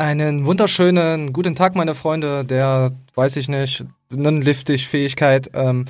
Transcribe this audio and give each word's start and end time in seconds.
Einen 0.00 0.46
wunderschönen 0.46 1.30
guten 1.34 1.54
Tag, 1.54 1.74
meine 1.74 1.94
Freunde, 1.94 2.42
der, 2.42 2.90
weiß 3.16 3.36
ich 3.36 3.50
nicht, 3.50 3.84
Non-Liftig-Fähigkeit. 4.10 5.50
Ähm, 5.52 5.84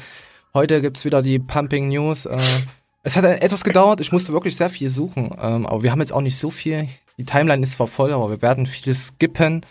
heute 0.53 0.81
gibt's 0.81 1.05
wieder 1.05 1.23
die 1.23 1.39
Pumping 1.39 1.91
News. 1.91 2.27
Äh, 2.27 2.41
es 3.05 3.15
hat 3.15 3.23
etwas 3.23 3.63
gedauert, 3.63 4.01
ich 4.01 4.11
musste 4.11 4.33
wirklich 4.33 4.57
sehr 4.57 4.69
viel 4.69 4.91
suchen, 4.91 5.31
ähm, 5.41 5.65
aber 5.65 5.85
wir 5.85 5.93
haben 5.93 6.01
jetzt 6.01 6.13
auch 6.13 6.23
nicht 6.23 6.37
so 6.37 6.51
viel. 6.51 6.89
Die 7.19 7.25
Timeline 7.25 7.63
ist 7.63 7.75
zwar 7.75 7.87
voll, 7.87 8.13
aber 8.13 8.31
wir 8.31 8.43
werden 8.43 8.67
viel 8.67 8.93
skippen, 8.95 9.65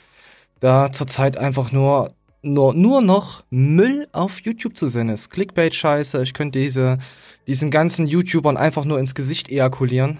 da 0.61 0.89
zurzeit 0.89 1.37
einfach 1.37 1.73
nur, 1.73 2.13
nur, 2.41 2.73
nur 2.73 3.01
noch 3.01 3.43
Müll 3.49 4.07
auf 4.13 4.39
YouTube 4.39 4.77
zu 4.77 4.87
sehen 4.87 5.09
ist. 5.09 5.31
Clickbait-Scheiße, 5.31 6.23
ich 6.23 6.33
könnte 6.33 6.59
diese, 6.59 6.97
diesen 7.45 7.71
ganzen 7.71 8.07
YouTubern 8.07 8.55
einfach 8.55 8.85
nur 8.85 8.99
ins 8.99 9.15
Gesicht 9.15 9.49
ejakulieren 9.49 10.19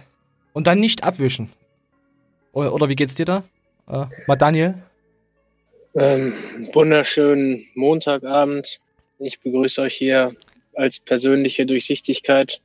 und 0.52 0.68
dann 0.68 0.82
nicht 0.82 1.06
abwischen. 1.06 1.50
Oder, 2.52 2.74
oder 2.74 2.90
wie 2.90 2.96
geht's 2.96 3.16
dir 3.16 3.26
da? 3.26 3.44
Äh, 3.90 4.06
mal 4.28 4.36
Daniel? 4.36 4.76
Ähm, 5.96 6.36
wunderschönen 6.74 7.68
Montagabend. 7.74 8.80
Ich 9.18 9.40
begrüße 9.42 9.82
euch 9.82 9.96
hier 9.96 10.36
als 10.76 11.00
persönliche 11.00 11.66
Durchsichtigkeit. 11.66 12.62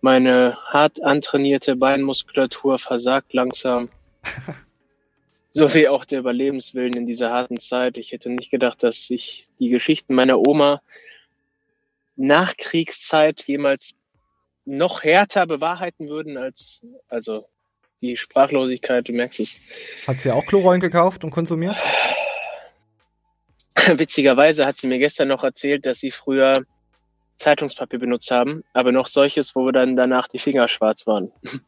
Meine 0.00 0.56
hart 0.66 1.02
antrainierte 1.02 1.74
Beinmuskulatur 1.74 2.78
versagt 2.78 3.32
langsam. 3.32 3.88
so 5.50 5.74
wie 5.74 5.88
auch 5.88 6.04
der 6.04 6.20
Überlebenswillen 6.20 6.94
in 6.94 7.06
dieser 7.06 7.30
harten 7.30 7.58
Zeit. 7.58 7.96
Ich 7.96 8.12
hätte 8.12 8.30
nicht 8.30 8.50
gedacht, 8.50 8.82
dass 8.82 9.08
sich 9.08 9.48
die 9.58 9.70
Geschichten 9.70 10.14
meiner 10.14 10.38
Oma 10.38 10.82
nach 12.16 12.56
Kriegszeit 12.56 13.42
jemals 13.42 13.94
noch 14.64 15.02
härter 15.02 15.46
bewahrheiten 15.46 16.08
würden 16.08 16.36
als, 16.36 16.82
also 17.08 17.46
die 18.04 18.16
Sprachlosigkeit, 18.16 19.08
du 19.08 19.12
merkst 19.12 19.40
es. 19.40 19.56
Hat 20.06 20.18
sie 20.18 20.30
auch 20.30 20.44
Chlorollen 20.46 20.80
gekauft 20.80 21.24
und 21.24 21.30
konsumiert? 21.30 21.76
Witzigerweise 23.96 24.64
hat 24.64 24.76
sie 24.78 24.86
mir 24.86 24.98
gestern 24.98 25.28
noch 25.28 25.44
erzählt, 25.44 25.84
dass 25.86 26.00
sie 26.00 26.10
früher 26.10 26.54
Zeitungspapier 27.38 27.98
benutzt 27.98 28.30
haben, 28.30 28.64
aber 28.72 28.92
noch 28.92 29.06
solches, 29.06 29.56
wo 29.56 29.70
dann 29.70 29.96
danach 29.96 30.28
die 30.28 30.38
Finger 30.38 30.68
schwarz 30.68 31.06
waren. 31.06 31.32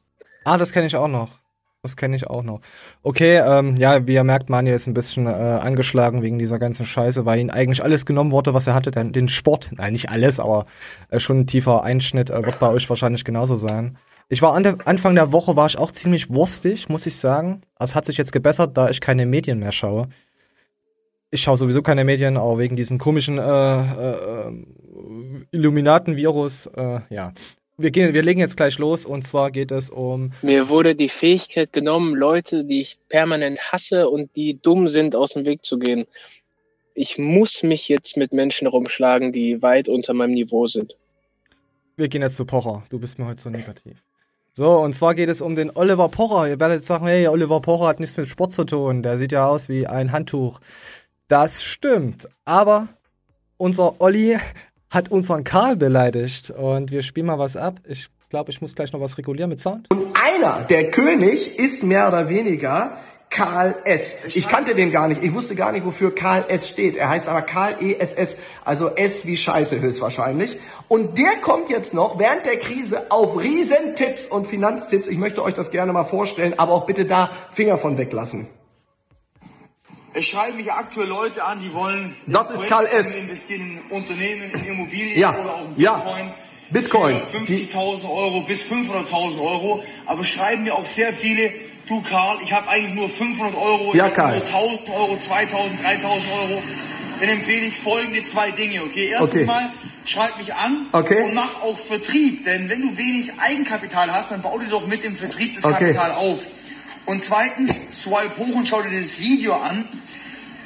Ah, 0.48 0.56
das 0.56 0.70
kenne 0.70 0.86
ich 0.86 0.94
auch 0.94 1.08
noch. 1.08 1.40
Das 1.86 1.96
kenne 1.96 2.16
ich 2.16 2.26
auch 2.26 2.42
noch. 2.42 2.58
Okay, 3.04 3.36
ähm, 3.36 3.76
ja, 3.76 4.08
wie 4.08 4.14
ihr 4.14 4.24
merkt, 4.24 4.50
Manuel 4.50 4.74
ist 4.74 4.88
ein 4.88 4.94
bisschen 4.94 5.28
äh, 5.28 5.30
angeschlagen 5.30 6.20
wegen 6.20 6.36
dieser 6.36 6.58
ganzen 6.58 6.84
Scheiße, 6.84 7.24
weil 7.26 7.38
ihm 7.38 7.48
eigentlich 7.48 7.84
alles 7.84 8.04
genommen 8.04 8.32
wurde, 8.32 8.54
was 8.54 8.66
er 8.66 8.74
hatte, 8.74 8.90
den, 8.90 9.12
den 9.12 9.28
Sport. 9.28 9.70
Nein, 9.70 9.92
nicht 9.92 10.10
alles, 10.10 10.40
aber 10.40 10.66
äh, 11.10 11.20
schon 11.20 11.38
ein 11.38 11.46
tiefer 11.46 11.84
Einschnitt 11.84 12.30
äh, 12.30 12.44
wird 12.44 12.58
bei 12.58 12.68
euch 12.70 12.90
wahrscheinlich 12.90 13.24
genauso 13.24 13.54
sein. 13.54 13.98
Ich 14.28 14.42
war 14.42 14.54
an 14.54 14.64
der, 14.64 14.78
Anfang 14.84 15.14
der 15.14 15.30
Woche 15.30 15.54
war 15.54 15.66
ich 15.66 15.78
auch 15.78 15.92
ziemlich 15.92 16.34
wurstig, 16.34 16.88
muss 16.88 17.06
ich 17.06 17.18
sagen. 17.18 17.60
Es 17.78 17.94
hat 17.94 18.04
sich 18.04 18.16
jetzt 18.16 18.32
gebessert, 18.32 18.76
da 18.76 18.90
ich 18.90 19.00
keine 19.00 19.24
Medien 19.24 19.60
mehr 19.60 19.70
schaue. 19.70 20.08
Ich 21.30 21.42
schaue 21.42 21.56
sowieso 21.56 21.82
keine 21.82 22.02
Medien, 22.02 22.36
auch 22.36 22.58
wegen 22.58 22.74
diesem 22.74 22.98
komischen 22.98 23.38
äh, 23.38 23.76
äh, 23.76 24.64
Illuminaten-Virus. 25.52 26.66
Äh, 26.66 27.00
ja, 27.10 27.32
wir 27.78 27.90
gehen, 27.90 28.14
wir 28.14 28.22
legen 28.22 28.40
jetzt 28.40 28.56
gleich 28.56 28.78
los 28.78 29.04
und 29.04 29.22
zwar 29.22 29.50
geht 29.50 29.70
es 29.70 29.90
um. 29.90 30.32
Mir 30.42 30.68
wurde 30.68 30.94
die 30.94 31.08
Fähigkeit 31.08 31.72
genommen, 31.72 32.14
Leute, 32.14 32.64
die 32.64 32.80
ich 32.80 32.98
permanent 33.08 33.72
hasse 33.72 34.08
und 34.08 34.34
die 34.36 34.58
dumm 34.60 34.88
sind, 34.88 35.14
aus 35.14 35.34
dem 35.34 35.44
Weg 35.44 35.64
zu 35.64 35.78
gehen. 35.78 36.06
Ich 36.94 37.18
muss 37.18 37.62
mich 37.62 37.88
jetzt 37.88 38.16
mit 38.16 38.32
Menschen 38.32 38.66
rumschlagen, 38.66 39.32
die 39.32 39.60
weit 39.62 39.88
unter 39.88 40.14
meinem 40.14 40.32
Niveau 40.32 40.66
sind. 40.66 40.96
Wir 41.96 42.08
gehen 42.08 42.22
jetzt 42.22 42.36
zu 42.36 42.46
Pocher. 42.46 42.82
Du 42.88 42.98
bist 42.98 43.18
mir 43.18 43.26
heute 43.26 43.42
so 43.42 43.50
negativ. 43.50 44.02
So, 44.52 44.78
und 44.78 44.94
zwar 44.94 45.14
geht 45.14 45.28
es 45.28 45.42
um 45.42 45.54
den 45.54 45.70
Oliver 45.74 46.08
Pocher. 46.08 46.48
Ihr 46.48 46.58
werdet 46.58 46.82
sagen, 46.82 47.06
hey, 47.06 47.28
Oliver 47.28 47.60
Pocher 47.60 47.88
hat 47.88 48.00
nichts 48.00 48.16
mit 48.16 48.26
Sport 48.26 48.52
zu 48.52 48.64
tun. 48.64 49.02
Der 49.02 49.18
sieht 49.18 49.32
ja 49.32 49.46
aus 49.46 49.68
wie 49.68 49.86
ein 49.86 50.12
Handtuch. 50.12 50.60
Das 51.28 51.62
stimmt. 51.62 52.26
Aber 52.46 52.88
unser 53.58 54.00
Olli 54.00 54.38
hat 54.90 55.10
unseren 55.10 55.44
Karl 55.44 55.76
beleidigt. 55.76 56.50
Und 56.50 56.90
wir 56.90 57.02
spielen 57.02 57.26
mal 57.26 57.38
was 57.38 57.56
ab. 57.56 57.80
Ich 57.86 58.08
glaube, 58.30 58.50
ich 58.50 58.60
muss 58.60 58.74
gleich 58.74 58.92
noch 58.92 59.00
was 59.00 59.18
regulieren 59.18 59.50
mit 59.50 59.60
Sound. 59.60 59.88
Und 59.90 60.14
einer, 60.14 60.62
der 60.64 60.90
König, 60.90 61.58
ist 61.58 61.82
mehr 61.82 62.08
oder 62.08 62.28
weniger 62.28 62.98
Karl 63.30 63.74
S. 63.84 64.14
Ich 64.34 64.48
kannte 64.48 64.74
den 64.74 64.90
gar 64.90 65.08
nicht. 65.08 65.22
Ich 65.22 65.34
wusste 65.34 65.54
gar 65.54 65.72
nicht, 65.72 65.84
wofür 65.84 66.14
Karl 66.14 66.44
S 66.48 66.68
steht. 66.68 66.96
Er 66.96 67.08
heißt 67.08 67.28
aber 67.28 67.42
Karl 67.42 67.76
ESS, 67.80 68.38
also 68.64 68.90
S 68.94 69.26
wie 69.26 69.36
Scheiße 69.36 69.80
höchstwahrscheinlich. 69.80 70.58
Und 70.88 71.18
der 71.18 71.36
kommt 71.42 71.68
jetzt 71.68 71.92
noch 71.92 72.18
während 72.18 72.46
der 72.46 72.58
Krise 72.58 73.10
auf 73.10 73.38
Riesentipps 73.38 74.26
und 74.26 74.46
Finanztipps. 74.46 75.06
Ich 75.06 75.18
möchte 75.18 75.42
euch 75.42 75.54
das 75.54 75.70
gerne 75.70 75.92
mal 75.92 76.04
vorstellen, 76.04 76.54
aber 76.58 76.72
auch 76.72 76.86
bitte 76.86 77.04
da 77.04 77.30
Finger 77.52 77.78
von 77.78 77.98
weglassen. 77.98 78.48
Es 80.16 80.28
schreiben 80.28 80.56
mich 80.56 80.72
aktuell 80.72 81.08
Leute 81.08 81.44
an, 81.44 81.60
die 81.60 81.74
wollen 81.74 82.16
das 82.26 82.50
ist 82.50 82.66
Karl 82.68 82.86
S. 82.86 83.14
investieren 83.14 83.60
in 83.60 83.94
Unternehmen, 83.94 84.50
in 84.50 84.64
Immobilien 84.64 85.20
ja. 85.20 85.38
oder 85.38 85.56
auch 85.56 85.68
in 85.68 85.74
Bitcoin. 85.74 86.26
Ja. 86.26 86.34
Bitcoin. 86.70 87.20
50.000 87.20 88.10
Euro 88.10 88.40
bis 88.40 88.64
500.000 88.64 89.38
Euro. 89.38 89.84
Aber 90.06 90.24
schreiben 90.24 90.62
mir 90.62 90.74
auch 90.74 90.86
sehr 90.86 91.12
viele, 91.12 91.52
du 91.86 92.00
Karl, 92.00 92.38
ich 92.42 92.50
habe 92.50 92.66
eigentlich 92.66 92.94
nur 92.94 93.10
500 93.10 93.54
Euro, 93.56 93.94
ja, 93.94 94.06
ich 94.06 94.14
Karl. 94.14 94.38
nur 94.38 94.46
1000 94.46 94.88
Euro, 94.88 95.18
2000, 95.18 95.82
3000 95.82 96.22
Euro. 96.40 96.62
Dann 97.20 97.28
empfehle 97.28 97.66
ich 97.66 97.78
folgende 97.78 98.24
zwei 98.24 98.52
Dinge, 98.52 98.84
okay? 98.84 99.10
Erstens 99.12 99.32
okay. 99.32 99.44
mal, 99.44 99.70
schreib 100.06 100.38
mich 100.38 100.54
an 100.54 100.86
okay. 100.92 101.24
und 101.24 101.34
mach 101.34 101.60
auch 101.60 101.76
Vertrieb. 101.76 102.42
Denn 102.44 102.70
wenn 102.70 102.80
du 102.80 102.96
wenig 102.96 103.32
Eigenkapital 103.38 104.10
hast, 104.10 104.30
dann 104.30 104.40
bau 104.40 104.58
dir 104.58 104.68
doch 104.68 104.86
mit 104.86 105.04
dem 105.04 105.14
Vertrieb 105.14 105.56
das 105.56 105.66
okay. 105.66 105.92
Kapital 105.92 106.12
auf. 106.12 106.40
Und 107.06 107.24
zweitens, 107.24 107.70
swipe 107.94 108.36
hoch 108.36 108.54
und 108.54 108.66
schau 108.66 108.82
dir 108.82 109.00
das 109.00 109.18
Video 109.20 109.54
an. 109.54 109.88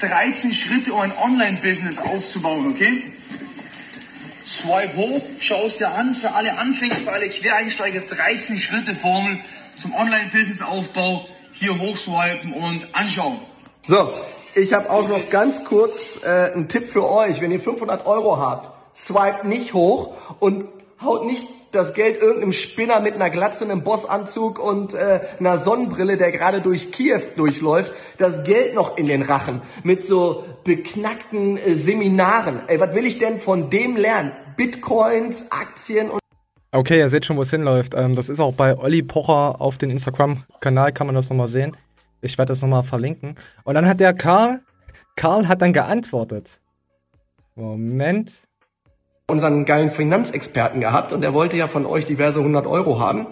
13 0.01 0.53
Schritte, 0.53 0.95
um 0.95 1.01
ein 1.01 1.13
Online-Business 1.23 1.99
aufzubauen, 1.99 2.71
okay? 2.71 3.13
Swipe 4.47 4.97
hoch, 4.97 5.23
schau 5.39 5.67
es 5.67 5.77
dir 5.77 5.91
an, 5.91 6.15
für 6.15 6.35
alle 6.35 6.59
Anfänger, 6.59 6.97
für 6.97 7.13
alle 7.13 7.29
Quereinsteiger, 7.29 8.01
13 8.01 8.57
Schritte 8.57 8.95
Formel 8.95 9.39
zum 9.79 9.95
Online-Business-Aufbau. 9.95 11.29
Hier 11.53 11.79
hochswipen 11.79 12.55
und 12.55 12.89
anschauen. 12.95 13.39
So, 13.87 14.15
ich 14.55 14.73
habe 14.73 14.89
auch 14.89 15.09
noch 15.09 15.29
ganz 15.29 15.65
kurz 15.65 16.21
äh, 16.25 16.53
einen 16.53 16.69
Tipp 16.69 16.91
für 16.91 17.09
euch. 17.09 17.41
Wenn 17.41 17.51
ihr 17.51 17.61
500 17.61 18.07
Euro 18.07 18.39
habt, 18.39 18.97
swipe 18.97 19.47
nicht 19.47 19.75
hoch 19.75 20.15
und 20.39 20.69
haut 21.03 21.27
nicht 21.27 21.47
das 21.73 21.95
Geld 21.95 22.21
irgendeinem 22.21 22.53
Spinner 22.53 23.01
mit 23.01 23.15
einer 23.15 23.31
Glatze, 23.31 23.65
einem 23.65 23.83
Bossanzug 23.83 24.59
und 24.59 24.95
äh, 24.95 25.21
einer 25.39 25.59
Sonnenbrille, 25.59 26.17
der 26.17 26.33
gerade 26.33 26.61
durch 26.61 26.91
Kiew 26.91 27.21
durchläuft, 27.37 27.95
das 28.19 28.43
Geld 28.43 28.75
noch 28.75 28.97
in 28.97 29.07
den 29.07 29.23
Rachen 29.23 29.63
mit 29.83 30.05
so 30.05 30.45
beknackten 30.65 31.57
äh, 31.57 31.75
Seminaren. 31.75 32.63
Ey, 32.67 32.81
was 32.81 32.95
will 32.95 33.07
ich 33.07 33.19
denn 33.19 33.39
von 33.39 33.71
dem 33.71 33.97
lernen? 33.97 34.33
Bitcoins, 34.57 35.47
Aktien 35.51 36.11
und 36.11 36.21
Okay, 36.73 36.99
ihr 36.99 37.09
seht 37.09 37.25
schon, 37.25 37.37
wo 37.37 37.43
es 37.43 37.51
hinläuft. 37.51 37.95
Ähm, 37.97 38.15
das 38.15 38.29
ist 38.29 38.39
auch 38.39 38.55
bei 38.55 38.79
Olli 38.79 39.03
Pocher 39.03 39.61
auf 39.61 39.77
dem 39.77 39.91
Instagram-Kanal, 39.91 40.93
kann 40.93 41.09
man 41.09 41.17
das 41.17 41.29
nochmal 41.29 41.49
sehen. 41.49 41.77
Ich 42.21 42.39
werde 42.39 42.51
das 42.51 42.63
nochmal 42.63 42.85
verlinken. 42.85 43.35
Und 43.65 43.75
dann 43.75 43.89
hat 43.89 43.99
der 43.99 44.15
Karl, 44.15 44.61
Karl 45.17 45.49
hat 45.49 45.63
dann 45.63 45.73
geantwortet. 45.73 46.61
Moment. 47.57 48.33
Unseren 49.31 49.65
geilen 49.65 49.91
Finanzexperten 49.91 50.81
gehabt 50.81 51.13
und 51.13 51.23
er 51.23 51.33
wollte 51.33 51.57
ja 51.57 51.69
von 51.69 51.87
euch 51.87 52.07
diverse 52.07 52.41
100 52.41 52.67
Euro 52.67 53.01
haben. 53.01 53.27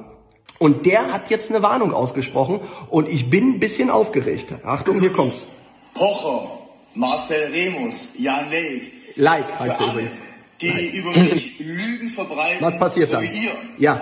Und 0.59 0.87
der 0.87 1.13
hat 1.13 1.31
jetzt 1.31 1.51
eine 1.51 1.63
Warnung 1.63 1.93
ausgesprochen 1.93 2.61
und 2.91 3.09
ich 3.09 3.31
bin 3.31 3.55
ein 3.55 3.61
bisschen 3.61 3.91
aufgeregt. 3.91 4.55
Achtung, 4.65 4.99
hier 4.99 5.13
kommt's. 5.13 5.47
Pocher, 5.95 6.51
Marcel 6.95 7.49
Remus, 7.53 8.11
Jan 8.19 8.47
Leik. 8.51 8.83
Like 9.17 9.59
heißt 9.59 9.81
er 9.81 9.87
übrigens. 9.89 10.13
Die 10.61 10.97
über 10.97 11.11
mich 11.13 11.59
Lügen 11.61 12.09
verbreiten. 12.09 12.59
Was 12.61 12.79
passiert 12.79 13.09
so 13.09 13.17
dann? 13.17 13.25
Ihr. 13.25 13.53
Ja. 13.79 14.01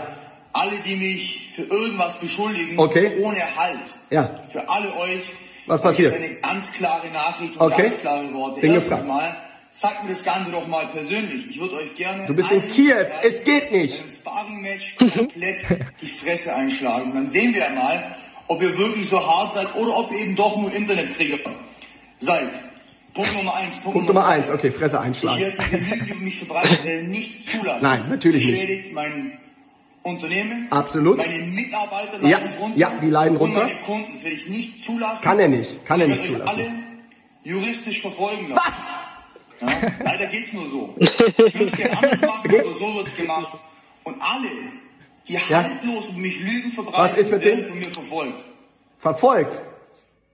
Alle, 0.52 0.76
die 0.86 0.96
mich 0.96 1.52
für 1.54 1.62
irgendwas 1.62 2.18
beschuldigen, 2.18 2.78
okay. 2.78 3.18
ohne 3.20 3.38
Halt. 3.56 3.98
Ja. 4.10 4.40
Für 4.50 4.66
alle 4.68 4.88
euch. 4.96 5.32
Was 5.66 5.82
passiert? 5.82 6.12
Jetzt 6.12 6.22
eine 6.22 6.34
ganz 6.36 6.72
klare 6.72 7.08
Nachricht 7.12 7.56
und 7.56 7.60
okay. 7.60 7.82
ganz 7.82 7.98
klare 7.98 8.32
Worte. 8.32 8.60
Bin 8.60 8.72
Erstens 8.72 9.00
gefragt. 9.00 9.22
mal, 9.22 9.36
sagt 9.76 10.02
mir 10.04 10.08
das 10.08 10.24
Ganze 10.24 10.50
doch 10.50 10.66
mal 10.66 10.86
persönlich. 10.86 11.46
Ich 11.50 11.60
würde 11.60 11.74
euch 11.76 11.94
gerne. 11.94 12.26
Du 12.26 12.32
bist 12.34 12.50
in 12.50 12.66
Kiew. 12.70 12.94
Es 13.22 13.44
geht 13.44 13.70
nicht. 13.72 14.00
Im 14.00 14.08
Sparring-Match 14.08 14.96
komplett 14.96 15.66
die 16.00 16.06
Fresse 16.06 16.54
einschlagen. 16.54 17.10
Und 17.10 17.14
dann 17.14 17.26
sehen 17.26 17.54
wir 17.54 17.68
mal, 17.70 18.16
ob 18.48 18.62
ihr 18.62 18.76
wirklich 18.78 19.06
so 19.06 19.18
hart 19.20 19.52
seid 19.54 19.74
oder 19.76 19.98
ob 19.98 20.10
ihr 20.12 20.18
eben 20.18 20.34
doch 20.34 20.56
nur 20.56 20.72
Internetkrieger 20.72 21.38
seid. 22.16 22.48
Punkt 23.12 23.34
Nummer 23.34 23.54
eins. 23.56 23.76
Punkt, 23.76 23.92
Punkt 23.92 24.08
Nummer 24.08 24.26
eins. 24.26 24.48
Okay, 24.50 24.70
Fresse 24.70 24.96
Ich 24.96 25.02
einschlagen. 25.02 25.40
werde 25.40 25.56
diese 25.62 25.76
Lügen, 25.76 26.06
die 26.06 26.12
über 26.12 26.20
mich 26.20 26.38
verbreitet 26.38 27.08
nicht 27.08 27.48
zulassen. 27.48 27.82
Nein, 27.82 28.04
natürlich 28.08 28.46
nicht. 28.46 28.58
Schädigt 28.60 28.92
mein 28.94 29.38
Unternehmen. 30.02 30.68
Absolut. 30.70 31.18
Meine 31.18 31.38
Mitarbeiter 31.38 32.12
leiden 32.18 32.28
Ja, 32.30 32.38
drunter. 32.58 32.78
ja, 32.78 32.98
die 33.02 33.10
leiden 33.10 33.36
Und 33.36 33.52
drunter. 33.52 33.66
meine 33.66 33.80
Kunden. 33.80 34.12
Das 34.12 34.24
werde 34.24 34.36
ich 34.36 34.48
nicht 34.48 34.84
zulassen. 34.84 35.22
Kann 35.24 35.38
er 35.38 35.48
nicht. 35.48 35.84
Kann 35.84 36.00
er 36.00 36.06
ich 36.08 36.16
nicht 36.16 36.30
werde 36.30 36.44
euch 36.44 36.50
zulassen. 36.50 36.70
alle 37.44 37.52
juristisch 37.54 38.00
verfolgen 38.00 38.48
lassen. 38.50 38.60
Was? 38.64 38.95
Ja, 39.60 39.68
leider 40.04 40.26
geht's 40.26 40.52
nur 40.52 40.66
so. 40.68 40.94
Ich 40.98 41.18
würde 41.18 41.64
es 41.66 41.76
gerne 41.76 41.96
anders 41.96 42.20
machen, 42.22 42.50
aber 42.60 42.74
so 42.74 42.94
wird's 42.96 43.16
gemacht. 43.16 43.52
Und 44.04 44.16
alle, 44.20 44.48
die 45.28 45.32
Ja. 45.34 45.62
haltlos 45.62 46.10
über 46.10 46.18
mich 46.18 46.40
Lügen 46.40 46.70
verbreiten, 46.70 47.00
Was 47.00 47.14
ist 47.14 47.30
mit 47.30 47.44
werden 47.44 47.64
von 47.64 47.78
mir 47.78 47.90
verfolgt. 47.90 48.44
Verfolgt. 48.98 49.62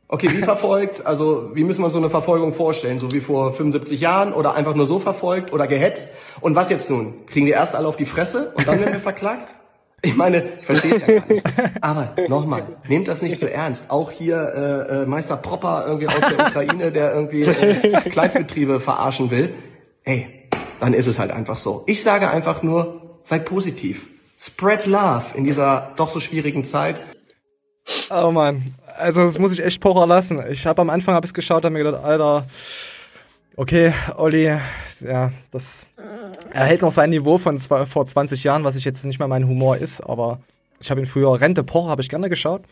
Okay, 0.08 0.28
wie 0.30 0.42
verfolgt? 0.42 1.06
Also, 1.06 1.50
wie 1.54 1.64
müssen 1.64 1.80
wir 1.80 1.84
uns 1.86 1.94
so 1.94 1.98
eine 1.98 2.10
Verfolgung 2.10 2.52
vorstellen? 2.52 3.00
So 3.00 3.10
wie 3.12 3.20
vor 3.20 3.54
75 3.54 3.98
Jahren 3.98 4.34
oder 4.34 4.54
einfach 4.54 4.74
nur 4.74 4.86
so 4.86 4.98
verfolgt 4.98 5.54
oder 5.54 5.66
gehetzt? 5.66 6.08
Und 6.42 6.54
was 6.54 6.68
jetzt 6.68 6.90
nun? 6.90 7.24
Kriegen 7.26 7.46
die 7.46 7.52
erst 7.52 7.74
alle 7.74 7.88
auf 7.88 7.96
die 7.96 8.04
Fresse 8.04 8.52
und 8.54 8.68
dann 8.68 8.78
werden 8.78 8.92
wir 8.92 9.00
verklagt? 9.12 9.48
Ich 10.04 10.16
meine, 10.16 10.58
ich 10.58 10.66
verstehe 10.66 10.96
es 10.96 11.06
ja 11.06 11.20
gar 11.20 11.32
nicht. 11.32 11.46
Aber 11.80 12.14
nochmal, 12.28 12.64
nehmt 12.88 13.06
das 13.06 13.22
nicht 13.22 13.38
zu 13.38 13.50
ernst. 13.50 13.88
Auch 13.88 14.10
hier 14.10 14.36
äh, 14.36 15.02
äh, 15.02 15.06
Meister 15.06 15.36
Propper 15.36 15.84
irgendwie 15.86 16.08
aus 16.08 16.20
der 16.20 16.46
Ukraine, 16.46 16.90
der 16.90 17.14
irgendwie 17.14 17.42
äh, 17.42 18.10
Kleinstbetriebe 18.10 18.80
verarschen 18.80 19.30
will. 19.30 19.54
Ey, 20.04 20.48
dann 20.80 20.92
ist 20.92 21.06
es 21.06 21.20
halt 21.20 21.30
einfach 21.30 21.56
so. 21.56 21.84
Ich 21.86 22.02
sage 22.02 22.28
einfach 22.30 22.64
nur, 22.64 23.20
seid 23.22 23.44
positiv. 23.44 24.08
Spread 24.36 24.86
love 24.86 25.36
in 25.36 25.44
dieser 25.44 25.92
doch 25.96 26.08
so 26.08 26.18
schwierigen 26.18 26.64
Zeit. 26.64 27.00
Oh 28.10 28.32
man, 28.32 28.74
also 28.98 29.24
das 29.24 29.38
muss 29.38 29.52
ich 29.52 29.64
echt 29.64 29.80
pocher 29.80 30.06
lassen. 30.06 30.42
Ich 30.50 30.66
habe 30.66 30.82
am 30.82 30.90
Anfang 30.90 31.14
hab 31.14 31.24
ich's 31.24 31.34
geschaut, 31.34 31.64
habe 31.64 31.72
mir 31.72 31.84
gedacht, 31.84 32.04
Alter, 32.04 32.46
okay, 33.56 33.92
Olli, 34.16 34.52
ja, 35.00 35.32
das 35.52 35.86
er 36.52 36.64
hält 36.64 36.82
noch 36.82 36.90
sein 36.90 37.10
Niveau 37.10 37.38
von 37.38 37.58
zwei, 37.58 37.86
vor 37.86 38.06
20 38.06 38.44
Jahren, 38.44 38.64
was 38.64 38.76
ich 38.76 38.84
jetzt 38.84 39.04
nicht 39.04 39.18
mehr 39.18 39.28
mein 39.28 39.48
Humor 39.48 39.76
ist, 39.76 40.00
aber 40.00 40.40
ich 40.80 40.90
habe 40.90 41.00
ihn 41.00 41.06
früher 41.06 41.40
Rente 41.40 41.64
Pocher 41.64 41.88
habe 41.88 42.02
ich 42.02 42.08
gerne 42.08 42.28
geschaut. 42.28 42.62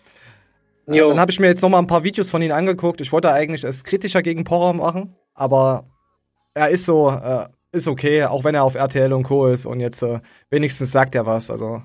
Äh, 0.86 0.96
Jo. 0.96 1.08
Dann 1.08 1.20
habe 1.20 1.30
ich 1.30 1.40
mir 1.40 1.46
jetzt 1.46 1.62
noch 1.62 1.68
mal 1.68 1.78
ein 1.78 1.86
paar 1.86 2.04
Videos 2.04 2.30
von 2.30 2.42
ihm 2.42 2.52
angeguckt. 2.52 3.00
Ich 3.00 3.12
wollte 3.12 3.32
eigentlich 3.32 3.64
es 3.64 3.84
kritischer 3.84 4.22
gegen 4.22 4.44
Pocher 4.44 4.72
machen, 4.72 5.14
aber 5.34 5.84
er 6.54 6.68
ist 6.68 6.84
so 6.84 7.10
äh, 7.10 7.46
ist 7.72 7.88
okay, 7.88 8.24
auch 8.24 8.44
wenn 8.44 8.54
er 8.54 8.64
auf 8.64 8.74
RTL 8.74 9.12
und 9.12 9.22
Co 9.22 9.46
ist 9.46 9.66
und 9.66 9.80
jetzt 9.80 10.02
äh, 10.02 10.20
wenigstens 10.50 10.90
sagt 10.90 11.14
er 11.14 11.26
was, 11.26 11.50
also 11.50 11.82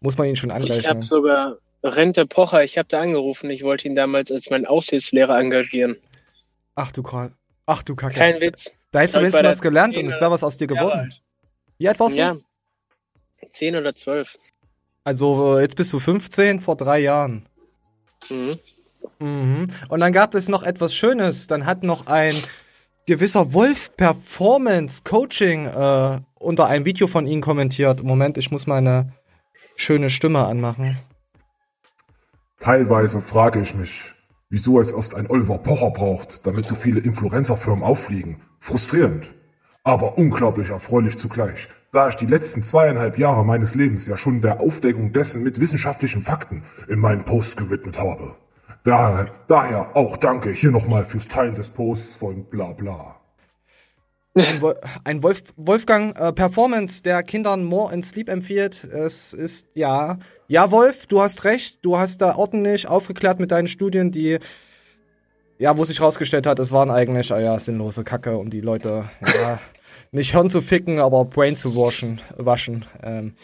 muss 0.00 0.18
man 0.18 0.28
ihn 0.28 0.36
schon 0.36 0.50
Ich 0.64 0.88
habe 0.88 1.04
sogar 1.04 1.56
Rente 1.82 2.26
Pocher, 2.26 2.62
ich 2.62 2.78
habe 2.78 2.88
da 2.88 3.00
angerufen, 3.00 3.50
ich 3.50 3.62
wollte 3.62 3.88
ihn 3.88 3.96
damals 3.96 4.30
als 4.30 4.50
meinen 4.50 4.66
Aushilfslehrer 4.66 5.38
engagieren. 5.38 5.96
Ach 6.74 6.92
du 6.92 7.02
Ach 7.66 7.82
du 7.82 7.94
Kacke. 7.94 8.14
Kein 8.14 8.40
Witz. 8.40 8.72
Da 8.92 9.00
hättest 9.00 9.16
du 9.16 9.20
wenigstens 9.20 9.44
was 9.44 9.62
gelernt 9.62 9.96
und 9.96 10.06
es 10.06 10.20
wäre 10.20 10.30
was 10.30 10.44
aus 10.44 10.56
dir 10.56 10.66
geworden. 10.66 11.12
Wie 11.78 11.88
alt 11.88 11.98
warst 11.98 12.16
du? 12.16 12.20
Ja. 12.20 12.36
Zehn 13.50 13.74
oder 13.74 13.92
zwölf. 13.94 14.38
Also 15.04 15.58
äh, 15.58 15.62
jetzt 15.62 15.76
bist 15.76 15.92
du 15.92 15.98
15 15.98 16.60
vor 16.60 16.76
drei 16.76 17.00
Jahren. 17.00 17.48
Mhm. 18.30 18.58
Mhm. 19.18 19.68
Und 19.88 20.00
dann 20.00 20.12
gab 20.12 20.34
es 20.34 20.48
noch 20.48 20.62
etwas 20.62 20.94
Schönes. 20.94 21.46
Dann 21.46 21.66
hat 21.66 21.82
noch 21.82 22.06
ein 22.06 22.34
gewisser 23.06 23.52
Wolf 23.52 23.96
Performance 23.96 25.02
Coaching 25.04 25.66
äh, 25.66 26.20
unter 26.34 26.66
einem 26.66 26.84
Video 26.84 27.06
von 27.08 27.26
Ihnen 27.26 27.42
kommentiert. 27.42 28.02
Moment, 28.02 28.38
ich 28.38 28.50
muss 28.50 28.66
meine 28.66 29.12
schöne 29.74 30.10
Stimme 30.10 30.44
anmachen. 30.44 30.98
Teilweise 32.60 33.20
frage 33.20 33.60
ich 33.60 33.74
mich, 33.74 34.12
wieso 34.52 34.78
es 34.80 34.92
erst 34.92 35.16
ein 35.16 35.30
Oliver 35.30 35.56
Pocher 35.56 35.90
braucht, 35.90 36.46
damit 36.46 36.66
so 36.66 36.74
viele 36.74 37.00
Influencerfirmen 37.00 37.82
auffliegen. 37.82 38.36
Frustrierend. 38.58 39.32
Aber 39.82 40.18
unglaublich 40.18 40.68
erfreulich 40.68 41.18
zugleich, 41.18 41.68
da 41.90 42.10
ich 42.10 42.16
die 42.16 42.26
letzten 42.26 42.62
zweieinhalb 42.62 43.18
Jahre 43.18 43.46
meines 43.46 43.74
Lebens 43.74 44.06
ja 44.06 44.18
schon 44.18 44.42
der 44.42 44.60
Aufdeckung 44.60 45.14
dessen 45.14 45.42
mit 45.42 45.58
wissenschaftlichen 45.58 46.20
Fakten 46.20 46.62
in 46.86 47.00
meinen 47.00 47.24
Posts 47.24 47.56
gewidmet 47.56 47.98
habe. 47.98 48.36
Daher, 48.84 49.30
daher 49.48 49.96
auch 49.96 50.18
danke 50.18 50.50
hier 50.50 50.70
nochmal 50.70 51.06
fürs 51.06 51.28
Teilen 51.28 51.54
des 51.54 51.70
Posts 51.70 52.14
von 52.14 52.44
bla 52.44 52.72
bla. 52.72 53.21
Ein, 54.34 54.62
Wol 54.62 54.80
ein 55.04 55.22
Wolf 55.22 55.42
Wolfgang 55.56 56.18
äh, 56.18 56.32
Performance, 56.32 57.02
der 57.02 57.22
Kindern 57.22 57.64
More 57.64 57.92
and 57.92 58.04
Sleep 58.04 58.28
empfiehlt. 58.28 58.84
Es 58.84 59.34
ist 59.34 59.66
ja, 59.74 60.18
ja 60.48 60.70
Wolf, 60.70 61.06
du 61.06 61.20
hast 61.20 61.44
recht. 61.44 61.84
Du 61.84 61.98
hast 61.98 62.22
da 62.22 62.36
ordentlich 62.36 62.88
aufgeklärt 62.88 63.40
mit 63.40 63.50
deinen 63.50 63.68
Studien, 63.68 64.10
die 64.10 64.38
ja, 65.62 65.78
wo 65.78 65.84
sich 65.84 66.00
rausgestellt 66.00 66.46
hat, 66.48 66.58
es 66.58 66.72
waren 66.72 66.90
eigentlich 66.90 67.32
ah 67.32 67.38
ja 67.38 67.56
sinnlose 67.56 68.02
Kacke, 68.02 68.36
um 68.36 68.50
die 68.50 68.60
Leute 68.60 69.04
ja, 69.24 69.60
nicht 70.10 70.32
Hirn 70.32 70.50
zu 70.50 70.60
ficken, 70.60 70.98
aber 70.98 71.24
Brain 71.24 71.54
zu 71.54 71.76
waschen. 71.76 72.20
waschen. 72.36 72.84
Ähm, 73.00 73.34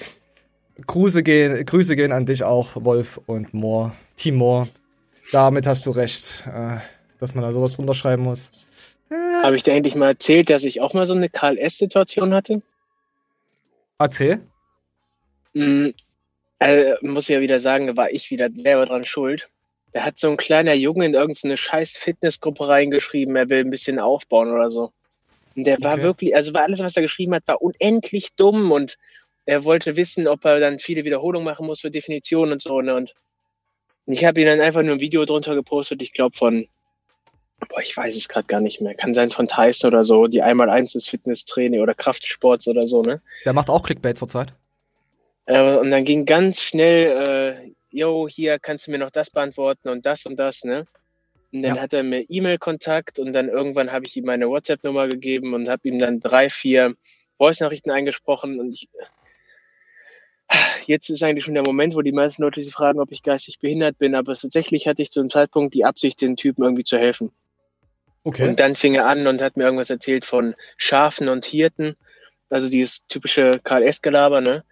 Grüße 0.84 1.22
gehen, 1.22 1.64
Grüße 1.64 1.94
gehen 1.94 2.10
an 2.10 2.26
dich 2.26 2.42
auch, 2.42 2.70
Wolf 2.84 3.20
und 3.26 3.54
Moore, 3.54 3.92
Moore. 4.32 4.68
Damit 5.30 5.68
hast 5.68 5.86
du 5.86 5.90
recht, 5.90 6.44
äh, 6.46 6.78
dass 7.20 7.36
man 7.36 7.44
da 7.44 7.52
sowas 7.52 7.74
drunter 7.74 7.94
schreiben 7.94 8.24
muss. 8.24 8.66
Habe 9.10 9.56
ich 9.56 9.62
dir 9.62 9.72
eigentlich 9.72 9.94
mal 9.94 10.08
erzählt, 10.08 10.50
dass 10.50 10.64
ich 10.64 10.80
auch 10.80 10.92
mal 10.94 11.06
so 11.06 11.14
eine 11.14 11.28
KLS-Situation 11.28 12.34
hatte? 12.34 12.62
Erzähl. 13.98 14.40
Mhm. 15.54 15.94
Also, 16.58 16.96
muss 17.02 17.28
ich 17.28 17.34
ja 17.34 17.40
wieder 17.40 17.60
sagen, 17.60 17.86
da 17.86 17.96
war 17.96 18.10
ich 18.10 18.30
wieder 18.30 18.48
selber 18.54 18.86
dran 18.86 19.04
schuld. 19.04 19.48
Da 19.92 20.04
hat 20.04 20.18
so 20.18 20.28
ein 20.28 20.36
kleiner 20.36 20.74
Junge 20.74 21.06
in 21.06 21.14
irgendeine 21.14 21.56
scheiß 21.56 21.96
Fitnessgruppe 21.96 22.68
reingeschrieben, 22.68 23.36
er 23.36 23.48
will 23.48 23.60
ein 23.60 23.70
bisschen 23.70 23.98
aufbauen 23.98 24.50
oder 24.50 24.70
so. 24.70 24.92
Und 25.56 25.64
der 25.64 25.82
war 25.82 25.94
Okay. 25.94 26.02
wirklich, 26.02 26.36
also 26.36 26.52
war 26.52 26.62
alles, 26.62 26.80
was 26.80 26.96
er 26.96 27.02
geschrieben 27.02 27.34
hat, 27.34 27.48
war 27.48 27.62
unendlich 27.62 28.34
dumm 28.34 28.70
und 28.70 28.98
er 29.46 29.64
wollte 29.64 29.96
wissen, 29.96 30.28
ob 30.28 30.44
er 30.44 30.60
dann 30.60 30.78
viele 30.78 31.04
Wiederholungen 31.04 31.44
machen 31.44 31.66
muss 31.66 31.80
für 31.80 31.90
Definitionen 31.90 32.52
und 32.52 32.62
so. 32.62 32.80
Ne? 32.82 32.94
Und 32.94 33.14
ich 34.06 34.24
habe 34.24 34.40
ihm 34.40 34.46
dann 34.46 34.60
einfach 34.60 34.82
nur 34.82 34.94
ein 34.94 35.00
Video 35.00 35.24
drunter 35.24 35.54
gepostet, 35.54 36.02
ich 36.02 36.12
glaube 36.12 36.36
von, 36.36 36.68
boah, 37.68 37.80
ich 37.80 37.96
weiß 37.96 38.16
es 38.16 38.28
gerade 38.28 38.46
gar 38.46 38.60
nicht 38.60 38.80
mehr, 38.80 38.94
kann 38.94 39.14
sein 39.14 39.30
von 39.30 39.48
Tyson 39.48 39.88
oder 39.88 40.04
so, 40.04 40.26
die 40.26 40.42
einmal 40.42 40.70
eins 40.70 40.92
des 40.92 41.08
Fitnesstraining 41.08 41.80
oder 41.80 41.94
Kraftsports 41.94 42.68
oder 42.68 42.86
so, 42.86 43.02
ne? 43.02 43.20
Der 43.44 43.52
macht 43.52 43.70
auch 43.70 43.82
Clickbait 43.82 44.16
zurzeit. 44.16 44.52
Äh, 45.46 45.76
und 45.76 45.90
dann 45.90 46.04
ging 46.04 46.24
ganz 46.24 46.62
schnell, 46.62 47.64
äh, 47.66 47.72
yo, 47.90 48.28
hier 48.28 48.58
kannst 48.58 48.86
du 48.86 48.90
mir 48.90 48.98
noch 48.98 49.10
das 49.10 49.30
beantworten 49.30 49.88
und 49.88 50.06
das 50.06 50.26
und 50.26 50.36
das, 50.36 50.64
ne? 50.64 50.86
Und 51.52 51.62
dann 51.62 51.76
Ja. 51.76 51.82
hat 51.82 51.94
er 51.94 52.02
mir 52.02 52.26
E-Mail-Kontakt 52.28 53.18
und 53.18 53.32
dann 53.32 53.48
irgendwann 53.48 53.90
habe 53.90 54.04
ich 54.06 54.16
ihm 54.16 54.26
meine 54.26 54.48
WhatsApp-Nummer 54.48 55.08
gegeben 55.08 55.54
und 55.54 55.68
habe 55.68 55.88
ihm 55.88 55.98
dann 55.98 56.20
drei, 56.20 56.50
vier 56.50 56.94
Voice-Nachrichten 57.38 57.90
eingesprochen 57.90 58.60
und 58.60 58.72
ich. 58.72 58.88
Jetzt 60.86 61.10
ist 61.10 61.22
eigentlich 61.22 61.44
schon 61.44 61.54
der 61.54 61.62
Moment, 61.66 61.94
wo 61.94 62.00
die 62.00 62.12
meisten 62.12 62.42
Leute 62.42 62.62
sich 62.62 62.72
fragen, 62.72 63.00
ob 63.00 63.12
ich 63.12 63.22
geistig 63.22 63.58
behindert 63.58 63.98
bin, 63.98 64.14
aber 64.14 64.34
tatsächlich 64.34 64.86
hatte 64.88 65.02
ich 65.02 65.10
zu 65.10 65.20
dem 65.20 65.28
Zeitpunkt 65.28 65.74
die 65.74 65.84
Absicht, 65.84 66.20
den 66.22 66.36
Typen 66.36 66.62
irgendwie 66.62 66.84
zu 66.84 66.96
helfen. 66.96 67.30
Okay. 68.28 68.46
Und 68.46 68.60
dann 68.60 68.76
fing 68.76 68.94
er 68.94 69.06
an 69.06 69.26
und 69.26 69.40
hat 69.40 69.56
mir 69.56 69.64
irgendwas 69.64 69.88
erzählt 69.90 70.26
von 70.26 70.54
Schafen 70.76 71.28
und 71.30 71.46
Hirten, 71.46 71.96
also 72.50 72.68
dieses 72.68 73.06
typische 73.06 73.52
KLS-Gelaber, 73.64 74.42
ne? 74.42 74.64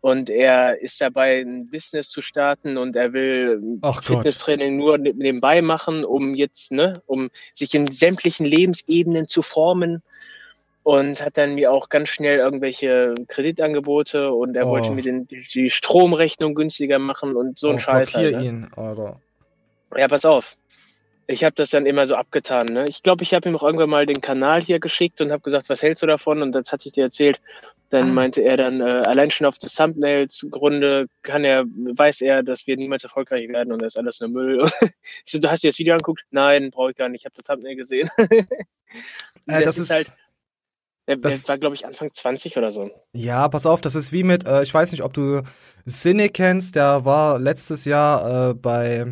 Und 0.00 0.28
er 0.28 0.80
ist 0.80 1.00
dabei, 1.00 1.40
ein 1.40 1.68
Business 1.70 2.08
zu 2.10 2.20
starten 2.20 2.76
und 2.76 2.96
er 2.96 3.12
will 3.12 3.60
Ach 3.82 3.96
Gott. 4.04 4.04
Fitnesstraining 4.18 4.76
nur 4.76 4.98
ne- 4.98 5.14
nebenbei 5.14 5.62
machen, 5.62 6.04
um 6.04 6.34
jetzt, 6.34 6.72
ne, 6.72 7.00
um 7.06 7.30
sich 7.54 7.74
in 7.74 7.86
sämtlichen 7.90 8.44
Lebensebenen 8.46 9.28
zu 9.28 9.42
formen. 9.42 10.02
Und 10.82 11.24
hat 11.24 11.36
dann 11.36 11.54
mir 11.56 11.72
auch 11.72 11.88
ganz 11.88 12.08
schnell 12.10 12.38
irgendwelche 12.38 13.14
Kreditangebote 13.28 14.32
und 14.32 14.56
er 14.56 14.66
Oh. 14.66 14.70
wollte 14.70 14.90
mir 14.90 15.02
den, 15.02 15.26
die, 15.26 15.68
Stromrechnung 15.70 16.54
günstiger 16.54 16.98
machen 17.00 17.34
und 17.36 17.58
so 17.58 17.68
ein 17.70 17.76
Oh, 17.76 17.78
Scheiß. 17.78 18.14
Halt, 18.14 18.36
ne? 18.36 18.44
ihn, 18.44 18.68
Alter. 18.76 19.20
Ja, 19.96 20.06
pass 20.08 20.24
auf. 20.24 20.56
Ich 21.28 21.42
habe 21.42 21.54
das 21.56 21.70
dann 21.70 21.86
immer 21.86 22.06
so 22.06 22.14
abgetan. 22.14 22.66
Ne? 22.66 22.84
Ich 22.88 23.02
glaube, 23.02 23.24
ich 23.24 23.34
habe 23.34 23.48
ihm 23.48 23.56
auch 23.56 23.62
irgendwann 23.64 23.90
mal 23.90 24.06
den 24.06 24.20
Kanal 24.20 24.62
hier 24.62 24.78
geschickt 24.78 25.20
und 25.20 25.32
habe 25.32 25.42
gesagt, 25.42 25.68
was 25.68 25.82
hältst 25.82 26.02
du 26.02 26.06
davon? 26.06 26.40
Und 26.42 26.52
das 26.52 26.70
hatte 26.72 26.86
ich 26.86 26.92
dir 26.94 27.04
erzählt. 27.04 27.40
Dann 27.90 28.10
Ah. 28.10 28.12
meinte 28.12 28.42
er 28.42 28.56
dann, 28.56 28.80
äh, 28.80 28.84
allein 29.06 29.30
schon 29.30 29.46
auf 29.46 29.58
des 29.58 29.74
Thumbnails 29.74 30.46
Grunde 30.50 31.06
kann 31.22 31.44
er, 31.44 31.64
weiß 31.66 32.20
er, 32.20 32.42
dass 32.42 32.66
wir 32.66 32.76
niemals 32.76 33.04
erfolgreich 33.04 33.48
werden 33.48 33.72
und 33.72 33.80
das 33.82 33.94
ist 33.94 33.98
alles 33.98 34.20
nur 34.20 34.30
Müll. 34.30 34.58
Ich 35.24 35.32
so, 35.32 35.38
du 35.38 35.50
hast 35.50 35.62
dir 35.64 35.70
das 35.70 35.78
Video 35.78 35.94
angeguckt? 35.94 36.22
Nein, 36.30 36.70
brauche 36.70 36.90
ich 36.90 36.96
gar 36.96 37.08
nicht. 37.08 37.22
Ich 37.22 37.24
habe 37.26 37.34
das 37.36 37.44
Thumbnail 37.46 37.76
gesehen. 37.76 38.08
Äh, 39.48 39.62
das 39.62 39.78
ist, 39.78 39.90
halt, 39.92 40.12
er, 41.06 41.16
das- 41.16 41.44
er 41.44 41.48
war, 41.48 41.58
glaube 41.58 41.74
ich, 41.76 41.86
Anfang 41.86 42.12
20 42.12 42.56
oder 42.56 42.72
so. 42.72 42.90
ja, 43.12 43.48
pass 43.48 43.66
auf, 43.66 43.80
das 43.80 43.94
ist 43.94 44.12
wie 44.12 44.24
mit, 44.24 44.46
äh, 44.46 44.62
ich 44.62 44.72
weiß 44.74 44.90
nicht, 44.92 45.02
ob 45.02 45.12
du 45.12 45.42
Cynic 45.88 46.34
kennst, 46.34 46.74
der 46.76 47.04
war 47.04 47.38
letztes 47.38 47.84
Jahr 47.84 48.50
äh, 48.50 48.54
bei, 48.54 49.06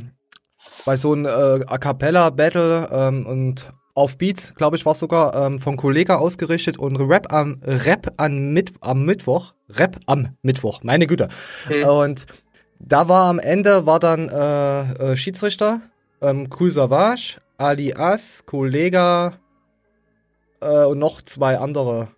bei 0.84 0.96
so 0.96 1.12
einem 1.12 1.26
äh, 1.26 1.64
A 1.66 1.78
Cappella 1.78 2.30
Battle 2.30 2.88
ähm, 2.90 3.26
und 3.26 3.72
auf 3.94 4.18
Beats, 4.18 4.54
glaube 4.56 4.76
ich, 4.76 4.84
war 4.84 4.94
sogar 4.94 5.34
ähm, 5.36 5.60
von 5.60 5.76
Kollega 5.76 6.16
ausgerichtet 6.16 6.78
und 6.78 6.96
Rap 6.96 7.32
am 7.32 7.60
Rap 7.62 8.12
an 8.16 8.52
Mit 8.52 8.74
am 8.80 9.04
Mittwoch, 9.04 9.54
Rap 9.68 9.98
am 10.06 10.36
Mittwoch, 10.42 10.82
meine 10.82 11.06
Güte. 11.06 11.28
Hm. 11.68 11.84
Und 11.84 12.26
da 12.80 13.08
war 13.08 13.28
am 13.28 13.38
Ende 13.38 13.86
war 13.86 14.00
dann 14.00 14.28
äh, 14.28 15.12
äh, 15.12 15.16
Schiedsrichter 15.16 15.80
ähm, 16.20 16.48
Cool 16.58 16.70
Savage, 16.70 17.40
Ali 17.56 17.94
As, 17.94 18.44
Kollega 18.46 19.34
äh, 20.60 20.84
und 20.84 20.98
noch 20.98 21.22
zwei 21.22 21.58
andere. 21.58 22.08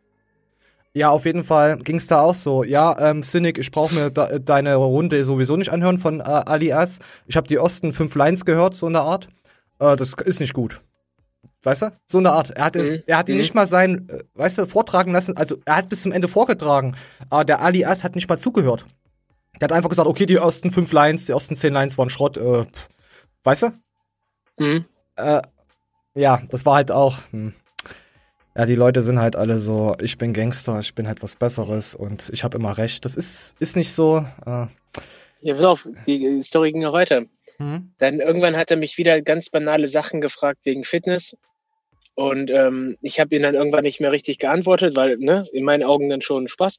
Ja, 0.96 1.10
auf 1.10 1.26
jeden 1.26 1.44
Fall 1.44 1.76
ging 1.76 1.96
es 1.96 2.06
da 2.06 2.20
auch 2.20 2.32
so. 2.32 2.64
Ja, 2.64 2.96
ähm, 3.10 3.22
Cynic, 3.22 3.58
ich 3.58 3.70
brauche 3.70 3.94
mir 3.94 4.10
da, 4.10 4.38
deine 4.38 4.76
Runde 4.76 5.22
sowieso 5.24 5.54
nicht 5.58 5.70
anhören 5.70 5.98
von 5.98 6.20
äh, 6.20 6.22
Alias. 6.22 7.00
Ich 7.26 7.36
habe 7.36 7.46
die 7.46 7.56
ersten 7.56 7.92
fünf 7.92 8.14
Lines 8.14 8.46
gehört, 8.46 8.74
so 8.74 8.86
eine 8.86 9.00
Art. 9.02 9.28
Äh, 9.78 9.94
das 9.96 10.14
ist 10.14 10.40
nicht 10.40 10.54
gut. 10.54 10.80
Weißt 11.62 11.82
du? 11.82 11.92
So 12.06 12.16
eine 12.16 12.32
Art. 12.32 12.48
Er 12.48 12.64
hat, 12.64 12.76
Mhm. 12.76 13.02
er 13.06 13.18
hat 13.18 13.28
ihn 13.28 13.34
Mhm. 13.34 13.40
nicht 13.42 13.54
mal 13.54 13.66
sein, 13.66 14.08
äh, 14.08 14.20
weißt 14.36 14.56
du, 14.56 14.64
vortragen 14.66 15.12
lassen. 15.12 15.36
Also 15.36 15.58
er 15.66 15.76
hat 15.76 15.90
bis 15.90 16.00
zum 16.00 16.12
Ende 16.12 16.28
vorgetragen. 16.28 16.96
Aber 17.28 17.44
der 17.44 17.60
Alias 17.60 18.02
hat 18.02 18.14
nicht 18.14 18.30
mal 18.30 18.38
zugehört. 18.38 18.86
Der 19.60 19.66
hat 19.66 19.72
einfach 19.72 19.90
gesagt, 19.90 20.08
okay, 20.08 20.24
die 20.24 20.36
ersten 20.36 20.70
fünf 20.70 20.92
Lines, 20.92 21.26
die 21.26 21.32
ersten 21.32 21.56
zehn 21.56 21.74
Lines 21.74 21.98
waren 21.98 22.08
Schrott. 22.08 22.38
Äh, 22.38 22.64
weißt 23.44 23.64
du? 23.64 23.70
Mhm. 24.64 24.86
Äh, 25.16 25.42
ja, 26.14 26.40
das 26.48 26.64
war 26.64 26.76
halt 26.76 26.90
auch. 26.90 27.18
Hm. 27.32 27.52
Ja, 28.56 28.64
die 28.64 28.75
Leute 28.75 29.02
sind 29.02 29.20
halt 29.20 29.36
alle 29.36 29.58
so, 29.58 29.94
ich 30.00 30.16
bin 30.16 30.32
Gangster, 30.32 30.78
ich 30.78 30.94
bin 30.94 31.06
halt 31.06 31.22
was 31.22 31.36
Besseres 31.36 31.94
und 31.94 32.30
ich 32.32 32.42
habe 32.42 32.56
immer 32.56 32.78
recht. 32.78 33.04
Das 33.04 33.14
ist, 33.14 33.54
ist 33.58 33.76
nicht 33.76 33.92
so. 33.92 34.25
Äh. 34.46 34.66
Ja, 35.42 35.54
pass 35.54 35.64
auf, 35.64 35.88
die 36.06 36.42
Story 36.42 36.72
ging 36.72 36.80
noch 36.80 36.94
weiter. 36.94 37.25
Hm? 37.58 37.92
Dann 37.98 38.20
irgendwann 38.20 38.56
hat 38.56 38.70
er 38.70 38.78
mich 38.78 38.96
wieder 38.96 39.20
ganz 39.20 39.50
banale 39.50 39.88
Sachen 39.88 40.22
gefragt 40.22 40.60
wegen 40.64 40.84
Fitness. 40.84 41.36
Und 42.14 42.50
ähm, 42.50 42.96
ich 43.02 43.20
habe 43.20 43.36
ihn 43.36 43.42
dann 43.42 43.54
irgendwann 43.54 43.84
nicht 43.84 44.00
mehr 44.00 44.10
richtig 44.10 44.38
geantwortet, 44.38 44.96
weil 44.96 45.18
ne, 45.18 45.46
in 45.52 45.64
meinen 45.64 45.82
Augen 45.82 46.08
dann 46.08 46.22
schon 46.22 46.48
Spaß. 46.48 46.78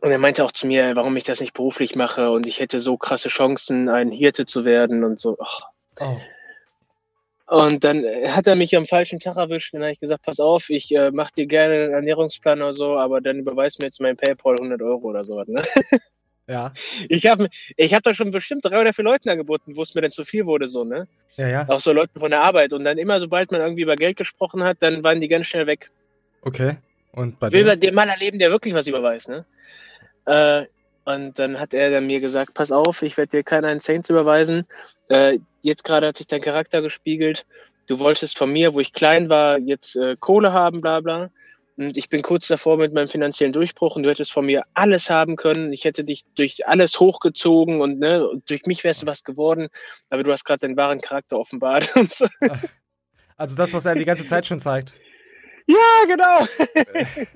Und 0.00 0.10
er 0.10 0.18
meinte 0.18 0.44
auch 0.44 0.50
zu 0.50 0.66
mir, 0.66 0.96
warum 0.96 1.16
ich 1.16 1.24
das 1.24 1.40
nicht 1.40 1.54
beruflich 1.54 1.94
mache 1.94 2.32
und 2.32 2.46
ich 2.48 2.58
hätte 2.58 2.80
so 2.80 2.96
krasse 2.96 3.28
Chancen, 3.28 3.88
ein 3.88 4.10
Hirte 4.10 4.46
zu 4.46 4.64
werden 4.64 5.04
und 5.04 5.20
so. 5.20 5.36
Oh. 6.00 6.16
Und 7.52 7.84
dann 7.84 8.02
hat 8.28 8.46
er 8.46 8.56
mich 8.56 8.74
am 8.78 8.86
falschen 8.86 9.20
Tag 9.20 9.36
erwischt. 9.36 9.74
Dann 9.74 9.82
habe 9.82 9.92
ich 9.92 10.00
gesagt, 10.00 10.22
pass 10.24 10.40
auf, 10.40 10.70
ich 10.70 10.90
äh, 10.96 11.10
mache 11.10 11.34
dir 11.34 11.46
gerne 11.46 11.74
einen 11.74 11.92
Ernährungsplan 11.92 12.62
oder 12.62 12.72
so, 12.72 12.96
aber 12.96 13.20
dann 13.20 13.40
überweist 13.40 13.78
mir 13.78 13.88
jetzt 13.88 14.00
mein 14.00 14.16
PayPal 14.16 14.54
100 14.54 14.80
Euro 14.80 15.08
oder 15.08 15.22
so. 15.22 15.42
Ne? 15.46 15.62
Ja. 16.48 16.72
Ich 17.08 17.26
habe 17.26 17.48
ich 17.76 17.94
hab 17.94 18.02
da 18.02 18.14
schon 18.14 18.32
bestimmt 18.32 18.64
drei 18.64 18.80
oder 18.80 18.92
vier 18.92 19.04
Leuten 19.04 19.28
angeboten, 19.28 19.76
wo 19.76 19.82
es 19.82 19.94
mir 19.94 20.00
dann 20.00 20.10
zu 20.10 20.24
viel 20.24 20.44
wurde, 20.44 20.66
so, 20.66 20.82
ne? 20.82 21.06
Ja, 21.36 21.46
ja. 21.46 21.68
Auch 21.68 21.78
so 21.78 21.92
Leuten 21.92 22.18
von 22.18 22.32
der 22.32 22.42
Arbeit. 22.42 22.72
Und 22.72 22.84
dann 22.84 22.98
immer, 22.98 23.20
sobald 23.20 23.52
man 23.52 23.60
irgendwie 23.60 23.82
über 23.82 23.94
Geld 23.94 24.16
gesprochen 24.16 24.64
hat, 24.64 24.78
dann 24.80 25.04
waren 25.04 25.20
die 25.20 25.28
ganz 25.28 25.46
schnell 25.46 25.68
weg. 25.68 25.90
Okay. 26.42 26.78
Und 27.12 27.38
bei 27.38 27.52
Will 27.52 27.64
dir? 27.64 27.76
den 27.76 27.94
Mann 27.94 28.08
erleben, 28.08 28.40
der 28.40 28.50
wirklich 28.50 28.74
was 28.74 28.88
überweist, 28.88 29.28
ne? 29.28 29.46
Äh, 30.26 30.64
und 31.04 31.38
dann 31.38 31.58
hat 31.58 31.74
er 31.74 31.90
dann 31.90 32.06
mir 32.06 32.20
gesagt, 32.20 32.54
pass 32.54 32.72
auf, 32.72 33.02
ich 33.02 33.16
werde 33.16 33.38
dir 33.38 33.42
keinen 33.42 33.80
Saints 33.80 34.10
überweisen. 34.10 34.66
Äh, 35.08 35.38
jetzt 35.62 35.84
gerade 35.84 36.06
hat 36.06 36.16
sich 36.16 36.26
dein 36.26 36.40
Charakter 36.40 36.82
gespiegelt. 36.82 37.44
Du 37.86 37.98
wolltest 37.98 38.38
von 38.38 38.52
mir, 38.52 38.74
wo 38.74 38.80
ich 38.80 38.92
klein 38.92 39.28
war, 39.28 39.58
jetzt 39.58 39.96
äh, 39.96 40.16
Kohle 40.18 40.52
haben, 40.52 40.80
bla 40.80 41.00
bla. 41.00 41.30
Und 41.76 41.96
ich 41.96 42.08
bin 42.08 42.22
kurz 42.22 42.46
davor 42.48 42.76
mit 42.76 42.92
meinem 42.92 43.08
finanziellen 43.08 43.52
Durchbruch 43.52 43.96
und 43.96 44.02
du 44.02 44.10
hättest 44.10 44.32
von 44.32 44.46
mir 44.46 44.64
alles 44.74 45.10
haben 45.10 45.36
können. 45.36 45.72
Ich 45.72 45.84
hätte 45.84 46.04
dich 46.04 46.24
durch 46.34 46.66
alles 46.68 47.00
hochgezogen 47.00 47.80
und 47.80 47.98
ne, 47.98 48.28
durch 48.46 48.66
mich 48.66 48.84
wärst 48.84 49.02
du 49.02 49.06
was 49.06 49.24
geworden. 49.24 49.68
Aber 50.10 50.22
du 50.22 50.32
hast 50.32 50.44
gerade 50.44 50.60
deinen 50.60 50.76
wahren 50.76 51.00
Charakter 51.00 51.38
offenbart. 51.38 51.90
So. 52.12 52.26
Also 53.36 53.56
das, 53.56 53.72
was 53.72 53.86
er 53.86 53.94
die 53.94 54.04
ganze 54.04 54.26
Zeit 54.26 54.46
schon 54.46 54.60
zeigt. 54.60 54.94
Ja, 55.66 56.04
genau. 56.06 56.46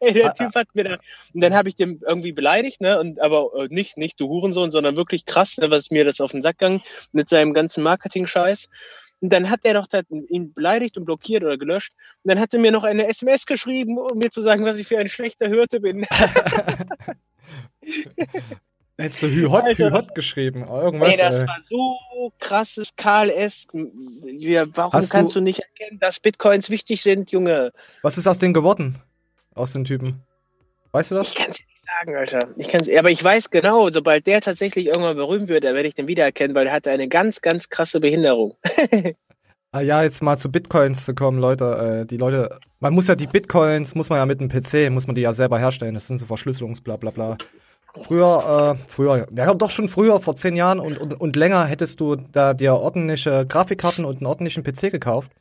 Ey, 0.00 0.12
der 0.12 0.30
ah, 0.30 0.32
Typ 0.32 0.54
hat 0.54 0.68
mir 0.74 0.84
da. 0.84 0.98
Und 1.34 1.40
dann 1.40 1.54
habe 1.54 1.68
ich 1.68 1.76
dem 1.76 2.00
irgendwie 2.06 2.32
beleidigt, 2.32 2.80
ne? 2.80 2.98
Und 2.98 3.20
aber 3.20 3.50
äh, 3.56 3.68
nicht, 3.70 3.96
nicht 3.96 4.20
du 4.20 4.28
Hurensohn, 4.28 4.70
sondern 4.70 4.96
wirklich 4.96 5.26
krass, 5.26 5.58
ne, 5.58 5.70
was 5.70 5.90
mir 5.90 6.04
das 6.04 6.20
auf 6.20 6.32
den 6.32 6.42
Sack 6.42 6.58
ging 6.58 6.82
mit 7.12 7.28
seinem 7.28 7.54
ganzen 7.54 7.82
Marketing-Scheiß. 7.82 8.68
Und 9.20 9.32
dann 9.32 9.50
hat 9.50 9.60
er 9.64 9.74
doch 9.74 9.88
ihn 10.28 10.52
beleidigt 10.52 10.96
und 10.96 11.04
blockiert 11.04 11.42
oder 11.42 11.58
gelöscht. 11.58 11.92
Und 12.22 12.30
dann 12.32 12.38
hat 12.40 12.54
er 12.54 12.60
mir 12.60 12.70
noch 12.70 12.84
eine 12.84 13.08
SMS 13.08 13.46
geschrieben, 13.46 13.98
um 13.98 14.18
mir 14.18 14.30
zu 14.30 14.42
sagen, 14.42 14.64
was 14.64 14.78
ich 14.78 14.86
für 14.86 14.98
ein 14.98 15.08
schlechter 15.08 15.48
Hirte 15.48 15.80
bin. 15.80 16.06
Hättest 19.00 19.22
du 19.22 19.28
Hü-Hot, 19.28 19.78
Hü-Hot 19.78 20.14
geschrieben. 20.16 20.64
Irgendwas, 20.64 21.10
Ey, 21.10 21.16
das 21.16 21.42
ey. 21.42 21.46
war 21.46 21.60
so 21.64 22.32
krasses 22.40 22.96
KLS. 22.96 23.68
Warum 23.72 24.92
Hast 24.92 25.10
kannst 25.10 25.36
du, 25.36 25.40
du 25.40 25.44
nicht 25.44 25.60
erkennen, 25.60 26.00
dass 26.00 26.18
Bitcoins 26.18 26.68
wichtig 26.68 27.02
sind, 27.02 27.30
Junge? 27.30 27.72
Was 28.02 28.18
ist 28.18 28.26
aus 28.26 28.40
denen 28.40 28.54
geworden? 28.54 28.98
Aus 29.58 29.72
den 29.72 29.84
Typen? 29.84 30.22
Weißt 30.92 31.10
du 31.10 31.16
das? 31.16 31.30
Ich 31.30 31.34
kann 31.34 31.50
es 31.50 31.58
nicht 31.58 31.84
sagen, 31.84 32.16
Alter. 32.16 32.38
Ich 32.56 32.68
kann's, 32.68 32.88
aber 32.88 33.10
ich 33.10 33.22
weiß 33.22 33.50
genau, 33.50 33.88
sobald 33.88 34.26
der 34.26 34.40
tatsächlich 34.40 34.86
irgendwann 34.86 35.16
berühmt 35.16 35.48
wird, 35.48 35.64
dann 35.64 35.74
werde 35.74 35.88
ich 35.88 35.94
den 35.94 36.06
wiedererkennen, 36.06 36.54
weil 36.54 36.68
er 36.68 36.72
hatte 36.72 36.90
eine 36.90 37.08
ganz, 37.08 37.42
ganz 37.42 37.68
krasse 37.68 38.00
Behinderung. 38.00 38.56
ah 39.72 39.80
ja, 39.80 40.02
jetzt 40.02 40.22
mal 40.22 40.38
zu 40.38 40.50
Bitcoins 40.50 41.04
zu 41.04 41.14
kommen, 41.14 41.38
Leute. 41.38 42.02
Äh, 42.02 42.06
die 42.06 42.16
Leute, 42.16 42.56
man 42.80 42.94
muss 42.94 43.08
ja 43.08 43.16
die 43.16 43.26
Bitcoins, 43.26 43.94
muss 43.94 44.10
man 44.10 44.18
ja 44.18 44.26
mit 44.26 44.40
einem 44.40 44.48
PC, 44.48 44.90
muss 44.90 45.06
man 45.06 45.16
die 45.16 45.22
ja 45.22 45.32
selber 45.32 45.58
herstellen. 45.58 45.94
Das 45.94 46.06
sind 46.06 46.18
so 46.18 46.26
Verschlüsselungs, 46.26 46.80
bla 46.80 46.96
bla. 46.96 47.36
Früher, 48.02 48.76
äh, 48.76 48.84
früher, 48.86 49.26
ja 49.34 49.54
doch 49.54 49.70
schon 49.70 49.88
früher, 49.88 50.20
vor 50.20 50.36
zehn 50.36 50.56
Jahren 50.56 50.78
und, 50.78 50.98
und, 50.98 51.14
und 51.14 51.36
länger 51.36 51.64
hättest 51.64 52.00
du 52.00 52.16
da 52.16 52.54
dir 52.54 52.74
ordentliche 52.74 53.44
Grafikkarten 53.46 54.04
und 54.04 54.18
einen 54.18 54.26
ordentlichen 54.26 54.62
PC 54.62 54.92
gekauft. 54.92 55.32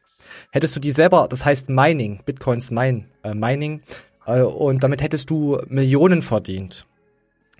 Hättest 0.51 0.75
du 0.75 0.79
die 0.79 0.91
selber, 0.91 1.27
das 1.29 1.45
heißt 1.45 1.69
Mining, 1.69 2.21
Bitcoins 2.25 2.71
Mine, 2.71 3.05
äh, 3.23 3.33
Mining, 3.33 3.81
und 4.33 4.83
damit 4.83 5.01
hättest 5.01 5.29
du 5.29 5.59
Millionen 5.67 6.21
verdient. 6.21 6.85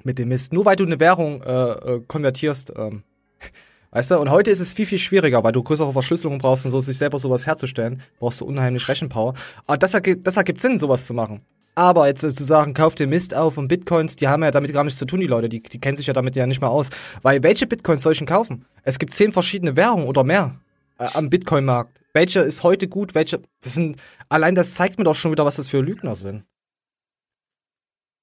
Mit 0.03 0.19
dem 0.19 0.29
Mist. 0.29 0.53
Nur 0.53 0.65
weil 0.65 0.75
du 0.75 0.85
eine 0.85 0.99
Währung 0.99 1.41
äh, 1.41 1.71
äh, 1.71 2.01
konvertierst. 2.07 2.73
Ähm, 2.77 3.03
weißt 3.91 4.11
du? 4.11 4.19
Und 4.19 4.29
heute 4.29 4.51
ist 4.51 4.59
es 4.59 4.73
viel, 4.73 4.85
viel 4.85 4.97
schwieriger, 4.97 5.43
weil 5.43 5.51
du 5.51 5.63
größere 5.63 5.91
Verschlüsselungen 5.91 6.39
brauchst 6.39 6.65
und 6.65 6.71
so, 6.71 6.79
sich 6.79 6.97
selber 6.97 7.19
sowas 7.19 7.45
herzustellen. 7.45 8.01
Brauchst 8.19 8.41
du 8.41 8.45
unheimlich 8.45 8.87
Rechenpower. 8.87 9.33
Aber 9.65 9.77
das 9.77 9.93
ergibt, 9.93 10.27
das 10.27 10.37
ergibt 10.37 10.61
Sinn, 10.61 10.77
sowas 10.79 11.07
zu 11.07 11.13
machen. 11.13 11.41
Aber 11.75 12.07
jetzt 12.07 12.21
zu 12.21 12.43
sagen, 12.43 12.73
kauf 12.73 12.95
dir 12.95 13.05
Mist 13.05 13.35
auf 13.35 13.57
und 13.57 13.67
Bitcoins, 13.67 14.15
die 14.15 14.27
haben 14.27 14.43
ja 14.43 14.49
damit 14.49 14.73
gar 14.73 14.83
nichts 14.83 14.97
zu 14.97 15.05
tun, 15.05 15.19
die 15.19 15.27
Leute. 15.27 15.47
Die, 15.47 15.61
die 15.61 15.79
kennen 15.79 15.95
sich 15.95 16.07
ja 16.07 16.13
damit 16.13 16.35
ja 16.35 16.47
nicht 16.47 16.59
mehr 16.59 16.71
aus. 16.71 16.89
Weil 17.21 17.43
welche 17.43 17.67
Bitcoins 17.67 18.01
soll 18.01 18.13
ich 18.13 18.17
denn 18.17 18.27
kaufen? 18.27 18.65
Es 18.83 18.97
gibt 18.97 19.13
zehn 19.13 19.31
verschiedene 19.31 19.75
Währungen 19.75 20.07
oder 20.07 20.23
mehr 20.23 20.59
äh, 20.97 21.07
am 21.13 21.29
Bitcoin-Markt. 21.29 21.99
Welche 22.13 22.39
ist 22.39 22.63
heute 22.63 22.87
gut, 22.87 23.13
welche. 23.13 23.41
Das 23.61 23.75
sind. 23.75 23.97
Allein 24.27 24.55
das 24.55 24.73
zeigt 24.73 24.97
mir 24.97 25.03
doch 25.03 25.13
schon 25.13 25.31
wieder, 25.31 25.45
was 25.45 25.57
das 25.57 25.67
für 25.67 25.81
Lügner 25.81 26.15
sind. 26.15 26.45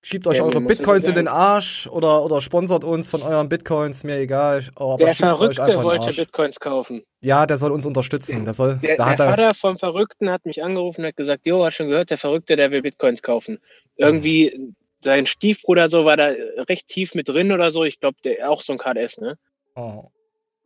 Schiebt 0.07 0.27
euch 0.27 0.37
ja, 0.37 0.45
eure 0.45 0.61
Bitcoins 0.61 1.09
in 1.09 1.15
den 1.15 1.29
Arsch 1.29 1.87
oder, 1.87 2.23
oder 2.27 2.43
sponsert 2.43 2.85
uns 2.85 3.09
von 3.09 3.23
euren 3.23 3.49
Bitcoins, 3.49 4.05
mir 4.05 4.19
egal. 4.19 4.63
Oh, 4.77 4.99
der 5.01 5.15
Verrückte 5.15 5.83
wollte 5.83 6.15
Bitcoins 6.15 6.61
kaufen. 6.61 7.03
Ja, 7.23 7.47
der 7.47 7.57
soll 7.57 7.73
uns 7.73 7.87
unterstützen. 7.87 8.45
Der, 8.45 8.53
soll, 8.53 8.77
der, 8.83 8.97
der 8.97 9.07
Vater 9.07 9.25
er, 9.25 9.55
vom 9.55 9.79
Verrückten 9.79 10.29
hat 10.29 10.45
mich 10.45 10.63
angerufen 10.63 11.01
und 11.01 11.07
hat 11.07 11.17
gesagt, 11.17 11.47
Jo, 11.47 11.65
hast 11.65 11.77
schon 11.77 11.89
gehört, 11.89 12.11
der 12.11 12.19
Verrückte, 12.19 12.55
der 12.55 12.71
will 12.71 12.83
Bitcoins 12.83 13.23
kaufen. 13.23 13.61
Irgendwie, 13.97 14.75
sein 15.01 15.25
Stiefbruder 15.25 15.89
so 15.89 16.05
war 16.05 16.19
da 16.19 16.33
recht 16.69 16.89
tief 16.89 17.15
mit 17.15 17.31
drin 17.31 17.51
oder 17.51 17.71
so. 17.71 17.85
Ich 17.85 17.99
glaube, 17.99 18.19
der 18.25 18.51
auch 18.51 18.61
so 18.61 18.75
ein 18.75 18.79
KDS, 18.79 19.23
ne? 19.23 19.39
Oh. 19.75 20.11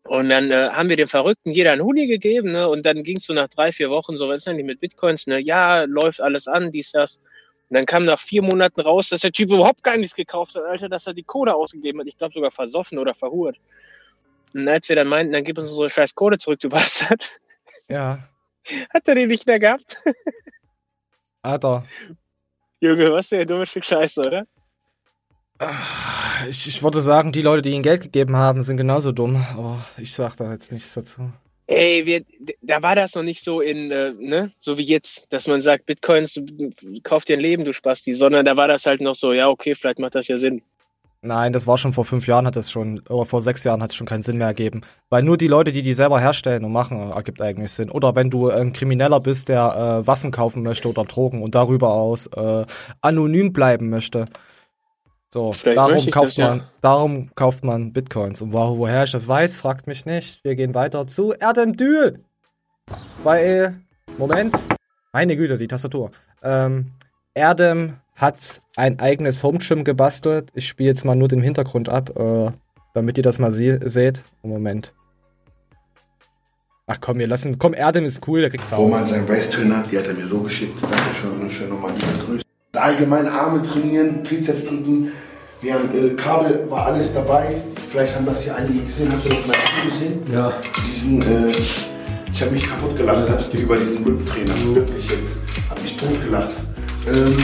Und 0.03 0.31
dann 0.31 0.51
äh, 0.51 0.71
haben 0.71 0.89
wir 0.89 0.97
dem 0.97 1.07
Verrückten 1.07 1.53
jeder 1.53 1.71
einen 1.71 1.83
Huni 1.83 2.09
gegeben, 2.09 2.51
ne? 2.51 2.69
Und 2.69 2.85
dann 2.85 3.05
ging 3.05 3.19
es 3.19 3.27
so 3.27 3.35
nach 3.35 3.47
drei, 3.47 3.71
vier 3.71 3.89
Wochen 3.89 4.17
so, 4.17 4.29
was 4.29 4.39
ist 4.39 4.49
denn 4.49 4.57
mit 4.67 4.81
Bitcoins, 4.81 5.29
ne? 5.29 5.39
Ja, 5.39 5.85
läuft 5.85 6.21
alles 6.21 6.49
an, 6.49 6.73
dies, 6.73 6.91
das. 6.91 7.21
Und 7.71 7.75
dann 7.75 7.87
kam 7.87 8.05
nach 8.05 8.19
vier 8.19 8.43
Monaten 8.43 8.81
raus, 8.81 9.11
dass 9.11 9.21
der 9.21 9.33
Typ 9.33 9.51
überhaupt 9.51 9.83
gar 9.83 9.97
nichts 9.97 10.17
gekauft 10.17 10.55
hat, 10.55 10.65
Alter, 10.65 10.89
dass 10.89 11.07
er 11.07 11.15
die 11.15 11.23
Kohle 11.23 11.55
ausgegeben 11.55 12.01
hat. 12.01 12.07
Ich 12.07 12.17
glaube 12.17 12.33
sogar 12.33 12.51
versoffen 12.51 12.99
oder 12.99 13.15
verhurt. 13.15 13.59
Und 14.55 14.67
als 14.69 14.89
wir 14.89 14.97
dann 14.97 15.09
meinten, 15.09 15.33
dann 15.33 15.45
gib 15.45 15.59
uns 15.59 15.71
unsere 15.71 15.91
scheiß 15.91 16.15
Kohle 16.15 16.39
zurück, 16.39 16.61
du 16.61 16.69
Bastard. 16.71 17.29
Ja. 17.89 18.21
Hat 18.93 19.07
er 19.09 19.15
die 19.15 19.27
nicht 19.27 19.47
mehr 19.47 19.59
gehabt? 19.59 19.97
Alter. 21.43 21.85
Junge, 22.81 23.13
was 23.13 23.29
für 23.29 23.39
ein 23.39 23.47
dummes 23.47 23.71
Stück 23.71 23.85
Scheiße, 23.85 24.21
oder? 24.21 24.47
Ich, 26.49 26.69
ich 26.69 26.83
würde 26.83 27.01
sagen, 27.01 27.33
die 27.33 27.43
Leute, 27.43 27.63
die 27.63 27.73
ihm 27.73 27.83
Geld 27.83 28.03
gegeben 28.03 28.37
haben, 28.37 28.63
sind 28.63 28.77
genauso 28.77 29.13
dumm, 29.13 29.45
aber 29.57 29.85
ich 29.97 30.15
sag 30.15 30.37
da 30.37 30.53
jetzt 30.53 30.71
nichts 30.71 30.95
dazu. 30.95 31.33
Ey, 31.71 32.07
wir, 32.07 32.23
da 32.63 32.83
war 32.83 32.97
das 32.97 33.15
noch 33.15 33.23
nicht 33.23 33.45
so 33.45 33.61
in, 33.61 33.91
äh, 33.91 34.15
ne, 34.19 34.53
so 34.59 34.79
wie 34.79 34.85
jetzt, 34.85 35.27
dass 35.29 35.47
man 35.47 35.61
sagt, 35.61 35.85
Bitcoins, 35.85 36.41
kauf 37.03 37.27
dir 37.27 37.37
ein 37.37 37.41
Leben, 37.41 37.67
du 37.67 37.75
Spasti, 37.75 38.15
sondern 38.15 38.47
da 38.47 38.57
war 38.57 38.69
das 38.69 38.87
halt 38.87 39.03
noch 39.03 39.15
so, 39.15 39.35
ja, 39.35 39.51
okay, 39.51 39.75
vielleicht 39.75 39.99
macht 39.99 40.15
das 40.15 40.29
ja 40.29 40.39
Sinn. 40.39 40.63
Nein, 41.21 41.53
das 41.53 41.67
war 41.67 41.77
schon 41.77 41.93
vor 41.93 42.07
fünf 42.07 42.27
Jahren, 42.27 42.47
hat 42.47 42.57
das 42.57 42.71
schon, 42.71 43.01
oder 43.11 43.27
vor 43.27 43.43
sechs 43.43 43.65
Jahren 43.65 43.83
hat 43.83 43.91
es 43.91 43.97
schon 43.97 44.07
keinen 44.07 44.23
Sinn 44.23 44.39
mehr 44.39 44.47
ergeben. 44.47 44.81
Weil 45.11 45.23
nur 45.23 45.37
die 45.37 45.49
Leute, 45.49 45.71
die 45.71 45.83
die 45.83 45.93
selber 45.93 46.21
herstellen 46.21 46.65
und 46.65 46.73
machen, 46.73 47.11
ergibt 47.11 47.43
eigentlich 47.43 47.73
Sinn. 47.73 47.91
Oder 47.91 48.15
wenn 48.17 48.31
du 48.31 48.49
ein 48.49 48.73
Krimineller 48.73 49.21
bist, 49.21 49.51
der 49.51 50.01
äh, 50.03 50.07
Waffen 50.07 50.31
kaufen 50.31 50.63
möchte 50.63 50.89
oder 50.89 51.05
Drogen 51.05 51.43
und 51.43 51.55
darüber 51.55 51.93
aus 51.93 52.29
äh, 52.29 52.65
anonym 53.03 53.53
bleiben 53.53 53.91
möchte, 53.91 54.27
so, 55.31 55.55
darum 55.63 56.11
kauft 56.11 56.39
das, 56.39 56.39
man, 56.39 56.59
ja. 56.61 56.65
darum 56.81 57.31
kauft 57.35 57.63
man 57.63 57.93
Bitcoins. 57.93 58.41
Und 58.41 58.55
wo, 58.55 58.79
woher 58.79 59.05
ich 59.05 59.13
das 59.13 59.29
weiß, 59.29 59.57
fragt 59.57 59.87
mich 59.87 60.07
nicht. 60.07 60.43
Wir 60.43 60.55
gehen 60.55 60.75
weiter 60.75 61.07
zu 61.07 61.33
Erdem 61.33 61.77
Dül. 61.77 62.25
Weil, 63.23 63.77
Moment. 64.17 64.57
Meine 65.13 65.37
Güte, 65.37 65.59
die 65.59 65.69
Tastatur. 65.69 66.13
Ähm, 66.43 66.93
Erdem 67.35 67.97
hat 68.15 68.63
ein 68.77 69.01
eigenes 69.01 69.43
Home 69.43 69.59
Gym 69.59 69.85
gebastelt. 69.85 70.51
Ich 70.55 70.67
spiele 70.67 70.89
jetzt 70.89 71.05
mal 71.05 71.15
nur 71.15 71.29
den 71.29 71.43
Hintergrund 71.43 71.91
ab, 71.91 72.19
äh, 72.19 72.51
damit 72.95 73.19
ihr 73.19 73.23
das 73.23 73.39
mal 73.39 73.53
se 73.53 73.81
seht. 73.85 74.25
Moment. 74.43 74.95
Ach 76.87 76.97
komm, 77.03 77.19
wir 77.19 77.27
lassen. 77.27 77.59
Komm, 77.59 77.75
Erdem 77.75 78.07
ist 78.07 78.27
cool, 78.27 78.41
der 78.41 78.49
kriegt's 78.49 78.73
auch. 78.73 78.79
Roman 78.79 79.05
sein 79.05 79.27
Race 79.29 79.51
Trainer, 79.51 79.85
die 79.91 79.99
hat 79.99 80.07
er 80.07 80.15
mir 80.15 80.27
so 80.27 80.41
geschickt. 80.41 80.83
Dankeschön, 80.83 81.51
schön 81.51 81.69
nochmal 81.69 81.93
liebe 81.93 82.25
Grüße 82.25 82.49
allgemein 82.77 83.27
Arme 83.27 83.63
trainieren, 83.63 84.23
Trizeps 84.25 84.65
drücken. 84.65 85.13
Wir 85.61 85.75
haben 85.75 85.91
äh, 85.95 86.15
Kabel, 86.15 86.67
war 86.69 86.87
alles 86.87 87.15
dabei. 87.15 87.63
Vielleicht 87.89 88.15
haben 88.15 88.27
das 88.27 88.45
hier 88.45 88.55
einige 88.55 88.81
gesehen. 88.81 89.11
Hast 89.13 89.25
du 89.25 89.31
das 89.31 89.47
mal 89.47 89.57
gesehen? 89.85 90.23
Ja. 90.33 90.53
Diesen, 90.87 91.23
äh, 91.23 91.51
ich 91.51 92.43
habe 92.43 92.53
mich 92.53 92.69
kaputt 92.69 92.97
gelacht 92.97 93.27
ja, 93.27 93.61
über 93.61 93.77
diesen 93.77 94.05
Rücktrainer. 94.05 94.55
Mhm. 94.55 94.75
Wirklich 94.77 95.11
jetzt. 95.11 95.41
Habe 95.69 95.81
mich 95.81 95.97
tot 95.97 96.25
gelacht. 96.25 96.51
Ähm, 97.13 97.37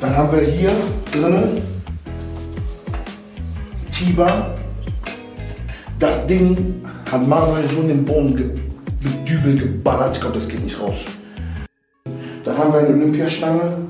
dann 0.00 0.16
haben 0.16 0.32
wir 0.32 0.46
hier 0.46 0.70
drinnen 1.12 1.62
Tiba. 3.92 4.54
Das 5.98 6.26
Ding 6.28 6.82
hat 7.10 7.26
Manuel 7.26 7.68
so 7.68 7.80
in 7.80 7.88
den 7.88 8.04
Boden 8.04 8.36
ge 8.36 8.46
mit 9.02 9.28
Dübel 9.28 9.58
geballert. 9.58 10.14
Ich 10.14 10.20
glaube, 10.20 10.36
das 10.36 10.48
geht 10.48 10.62
nicht 10.62 10.80
raus. 10.80 11.04
Dann 12.44 12.56
haben 12.56 12.72
wir 12.72 12.80
eine 12.80 12.88
Olympiastange. 12.88 13.87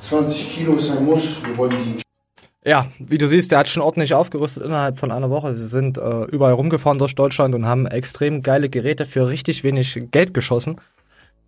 20 0.00 0.50
Kilo 0.52 0.74
ist 0.74 0.90
ein 0.90 1.04
Muss. 1.04 1.42
Wir 1.44 1.56
wollen 1.56 1.70
die 1.72 2.00
Ja, 2.68 2.86
wie 2.98 3.18
du 3.18 3.26
siehst, 3.28 3.50
der 3.52 3.58
hat 3.60 3.68
schon 3.70 3.82
ordentlich 3.82 4.14
aufgerüstet 4.14 4.64
innerhalb 4.64 4.98
von 4.98 5.10
einer 5.10 5.30
Woche. 5.30 5.54
Sie 5.54 5.66
sind 5.66 5.98
äh, 5.98 6.24
überall 6.24 6.54
rumgefahren 6.54 6.98
durch 6.98 7.14
Deutschland 7.14 7.54
und 7.54 7.66
haben 7.66 7.86
extrem 7.86 8.42
geile 8.42 8.68
Geräte 8.68 9.04
für 9.04 9.28
richtig 9.28 9.64
wenig 9.64 9.98
Geld 10.10 10.34
geschossen. 10.34 10.80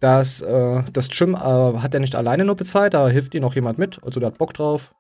Das, 0.01 0.41
äh, 0.43 0.83
das 0.93 1.09
Gym 1.09 1.35
äh, 1.35 1.39
hat 1.39 1.95
er 1.95 2.01
nicht 2.01 2.15
alleine 2.17 2.45
nur 2.45 2.57
bezahlt, 2.57 2.95
da 2.95 3.09
hilft 3.09 3.35
ihm 3.35 3.43
noch 3.43 3.55
jemand 3.55 3.79
mit. 3.79 4.01
Also 4.05 4.21
der 4.21 4.29
hat 4.29 4.39
Bock 4.39 4.53
drauf. 4.55 4.95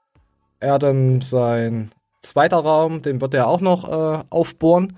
Erdem, 0.60 1.22
sein 1.22 1.90
zweiter 2.22 2.58
Raum, 2.58 3.02
den 3.02 3.20
wird 3.20 3.34
er 3.34 3.48
auch 3.48 3.60
noch 3.60 3.88
äh, 4.20 4.22
aufbohren. 4.30 4.96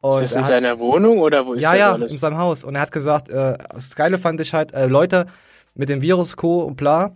Und 0.00 0.24
ist 0.24 0.34
das 0.34 0.34
er 0.34 0.38
in 0.38 0.44
hat- 0.44 0.50
seiner 0.50 0.78
Wohnung 0.80 1.20
oder 1.20 1.46
wo 1.46 1.52
ist 1.52 1.62
ja, 1.62 1.70
das 1.70 1.78
ja, 1.78 1.92
alles? 1.92 2.12
in 2.12 2.18
seinem 2.18 2.38
Haus. 2.38 2.64
Und 2.64 2.74
er 2.74 2.80
hat 2.80 2.90
gesagt, 2.90 3.28
äh, 3.28 3.56
das 3.72 3.94
Geile 3.94 4.18
fand 4.18 4.40
ich 4.40 4.52
halt, 4.52 4.74
äh, 4.74 4.86
Leute, 4.86 5.26
mit 5.74 5.88
dem 5.88 6.02
Virus, 6.02 6.36
Co. 6.36 6.62
und 6.62 6.74
bla, 6.76 7.12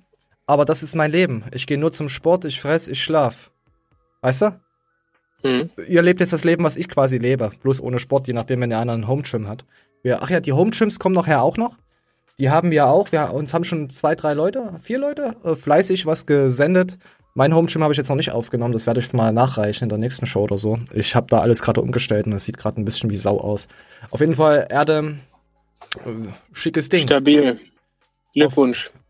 aber 0.47 0.65
das 0.65 0.83
ist 0.83 0.95
mein 0.95 1.13
Leben. 1.13 1.45
Ich 1.53 1.67
gehe 1.67 1.79
nur 1.79 1.93
zum 1.93 2.09
Sport, 2.09 2.45
ich 2.45 2.61
fress, 2.61 2.89
ich 2.89 3.03
schlaf. 3.03 3.51
Weißt 4.21 4.43
du? 4.43 4.61
Hm. 5.43 5.71
Ihr 5.87 6.03
lebt 6.03 6.21
jetzt 6.21 6.33
das 6.33 6.45
Leben, 6.45 6.65
was 6.65 6.77
ich 6.77 6.89
quasi 6.89 7.19
lebe. 7.19 7.51
Bloß 7.63 7.81
ohne 7.81 7.99
Sport, 7.99 8.27
je 8.27 8.35
nachdem, 8.35 8.61
wenn 8.61 8.71
der 8.71 8.81
andere 8.81 8.95
einen 8.97 9.09
Home 9.09 9.23
Gym 9.23 9.49
hat. 9.49 9.65
Wir, 10.03 10.23
ach 10.23 10.31
ja, 10.31 10.41
die 10.41 10.53
Home 10.53 10.71
Gyms 10.71 10.99
kommen 10.99 11.15
nachher 11.15 11.43
auch 11.43 11.57
noch. 11.57 11.77
Die 12.39 12.51
haben 12.51 12.71
wir 12.71 12.87
auch. 12.87 13.13
Wir 13.13 13.33
uns 13.33 13.55
haben 13.55 13.65
schon 13.65 13.89
zwei, 13.89 14.15
drei 14.15 14.35
Leute, 14.35 14.75
vier 14.83 14.99
Leute 14.99 15.37
äh, 15.45 15.55
fleißig 15.55 16.07
was 16.07 16.27
gesendet. 16.27 16.99
Mein 17.35 17.55
Home 17.55 17.67
Gym 17.67 17.83
habe 17.83 17.93
ich 17.93 17.99
jetzt 17.99 18.09
noch 18.09 18.17
nicht 18.17 18.31
aufgenommen. 18.31 18.73
Das 18.73 18.87
werde 18.87 19.01
ich 19.01 19.13
mal 19.13 19.33
nachreichen 19.33 19.85
in 19.85 19.89
der 19.89 19.99
nächsten 19.99 20.27
Show 20.27 20.43
oder 20.43 20.59
so. 20.59 20.79
Ich 20.93 21.15
habe 21.15 21.27
da 21.29 21.41
alles 21.41 21.63
gerade 21.63 21.81
umgestellt 21.81 22.27
und 22.27 22.33
das 22.33 22.45
sieht 22.45 22.57
gerade 22.57 22.81
ein 22.81 22.85
bisschen 22.85 23.11
wie 23.11 23.17
Sau 23.17 23.39
aus. 23.39 23.69
Auf 24.11 24.21
jeden 24.21 24.35
Fall, 24.35 24.67
Erde, 24.71 25.17
äh, 26.05 26.29
schickes 26.53 26.89
Ding. 26.89 27.07
Stabil. 27.07 27.61
Glückwunsch. 28.33 28.91
Ich 28.91 29.06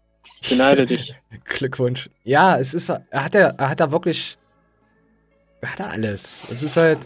beneide 0.48 0.86
dich. 0.86 1.14
Glückwunsch. 1.44 2.10
Ja, 2.24 2.58
es 2.58 2.74
ist, 2.74 2.88
er 2.88 3.02
hat 3.24 3.34
ja, 3.34 3.48
er 3.56 3.68
hat 3.70 3.80
da 3.80 3.90
wirklich, 3.90 4.36
er 5.60 5.72
hat 5.72 5.80
da 5.80 5.86
alles. 5.88 6.46
Es 6.50 6.62
ist 6.62 6.76
halt, 6.76 6.98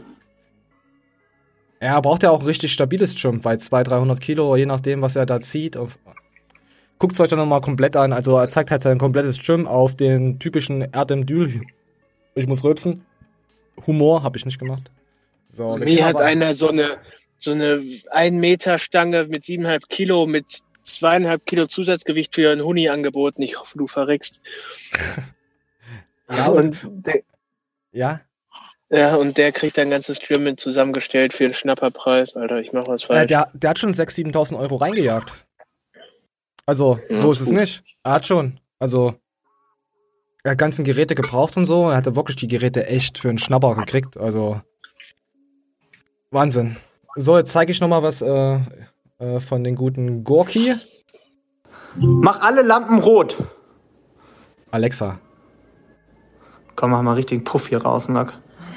er 1.81 2.01
braucht 2.03 2.23
ja 2.23 2.31
auch 2.31 2.41
ein 2.41 2.47
richtig 2.47 2.73
stabiles 2.73 3.21
Jump, 3.21 3.45
weil 3.45 3.59
200, 3.59 3.93
300 3.93 4.21
Kilo, 4.21 4.55
je 4.57 4.67
nachdem, 4.67 5.01
was 5.01 5.17
er 5.17 5.27
da 5.27 5.41
zieht. 5.41 5.79
Guckt 6.99 7.15
es 7.15 7.21
euch 7.21 7.31
dann 7.31 7.39
nochmal 7.39 7.63
komplett 7.63 7.97
an. 7.97 8.13
Also 8.13 8.37
er 8.37 8.49
zeigt 8.49 8.71
halt 8.71 8.83
sein 8.83 8.99
komplettes 8.99 9.43
Gym 9.43 9.67
auf 9.67 9.97
den 9.97 10.39
typischen 10.39 10.83
Erdem-Dül. 10.83 11.63
Ich 12.35 12.47
muss 12.47 12.63
rülpsen. 12.63 13.07
Humor 13.87 14.23
habe 14.23 14.37
ich 14.37 14.45
nicht 14.45 14.59
gemacht. 14.59 14.91
So, 15.49 15.79
Mir 15.79 16.05
hat 16.05 16.21
einer 16.21 16.55
so 16.55 16.69
eine, 16.69 16.99
so 17.39 17.53
eine 17.53 17.83
1 18.11 18.37
Meter 18.39 18.79
Stange 18.79 19.25
mit 19.25 19.45
7,5 19.45 19.81
Kilo 19.89 20.27
mit 20.27 20.61
zweieinhalb 20.83 21.47
Kilo 21.47 21.67
Zusatzgewicht 21.67 22.35
für 22.35 22.51
einen 22.51 22.63
Huni 22.65 22.89
angeboten. 22.89 23.43
Ich 23.43 23.59
hoffe, 23.59 23.79
du 23.79 23.87
verreckst. 23.87 24.41
Ja, 26.33 26.47
und 26.47 26.79
der, 26.85 27.23
Ja, 27.91 28.21
ja, 28.89 29.15
und 29.15 29.37
der 29.37 29.53
kriegt 29.53 29.79
ein 29.79 29.91
ganzes 29.91 30.19
mit 30.39 30.59
zusammengestellt 30.59 31.33
für 31.33 31.45
einen 31.45 31.55
Schnapperpreis. 31.55 32.37
Alter, 32.37 32.59
ich 32.59 32.73
mache 32.73 32.89
was 32.89 33.05
äh, 33.05 33.07
falsch. 33.07 33.27
der, 33.29 33.51
der 33.53 33.71
hat 33.71 33.79
schon 33.79 33.91
6.000, 33.91 34.33
7.000 34.33 34.59
Euro 34.59 34.77
reingejagt. 34.77 35.33
Also, 36.67 36.99
Ja, 37.09 37.17
so 37.17 37.31
ist 37.31 37.41
es 37.41 37.51
gut. 37.51 37.59
nicht. 37.59 37.85
Er 38.03 38.13
hat 38.13 38.27
schon. 38.27 38.59
Also, 38.81 39.15
er 40.43 40.53
hat 40.53 40.59
ganzen 40.59 40.85
Geräte 40.85 41.15
gebraucht 41.15 41.57
und 41.57 41.67
so. 41.67 41.91
Er 41.91 41.97
hatte 41.97 42.17
wirklich 42.17 42.37
die 42.37 42.49
Geräte 42.49 42.87
echt 42.87 43.19
für 43.19 43.29
einen 43.29 43.39
Schnapper 43.39 43.77
gekriegt. 43.77 44.17
Also, 44.17 44.61
Wahnsinn. 46.31 46.77
So, 47.17 47.39
jetzt 47.39 47.53
zeige 47.53 47.71
ich 47.73 47.81
noch 47.81 47.89
mal 47.89 48.03
was 48.03 48.23
äh, 48.23 48.61
äh, 49.21 49.39
von 49.41 49.63
den 49.63 49.77
guten 49.77 50.25
Gorki. 50.25 50.75
Mach 51.97 52.41
alle 52.41 52.63
Lampen 52.63 52.99
rot. 52.99 53.37
Alexa. 54.71 55.19
Komm, 56.77 56.93
mach 56.93 57.03
mal 57.03 57.15
richtigen 57.15 57.45
Puff 57.45 57.69
hier 57.69 57.83
raus, 57.83 58.09
Nack. 58.09 58.33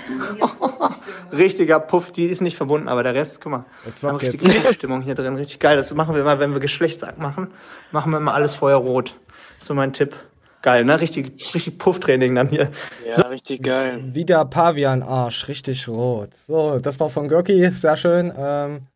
Richtiger 1.31 1.79
Puff, 1.79 2.11
die 2.11 2.25
ist 2.25 2.41
nicht 2.41 2.57
verbunden, 2.57 2.87
aber 2.87 3.03
der 3.03 3.13
Rest, 3.13 3.39
guck 3.41 3.51
mal. 3.51 3.65
Jetzt 3.85 4.03
Wir 4.03 4.09
haben 4.09 4.17
richtig 4.17 4.41
jetzt. 4.41 4.63
Puffstimmung 4.65 5.01
hier 5.01 5.15
drin, 5.15 5.35
richtig 5.35 5.59
geil. 5.59 5.77
Das 5.77 5.93
machen 5.93 6.15
wir 6.15 6.23
mal, 6.23 6.39
wenn 6.39 6.51
wir 6.53 6.59
Geschlechtsakt 6.59 7.19
machen. 7.19 7.47
Machen 7.91 8.11
wir 8.11 8.17
immer 8.17 8.33
alles 8.33 8.53
vorher 8.53 8.77
rot. 8.77 9.15
So 9.59 9.73
mein 9.73 9.93
Tipp. 9.93 10.15
Geil, 10.61 10.85
ne? 10.85 10.99
Richtig, 10.99 11.53
richtig 11.53 11.77
Pufftraining 11.77 12.35
dann 12.35 12.49
hier. 12.49 12.71
ja, 13.05 13.27
richtig 13.27 13.63
geil. 13.63 14.01
Wieder 14.13 14.45
Pavian-Arsch, 14.45 15.47
richtig 15.47 15.87
rot. 15.87 16.33
So, 16.33 16.79
das 16.79 16.99
war 16.99 17.09
von 17.09 17.27
Gorki, 17.27 17.69
sehr 17.69 17.97
schön. 17.97 18.33
Ähm, 18.37 18.87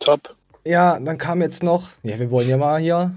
Top. 0.00 0.34
Ja, 0.64 0.98
dann 1.00 1.18
kam 1.18 1.40
jetzt 1.42 1.62
noch. 1.62 1.90
Ja, 2.02 2.18
wir 2.18 2.30
wollen 2.30 2.48
ja 2.48 2.56
mal 2.56 2.80
hier. 2.80 3.12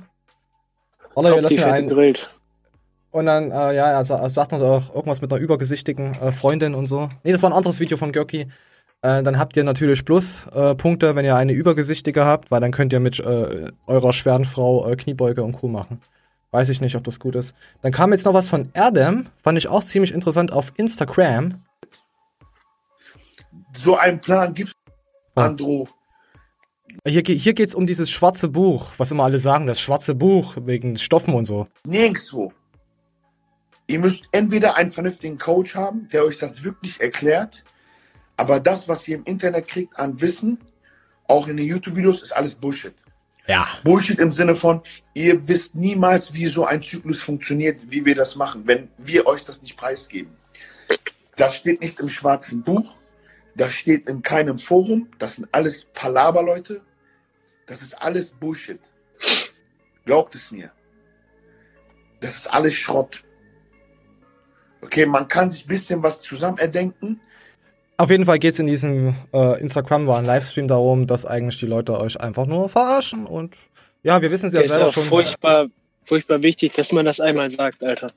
Oder 1.13 1.35
wir 1.35 1.41
Top, 1.41 1.49
die 1.49 1.55
lassen 1.57 1.69
einen. 1.71 1.89
Grillt. 1.89 2.31
Und 3.11 3.27
dann, 3.27 3.51
äh, 3.51 3.73
ja, 3.75 3.91
er, 3.91 4.03
sa- 4.03 4.17
er 4.19 4.29
sagt 4.29 4.51
noch 4.51 4.61
auch 4.61 4.93
irgendwas 4.93 5.21
mit 5.21 5.31
einer 5.31 5.41
übergesichtigen 5.41 6.15
äh, 6.15 6.31
Freundin 6.33 6.73
und 6.75 6.87
so. 6.87 7.07
Nee, 7.23 7.31
das 7.31 7.41
war 7.43 7.49
ein 7.49 7.55
anderes 7.55 7.79
Video 7.79 7.97
von 7.97 8.11
Görki. 8.11 8.47
Äh, 9.01 9.23
dann 9.23 9.39
habt 9.39 9.55
ihr 9.55 9.63
natürlich 9.63 10.03
Plus-Punkte, 10.03 10.69
äh, 10.71 10.75
Punkte, 10.75 11.15
wenn 11.15 11.23
ihr 11.23 11.35
eine 11.35 11.53
übergesichtige 11.53 12.25
habt, 12.25 12.51
weil 12.51 12.59
dann 12.59 12.71
könnt 12.71 12.91
ihr 12.91 12.99
mit 12.99 13.19
äh, 13.21 13.67
eurer 13.87 14.11
schweren 14.11 14.43
Frau 14.43 14.89
äh, 14.89 14.95
Kniebeuge 14.97 15.43
und 15.43 15.53
Co. 15.53 15.67
machen. 15.69 16.01
Weiß 16.51 16.67
ich 16.69 16.81
nicht, 16.81 16.95
ob 16.95 17.03
das 17.05 17.19
gut 17.19 17.35
ist. 17.35 17.53
Dann 17.81 17.91
kam 17.93 18.11
jetzt 18.11 18.25
noch 18.25 18.33
was 18.33 18.49
von 18.49 18.69
Adam, 18.73 19.27
fand 19.41 19.57
ich 19.57 19.67
auch 19.69 19.83
ziemlich 19.83 20.13
interessant 20.13 20.51
auf 20.51 20.73
Instagram. 20.77 21.61
So 23.77 23.95
einen 23.97 24.19
Plan 24.19 24.53
gibt's, 24.53 24.73
Andro. 25.35 25.87
Hier, 27.07 27.21
hier 27.25 27.53
geht's 27.53 27.75
um 27.75 27.85
dieses 27.85 28.09
schwarze 28.09 28.49
Buch, 28.49 28.93
was 28.97 29.11
immer 29.11 29.23
alle 29.25 29.39
sagen, 29.39 29.67
das 29.67 29.79
schwarze 29.79 30.15
Buch 30.15 30.55
wegen 30.61 30.97
Stoffen 30.97 31.33
und 31.33 31.45
so. 31.45 31.67
Nirgendwo. 31.85 32.53
Ihr 33.87 33.99
müsst 33.99 34.23
entweder 34.31 34.75
einen 34.75 34.91
vernünftigen 34.91 35.37
Coach 35.37 35.75
haben, 35.75 36.07
der 36.11 36.23
euch 36.23 36.37
das 36.37 36.63
wirklich 36.63 36.99
erklärt, 36.99 37.63
aber 38.37 38.59
das, 38.59 38.87
was 38.87 39.07
ihr 39.07 39.17
im 39.17 39.23
Internet 39.25 39.67
kriegt 39.67 39.97
an 39.97 40.19
Wissen, 40.21 40.57
auch 41.27 41.47
in 41.47 41.57
den 41.57 41.67
YouTube-Videos, 41.67 42.21
ist 42.21 42.35
alles 42.35 42.55
Bullshit. 42.55 42.93
Ja. 43.47 43.67
Bullshit 43.83 44.17
im 44.17 44.31
Sinne 44.31 44.55
von, 44.55 44.81
ihr 45.13 45.47
wisst 45.47 45.75
niemals, 45.75 46.33
wie 46.33 46.47
so 46.47 46.65
ein 46.65 46.81
Zyklus 46.81 47.21
funktioniert, 47.21 47.79
wie 47.89 48.03
wir 48.03 48.15
das 48.15 48.35
machen, 48.35 48.63
wenn 48.65 48.89
wir 48.97 49.27
euch 49.27 49.43
das 49.43 49.61
nicht 49.61 49.77
preisgeben. 49.77 50.31
Das 51.35 51.55
steht 51.55 51.79
nicht 51.79 51.99
im 51.99 52.09
schwarzen 52.09 52.63
Buch, 52.63 52.95
das 53.55 53.73
steht 53.73 54.07
in 54.09 54.21
keinem 54.21 54.59
Forum, 54.59 55.09
das 55.17 55.35
sind 55.35 55.47
alles 55.51 55.85
Palaber-Leute, 55.85 56.81
das 57.65 57.81
ist 57.81 57.99
alles 58.01 58.31
Bullshit. 58.31 58.79
Glaubt 60.05 60.35
es 60.35 60.51
mir. 60.51 60.71
Das 62.19 62.35
ist 62.35 62.53
alles 62.53 62.73
Schrott. 62.73 63.23
Okay, 64.81 65.05
man 65.05 65.27
kann 65.27 65.51
sich 65.51 65.65
ein 65.65 65.67
bisschen 65.67 66.03
was 66.03 66.21
zusammen 66.21 66.59
erdenken, 66.59 67.19
Auf 67.97 68.09
jeden 68.09 68.25
Fall 68.25 68.39
geht's 68.39 68.59
in 68.59 68.67
diesem 68.67 69.15
äh, 69.33 69.59
Instagram 69.61 70.05
war 70.05 70.19
ein 70.19 70.25
Livestream 70.25 70.67
darum, 70.67 71.07
dass 71.07 71.25
eigentlich 71.25 71.59
die 71.59 71.65
Leute 71.65 71.97
euch 71.97 72.19
einfach 72.19 72.45
nur 72.45 72.67
verarschen 72.67 73.25
und 73.25 73.55
ja, 74.03 74.21
wir 74.21 74.29
wissen 74.31 74.47
es 74.47 74.53
ja 74.53 74.61
ist 74.61 74.67
selber 74.67 74.87
auch 74.87 74.93
schon. 74.93 75.05
furchtbar, 75.05 75.67
furchtbar 76.05 76.43
wichtig, 76.43 76.73
dass 76.73 76.91
man 76.91 77.05
das 77.05 77.19
einmal 77.19 77.49
sagt, 77.49 77.83
Alter. 77.83 78.11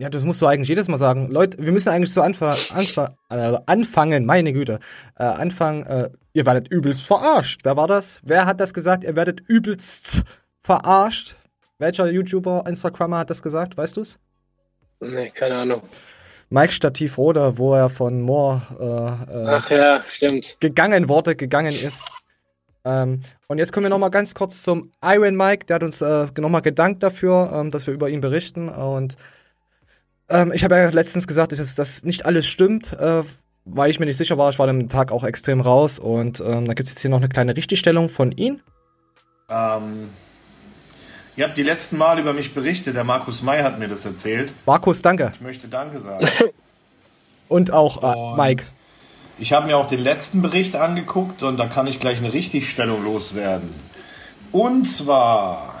Ja, 0.00 0.08
das 0.08 0.24
musst 0.24 0.40
du 0.40 0.46
eigentlich 0.46 0.70
jedes 0.70 0.88
Mal 0.88 0.96
sagen. 0.96 1.30
Leute, 1.30 1.58
wir 1.62 1.72
müssen 1.72 1.90
eigentlich 1.90 2.14
so 2.14 2.22
anfa 2.22 2.56
anfa 2.70 3.16
äh, 3.28 3.58
anfangen, 3.66 4.24
meine 4.24 4.54
Güte. 4.54 4.78
Äh, 5.18 5.24
anfangen, 5.24 5.84
äh, 5.84 6.08
ihr 6.32 6.46
werdet 6.46 6.68
übelst 6.68 7.02
verarscht. 7.02 7.60
Wer 7.64 7.76
war 7.76 7.86
das? 7.86 8.22
Wer 8.24 8.46
hat 8.46 8.60
das 8.60 8.72
gesagt? 8.72 9.04
Ihr 9.04 9.14
werdet 9.14 9.40
übelst 9.46 10.22
verarscht. 10.62 11.36
Welcher 11.78 12.10
YouTuber, 12.10 12.64
Instagrammer 12.66 13.18
hat 13.18 13.28
das 13.28 13.42
gesagt? 13.42 13.76
Weißt 13.76 13.98
du's? 13.98 14.18
Nee, 15.00 15.28
keine 15.34 15.56
Ahnung. 15.56 15.82
Mike 16.48 16.72
Stativ 16.72 17.18
Roder, 17.18 17.58
wo 17.58 17.74
er 17.74 17.90
von 17.90 18.22
Moore 18.22 18.62
äh, 18.80 19.34
äh, 19.34 19.46
Ach 19.48 19.68
ja, 19.68 20.02
stimmt. 20.10 20.56
gegangen 20.60 21.10
wurde, 21.10 21.36
gegangen 21.36 21.74
ist. 21.74 22.10
Ähm, 22.86 23.20
und 23.48 23.58
jetzt 23.58 23.70
kommen 23.74 23.84
wir 23.84 23.90
nochmal 23.90 24.10
ganz 24.10 24.34
kurz 24.34 24.62
zum 24.62 24.92
Iron 25.04 25.36
Mike. 25.36 25.66
Der 25.66 25.74
hat 25.74 25.82
uns 25.82 26.00
äh, 26.00 26.26
nochmal 26.38 26.62
gedankt 26.62 27.02
dafür, 27.02 27.52
ähm, 27.52 27.68
dass 27.68 27.86
wir 27.86 27.92
über 27.92 28.08
ihn 28.08 28.22
berichten. 28.22 28.70
Und 28.70 29.18
ähm, 30.30 30.52
ich 30.54 30.64
habe 30.64 30.76
ja 30.76 30.88
letztens 30.88 31.26
gesagt, 31.26 31.52
dass 31.52 31.74
das 31.74 32.02
nicht 32.04 32.26
alles 32.26 32.46
stimmt, 32.46 32.92
äh, 32.94 33.22
weil 33.64 33.90
ich 33.90 34.00
mir 34.00 34.06
nicht 34.06 34.16
sicher 34.16 34.38
war. 34.38 34.48
Ich 34.50 34.58
war 34.58 34.66
dem 34.66 34.88
Tag 34.88 35.12
auch 35.12 35.24
extrem 35.24 35.60
raus. 35.60 35.98
Und 35.98 36.40
ähm, 36.40 36.66
da 36.66 36.74
gibt 36.74 36.88
es 36.88 36.94
jetzt 36.94 37.00
hier 37.00 37.10
noch 37.10 37.18
eine 37.18 37.28
kleine 37.28 37.56
Richtigstellung 37.56 38.08
von 38.08 38.32
ihm. 38.32 38.60
Ähm, 39.48 40.08
ihr 41.36 41.44
habt 41.46 41.58
die 41.58 41.62
letzten 41.62 41.98
Mal 41.98 42.18
über 42.18 42.32
mich 42.32 42.54
berichtet, 42.54 42.96
der 42.96 43.04
Markus 43.04 43.42
May 43.42 43.62
hat 43.62 43.78
mir 43.78 43.88
das 43.88 44.04
erzählt. 44.04 44.52
Markus, 44.66 45.02
danke. 45.02 45.32
Ich 45.34 45.40
möchte 45.40 45.68
Danke 45.68 46.00
sagen. 46.00 46.26
Und 47.48 47.72
auch 47.72 48.02
äh, 48.02 48.16
Und- 48.16 48.36
Mike. 48.36 48.64
Ich 49.42 49.54
habe 49.54 49.66
mir 49.66 49.78
auch 49.78 49.88
den 49.88 50.00
letzten 50.00 50.42
Bericht 50.42 50.76
angeguckt 50.76 51.42
und 51.42 51.56
da 51.56 51.64
kann 51.66 51.86
ich 51.86 51.98
gleich 51.98 52.18
eine 52.18 52.30
Richtigstellung 52.30 53.02
loswerden. 53.02 53.70
Und 54.52 54.84
zwar, 54.84 55.79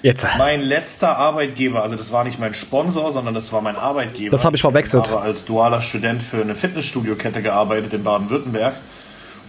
Jetzt. 0.00 0.26
mein 0.38 0.60
letzter 0.60 1.16
Arbeitgeber, 1.16 1.82
also 1.82 1.96
das 1.96 2.12
war 2.12 2.22
nicht 2.22 2.38
mein 2.38 2.54
Sponsor, 2.54 3.10
sondern 3.10 3.34
das 3.34 3.52
war 3.52 3.60
mein 3.62 3.74
Arbeitgeber. 3.74 4.30
Das 4.30 4.44
habe 4.44 4.54
ich 4.54 4.62
verwechselt. 4.62 5.06
Ich 5.06 5.12
habe 5.12 5.22
als 5.22 5.44
dualer 5.44 5.82
Student 5.82 6.22
für 6.22 6.40
eine 6.40 6.54
Fitnessstudio-Kette 6.54 7.42
gearbeitet 7.42 7.92
in 7.94 8.04
Baden-Württemberg. 8.04 8.76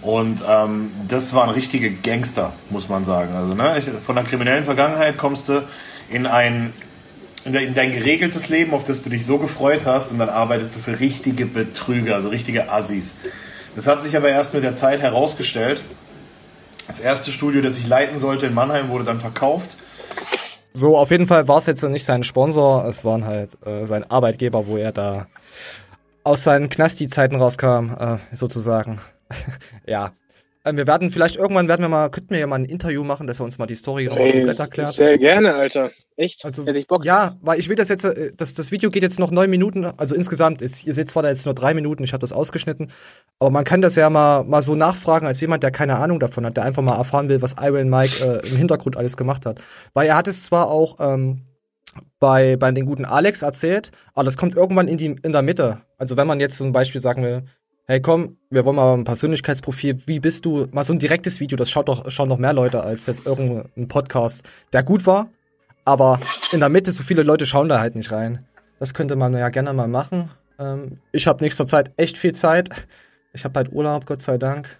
Und 0.01 0.43
ähm, 0.47 0.91
das 1.07 1.33
waren 1.33 1.49
richtige 1.49 1.91
Gangster, 1.91 2.53
muss 2.69 2.89
man 2.89 3.05
sagen. 3.05 3.35
Also 3.35 3.53
ne, 3.53 3.77
ich, 3.77 3.85
von 4.01 4.15
der 4.15 4.23
kriminellen 4.23 4.63
Vergangenheit 4.63 5.17
kommst 5.17 5.49
du 5.49 5.63
in 6.09 6.25
ein 6.25 6.73
in, 7.45 7.53
de, 7.53 7.65
in 7.65 7.73
dein 7.73 7.91
geregeltes 7.91 8.49
Leben, 8.49 8.73
auf 8.73 8.83
das 8.83 9.01
du 9.01 9.09
dich 9.09 9.25
so 9.25 9.37
gefreut 9.37 9.81
hast, 9.85 10.11
und 10.11 10.19
dann 10.19 10.29
arbeitest 10.29 10.75
du 10.75 10.79
für 10.79 10.99
richtige 10.99 11.45
Betrüger, 11.45 12.15
also 12.15 12.29
richtige 12.29 12.71
Assis. 12.71 13.17
Das 13.75 13.87
hat 13.87 14.03
sich 14.03 14.15
aber 14.17 14.29
erst 14.29 14.53
mit 14.53 14.63
der 14.63 14.75
Zeit 14.75 15.01
herausgestellt. 15.01 15.83
Das 16.87 16.99
erste 16.99 17.31
Studio, 17.31 17.61
das 17.61 17.77
ich 17.77 17.87
leiten 17.87 18.17
sollte 18.17 18.47
in 18.47 18.53
Mannheim, 18.53 18.89
wurde 18.89 19.03
dann 19.03 19.21
verkauft. 19.21 19.77
So, 20.73 20.97
auf 20.97 21.11
jeden 21.11 21.27
Fall 21.27 21.47
war 21.47 21.57
es 21.57 21.65
jetzt 21.65 21.83
nicht 21.83 22.05
sein 22.05 22.23
Sponsor, 22.23 22.85
es 22.85 23.03
waren 23.03 23.25
halt 23.25 23.57
äh, 23.65 23.85
sein 23.85 24.09
Arbeitgeber, 24.09 24.67
wo 24.67 24.77
er 24.77 24.91
da 24.91 25.27
aus 26.23 26.43
seinen 26.43 26.69
Knasti-Zeiten 26.69 27.37
rauskam, 27.37 27.91
äh, 27.99 28.17
sozusagen. 28.31 29.01
ja. 29.85 30.11
Ähm, 30.69 30.77
wir 30.77 30.87
werden 30.87 31.11
vielleicht 31.11 31.35
irgendwann 31.35 31.67
werden 31.67 31.81
wir 31.81 31.89
mal, 31.89 32.09
könnten 32.09 32.31
wir 32.31 32.39
ja 32.39 32.47
mal 32.47 32.57
ein 32.57 32.65
Interview 32.65 33.03
machen, 33.03 33.27
dass 33.27 33.39
er 33.39 33.45
uns 33.45 33.57
mal 33.57 33.65
die 33.65 33.75
Story 33.75 34.05
nochmal 34.05 34.25
Ey, 34.25 34.31
komplett 34.33 34.59
erklärt. 34.59 34.93
Sehr 34.93 35.17
gerne, 35.17 35.55
Alter. 35.55 35.91
Echt? 36.15 36.45
Also, 36.45 36.65
Hätte 36.65 36.79
ich 36.79 36.87
Bock. 36.87 37.05
Ja, 37.05 37.37
weil 37.41 37.59
ich 37.59 37.69
will 37.69 37.75
das 37.75 37.89
jetzt, 37.89 38.05
äh, 38.05 38.31
das, 38.35 38.53
das 38.53 38.71
Video 38.71 38.89
geht 38.89 39.03
jetzt 39.03 39.19
noch 39.19 39.31
neun 39.31 39.49
Minuten, 39.49 39.85
also 39.85 40.15
insgesamt 40.15 40.61
ist, 40.61 40.85
ihr 40.85 40.93
seht 40.93 41.09
zwar 41.09 41.23
da 41.23 41.29
jetzt 41.29 41.45
nur 41.45 41.55
drei 41.55 41.73
Minuten, 41.73 42.03
ich 42.03 42.13
habe 42.13 42.21
das 42.21 42.33
ausgeschnitten, 42.33 42.91
aber 43.39 43.49
man 43.49 43.63
kann 43.63 43.81
das 43.81 43.95
ja 43.95 44.09
mal, 44.09 44.43
mal 44.43 44.61
so 44.61 44.75
nachfragen 44.75 45.27
als 45.27 45.41
jemand, 45.41 45.63
der 45.63 45.71
keine 45.71 45.97
Ahnung 45.97 46.19
davon 46.19 46.45
hat, 46.45 46.57
der 46.57 46.65
einfach 46.65 46.83
mal 46.83 46.97
erfahren 46.97 47.29
will, 47.29 47.41
was 47.41 47.55
Iron 47.59 47.89
Mike 47.89 48.23
äh, 48.23 48.47
im 48.47 48.57
Hintergrund 48.57 48.97
alles 48.97 49.17
gemacht 49.17 49.45
hat. 49.45 49.59
Weil 49.93 50.07
er 50.07 50.15
hat 50.15 50.27
es 50.27 50.43
zwar 50.43 50.69
auch 50.69 50.97
ähm, 50.99 51.41
bei, 52.19 52.57
bei 52.57 52.71
den 52.71 52.85
guten 52.85 53.05
Alex 53.05 53.41
erzählt, 53.41 53.91
aber 54.13 54.25
das 54.25 54.37
kommt 54.37 54.55
irgendwann 54.55 54.87
in, 54.87 54.97
die, 54.97 55.15
in 55.23 55.31
der 55.31 55.41
Mitte. 55.41 55.81
Also 55.97 56.17
wenn 56.17 56.27
man 56.27 56.39
jetzt 56.39 56.57
zum 56.57 56.71
Beispiel 56.71 57.01
sagen 57.01 57.23
will, 57.23 57.43
hey 57.89 57.99
komm, 57.99 58.37
wir 58.51 58.65
wollen 58.65 58.75
mal 58.75 58.93
ein 58.93 59.03
Persönlichkeitsprofil, 59.03 59.97
wie 60.05 60.19
bist 60.19 60.45
du, 60.45 60.67
mal 60.71 60.83
so 60.83 60.93
ein 60.93 60.99
direktes 60.99 61.39
Video, 61.39 61.57
das 61.57 61.71
schaut 61.71 61.87
doch, 61.87 62.11
schauen 62.11 62.29
noch 62.29 62.37
mehr 62.37 62.53
Leute 62.53 62.83
als 62.83 63.07
jetzt 63.07 63.25
irgendein 63.25 63.87
Podcast, 63.87 64.47
der 64.73 64.83
gut 64.83 65.07
war, 65.07 65.27
aber 65.85 66.19
in 66.51 66.59
der 66.59 66.69
Mitte 66.69 66.91
so 66.91 67.01
viele 67.01 67.23
Leute 67.23 67.47
schauen 67.47 67.67
da 67.67 67.79
halt 67.79 67.95
nicht 67.95 68.11
rein. 68.11 68.45
Das 68.77 68.93
könnte 68.93 69.15
man 69.15 69.33
ja 69.33 69.49
gerne 69.49 69.73
mal 69.73 69.87
machen. 69.87 70.29
Ähm, 70.59 70.99
ich 71.11 71.25
habe 71.25 71.43
nächster 71.43 71.65
Zeit 71.65 71.91
echt 71.97 72.19
viel 72.19 72.35
Zeit. 72.35 72.69
Ich 73.33 73.43
habe 73.43 73.57
halt 73.57 73.73
Urlaub, 73.73 74.05
Gott 74.05 74.21
sei 74.21 74.37
Dank. 74.37 74.79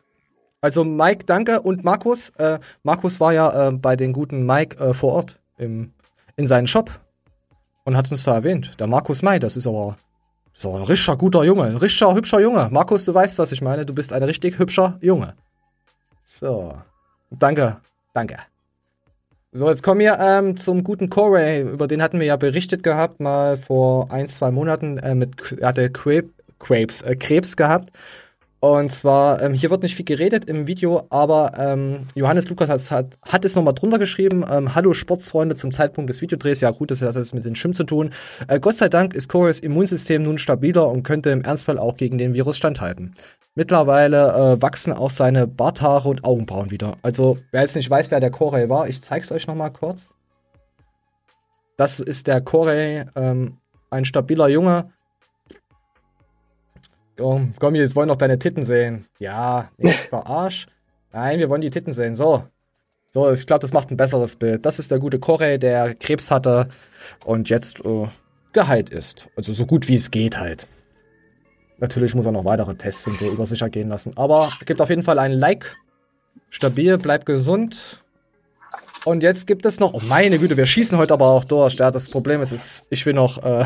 Also 0.62 0.84
Mike, 0.84 1.26
danke 1.26 1.62
und 1.62 1.84
Markus. 1.84 2.30
Äh, 2.38 2.60
Markus 2.84 3.20
war 3.20 3.34
ja 3.34 3.70
äh, 3.70 3.72
bei 3.72 3.96
den 3.96 4.14
guten 4.14 4.46
Mike 4.46 4.78
äh, 4.78 4.94
vor 4.94 5.14
Ort 5.14 5.40
im, 5.58 5.94
in 6.36 6.46
seinem 6.46 6.68
Shop 6.68 6.92
und 7.86 7.98
hat 7.98 8.12
uns 8.12 8.24
da 8.24 8.36
erwähnt. 8.36 8.80
Der 8.80 8.86
Markus 8.86 9.24
May, 9.24 9.40
das 9.40 9.58
ist 9.58 9.66
aber 9.66 9.98
so 10.60 10.76
ein 10.76 10.84
richtiger 10.84 11.16
guter 11.16 11.46
Junge, 11.46 11.64
ein 11.64 11.78
richtiger 11.78 12.14
hübscher 12.14 12.42
Junge. 12.42 12.68
Markus, 12.70 13.06
du 13.06 13.14
weißt, 13.14 13.40
was 13.40 13.54
ich 13.54 13.62
meine. 13.62 13.86
Du 13.86 13.94
bist 13.94 14.12
ein 14.12 14.24
richtig 14.24 14.60
hübscher 14.60 14.98
Junge. 15.00 15.36
So. 16.26 16.74
Danke, 17.30 17.78
danke. 18.14 18.40
So, 19.54 19.70
jetzt 19.70 19.84
kommen 19.84 20.02
wir 20.02 20.20
ähm, 20.20 20.58
zum 20.58 20.84
guten 20.84 21.10
Corey. 21.10 21.62
Über 21.62 21.88
den 21.88 22.02
hatten 22.02 22.20
wir 22.20 22.28
ja 22.28 22.36
berichtet 22.36 22.84
gehabt, 22.84 23.22
mal 23.22 23.56
vor 23.56 24.12
ein, 24.12 24.28
zwei 24.28 24.52
Monaten. 24.52 24.98
Äh, 24.98 25.16
mit, 25.16 25.32
er 25.60 25.70
hatte 25.70 25.90
Krebs, 25.90 27.04
äh, 27.04 27.16
Krebs 27.16 27.56
gehabt. 27.56 27.92
Und 28.62 28.92
zwar, 28.92 29.42
ähm, 29.42 29.54
hier 29.54 29.70
wird 29.70 29.84
nicht 29.84 29.96
viel 29.96 30.04
geredet 30.04 30.50
im 30.50 30.68
Video, 30.68 31.08
aber 31.10 31.54
ähm, 31.58 32.04
Johannes 32.14 32.50
Lukas 32.50 32.68
hat, 32.68 32.92
hat, 32.92 33.18
hat 33.22 33.46
es 33.46 33.56
nochmal 33.56 33.74
drunter 33.74 34.00
geschrieben. 34.00 34.44
Ähm, 34.50 34.76
Hallo 34.76 34.94
Sportsfreunde 34.94 35.56
zum 35.56 35.72
Zeitpunkt 35.72 36.10
des 36.10 36.22
Videodrehs. 36.22 36.60
Ja 36.60 36.72
gut, 36.72 36.92
das 36.92 37.02
hat 37.02 37.16
jetzt 37.16 37.34
mit 37.34 37.46
den 37.46 37.56
Schirm 37.56 37.74
zu 37.74 37.86
tun. 37.86 38.10
Äh, 38.50 38.60
Gott 38.60 38.76
sei 38.76 38.90
Dank 38.90 39.14
ist 39.14 39.30
Corys 39.30 39.62
Immunsystem 39.62 40.24
nun 40.24 40.38
stabiler 40.38 40.90
und 40.90 41.04
könnte 41.04 41.30
im 41.30 41.42
Ernstfall 41.42 41.80
auch 41.80 41.96
gegen 41.96 42.18
den 42.18 42.34
Virus 42.34 42.58
standhalten. 42.58 43.16
Mittlerweile 43.56 44.34
äh, 44.34 44.62
wachsen 44.62 44.92
auch 44.92 45.10
seine 45.10 45.48
Barthaare 45.48 46.10
und 46.10 46.26
Augenbrauen 46.26 46.70
wieder. 46.70 46.98
Also, 47.02 47.38
wer 47.52 47.62
jetzt 47.62 47.78
nicht 47.78 47.90
weiß, 47.90 48.12
wer 48.12 48.20
der 48.20 48.32
Corey 48.32 48.70
war, 48.70 48.90
ich 48.90 49.02
zeig's 49.02 49.32
euch 49.32 49.48
nochmal 49.48 49.72
kurz. 49.72 50.14
Das 51.78 52.02
ist 52.02 52.28
der 52.28 52.42
Corey, 52.42 53.06
ähm, 53.16 53.58
ein 53.90 54.04
stabiler 54.04 54.50
Junge, 54.50 54.92
Komm, 57.20 57.54
komm, 57.60 57.76
jetzt 57.76 57.98
wollen 57.98 58.08
noch 58.08 58.16
deine 58.16 58.40
Titten 58.40 58.64
sehen. 58.64 59.06
Ja, 59.20 59.70
jetzt 59.78 60.14
Arsch. 60.14 60.68
Nein, 61.12 61.40
wir 61.40 61.50
wollen 61.50 61.60
die 61.60 61.70
Titten 61.70 61.92
sehen. 61.92 62.16
So. 62.16 62.46
So, 63.12 63.30
ich 63.30 63.46
glaube, 63.46 63.60
das 63.60 63.74
macht 63.74 63.92
ein 63.92 63.98
besseres 63.98 64.38
Bild. 64.38 64.66
Das 64.66 64.80
ist 64.80 64.90
der 64.90 65.00
gute 65.00 65.20
Corey, 65.20 65.60
der 65.60 65.96
Krebs 65.96 66.32
hatte 66.32 66.70
und 67.26 67.50
jetzt 67.50 67.84
äh, 67.84 68.08
geheilt 68.54 68.90
ist. 68.90 69.28
Also 69.36 69.52
so 69.52 69.66
gut 69.66 69.90
wie 69.90 69.96
es 69.96 70.12
geht 70.12 70.40
halt. 70.40 70.68
Natürlich 71.80 72.16
muss 72.16 72.26
er 72.26 72.32
noch 72.32 72.46
weitere 72.46 72.76
Tests 72.76 73.06
und 73.06 73.18
so 73.18 73.30
über 73.30 73.46
sich 73.46 73.62
ergehen 73.62 73.90
lassen. 73.90 74.16
Aber 74.16 74.50
gibt 74.66 74.80
auf 74.80 74.90
jeden 74.90 75.04
Fall 75.04 75.20
ein 75.20 75.34
Like. 75.34 75.76
Stabil, 76.50 76.98
bleibt 76.98 77.26
gesund. 77.26 78.02
Und 79.04 79.24
jetzt 79.24 79.46
gibt 79.46 79.66
es 79.66 79.82
noch. 79.82 79.94
Oh 79.94 80.02
meine 80.08 80.40
Güte, 80.40 80.56
wir 80.56 80.66
schießen 80.66 80.98
heute 80.98 81.14
aber 81.14 81.28
auch 81.28 81.44
durch. 81.44 81.76
Ja, 81.76 81.92
das 81.92 82.10
Problem 82.10 82.42
ist, 82.42 82.54
ist 82.54 82.86
ich 82.90 83.06
will 83.06 83.14
noch, 83.14 83.44
äh, 83.44 83.66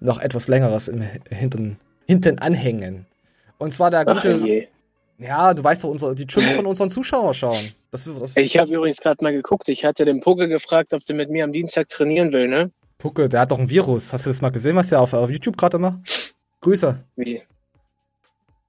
noch 0.00 0.18
etwas 0.18 0.48
längeres 0.48 0.88
im 0.88 1.00
Hintern 1.30 1.78
hinten 2.10 2.40
anhängen. 2.40 3.06
Und 3.58 3.72
zwar 3.72 3.90
der 3.90 4.04
gute. 4.04 4.32
je. 4.32 4.66
ja, 5.18 5.54
du 5.54 5.62
weißt 5.62 5.84
doch, 5.84 5.90
unsere, 5.90 6.14
die 6.16 6.26
Chips 6.26 6.50
von 6.52 6.66
unseren 6.66 6.90
Zuschauern 6.90 7.34
schauen. 7.34 7.72
Das, 7.92 8.08
das, 8.18 8.36
Ich 8.36 8.58
habe 8.58 8.74
übrigens 8.74 8.98
gerade 9.00 9.22
mal 9.22 9.32
geguckt. 9.32 9.68
Ich 9.68 9.84
hatte 9.84 10.04
den 10.04 10.20
Pucke 10.20 10.48
gefragt, 10.48 10.92
ob 10.92 11.04
der 11.04 11.14
mit 11.14 11.30
mir 11.30 11.44
am 11.44 11.52
Dienstag 11.52 11.88
trainieren 11.88 12.32
will, 12.32 12.48
ne? 12.48 12.70
Pucke, 12.98 13.28
der 13.28 13.40
hat 13.40 13.52
doch 13.52 13.60
ein 13.60 13.70
Virus. 13.70 14.12
Hast 14.12 14.26
du 14.26 14.30
das 14.30 14.40
mal 14.40 14.50
gesehen, 14.50 14.74
was 14.74 14.88
der 14.88 15.00
auf, 15.00 15.12
auf 15.12 15.30
YouTube 15.30 15.56
gerade 15.56 15.78
macht? 15.78 16.34
Grüße. 16.62 16.98
Wie? 17.16 17.42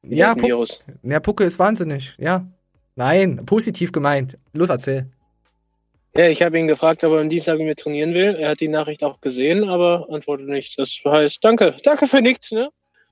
Wie 0.03 0.15
Ja, 0.15 0.35
Puck- 0.35 0.45
Virus. 0.47 0.83
Der 1.01 1.19
Pucke 1.19 1.43
ist 1.43 1.57
wahnsinnig. 1.57 2.13
Ja. 2.19 2.45
Nein, 2.95 3.43
positiv 3.45 3.91
gemeint. 3.91 4.37
Los, 4.53 4.69
erzähl. 4.69 5.07
Ja, 6.15 6.27
ich 6.27 6.41
habe 6.43 6.59
ihn 6.59 6.67
gefragt, 6.67 7.03
ob 7.03 7.13
er 7.13 7.21
am 7.21 7.29
Dienstag 7.29 7.57
mit 7.57 7.65
mir 7.67 7.75
trainieren 7.75 8.13
will. 8.13 8.35
Er 8.35 8.49
hat 8.51 8.59
die 8.59 8.67
Nachricht 8.67 9.03
auch 9.03 9.19
gesehen, 9.21 9.67
aber 9.67 10.07
antwortet 10.09 10.47
nicht. 10.47 10.77
Das 10.77 10.95
heißt, 11.05 11.43
danke. 11.43 11.75
Danke 11.83 12.07
für 12.07 12.21
nichts, 12.21 12.51
ne? 12.51 12.69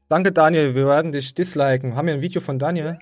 Danke, 0.10 0.32
Daniel. 0.32 0.74
Wir 0.74 0.88
werden 0.88 1.12
dich 1.12 1.36
disliken. 1.36 1.96
Haben 1.96 2.08
wir 2.08 2.16
ein 2.16 2.22
Video 2.22 2.42
von 2.42 2.58
Daniel? 2.58 2.98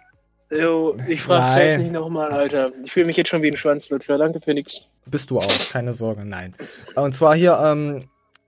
Jo, 0.51 0.97
ich 1.07 1.21
frage 1.21 1.47
selbst 1.47 1.83
nicht 1.83 1.93
nochmal, 1.93 2.31
Alter. 2.31 2.71
Ich 2.83 2.91
fühle 2.91 3.05
mich 3.05 3.15
jetzt 3.15 3.29
schon 3.29 3.41
wie 3.41 3.49
ein 3.49 3.55
Schwanzlutscher. 3.57 4.17
Danke 4.17 4.41
für 4.41 4.53
nichts. 4.53 4.81
Bist 5.05 5.31
du 5.31 5.39
auch, 5.39 5.69
keine 5.71 5.93
Sorge, 5.93 6.25
nein. 6.25 6.53
Und 6.95 7.13
zwar 7.15 7.33
hier, 7.35 7.57
ähm, 7.63 8.03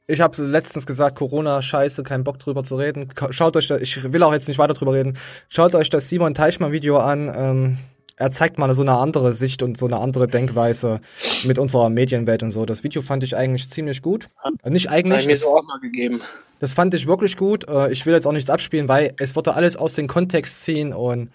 ich 0.08 0.20
habe 0.20 0.42
letztens 0.44 0.86
gesagt, 0.86 1.18
Corona, 1.18 1.62
scheiße, 1.62 2.04
kein 2.04 2.26
Bock 2.26 2.40
drüber 2.40 2.64
zu 2.64 2.76
reden. 2.76 3.08
Schaut 3.30 3.56
euch, 3.56 3.68
das, 3.68 3.82
ich 3.82 4.12
will 4.12 4.24
auch 4.24 4.34
jetzt 4.34 4.50
nicht 4.50 4.60
weiter 4.60 4.74
drüber 4.74 4.94
reden. 4.94 5.18
Schaut 5.48 5.74
euch 5.74 5.90
das 5.90 6.10
Simon 6.10 6.34
Teichmann-Video 6.34 6.98
an. 6.98 7.34
Ähm, 7.34 7.78
er 8.20 8.32
zeigt 8.32 8.58
mal 8.58 8.72
so 8.74 8.82
eine 8.82 8.98
andere 8.98 9.32
Sicht 9.32 9.64
und 9.64 9.78
so 9.78 9.86
eine 9.86 9.98
andere 9.98 10.28
Denkweise 10.28 11.00
mit 11.46 11.58
unserer 11.58 11.90
Medienwelt 11.90 12.44
und 12.44 12.52
so. 12.52 12.66
Das 12.66 12.84
Video 12.84 13.02
fand 13.02 13.24
ich 13.24 13.36
eigentlich 13.36 13.70
ziemlich 13.70 14.02
gut. 14.02 14.28
Äh, 14.64 14.70
Nicht 14.70 14.90
eigentlich, 14.90 15.26
mir 15.26 15.32
das, 15.32 15.46
auch 15.46 15.64
mal 15.64 15.80
gegeben. 15.80 16.22
das 16.60 16.74
fand 16.74 16.94
ich 16.94 17.08
wirklich 17.08 17.38
gut. 17.38 17.68
Äh, 17.70 17.92
Ich 17.92 18.06
will 18.06 18.14
jetzt 18.14 18.28
auch 18.28 18.34
nichts 18.34 18.50
abspielen, 18.50 18.90
weil 18.90 19.14
es 19.20 19.36
wird 19.38 19.48
da 19.48 19.52
alles 19.52 19.78
aus 19.78 19.94
dem 19.94 20.08
Kontext 20.08 20.64
ziehen 20.64 20.94
und 20.94 21.32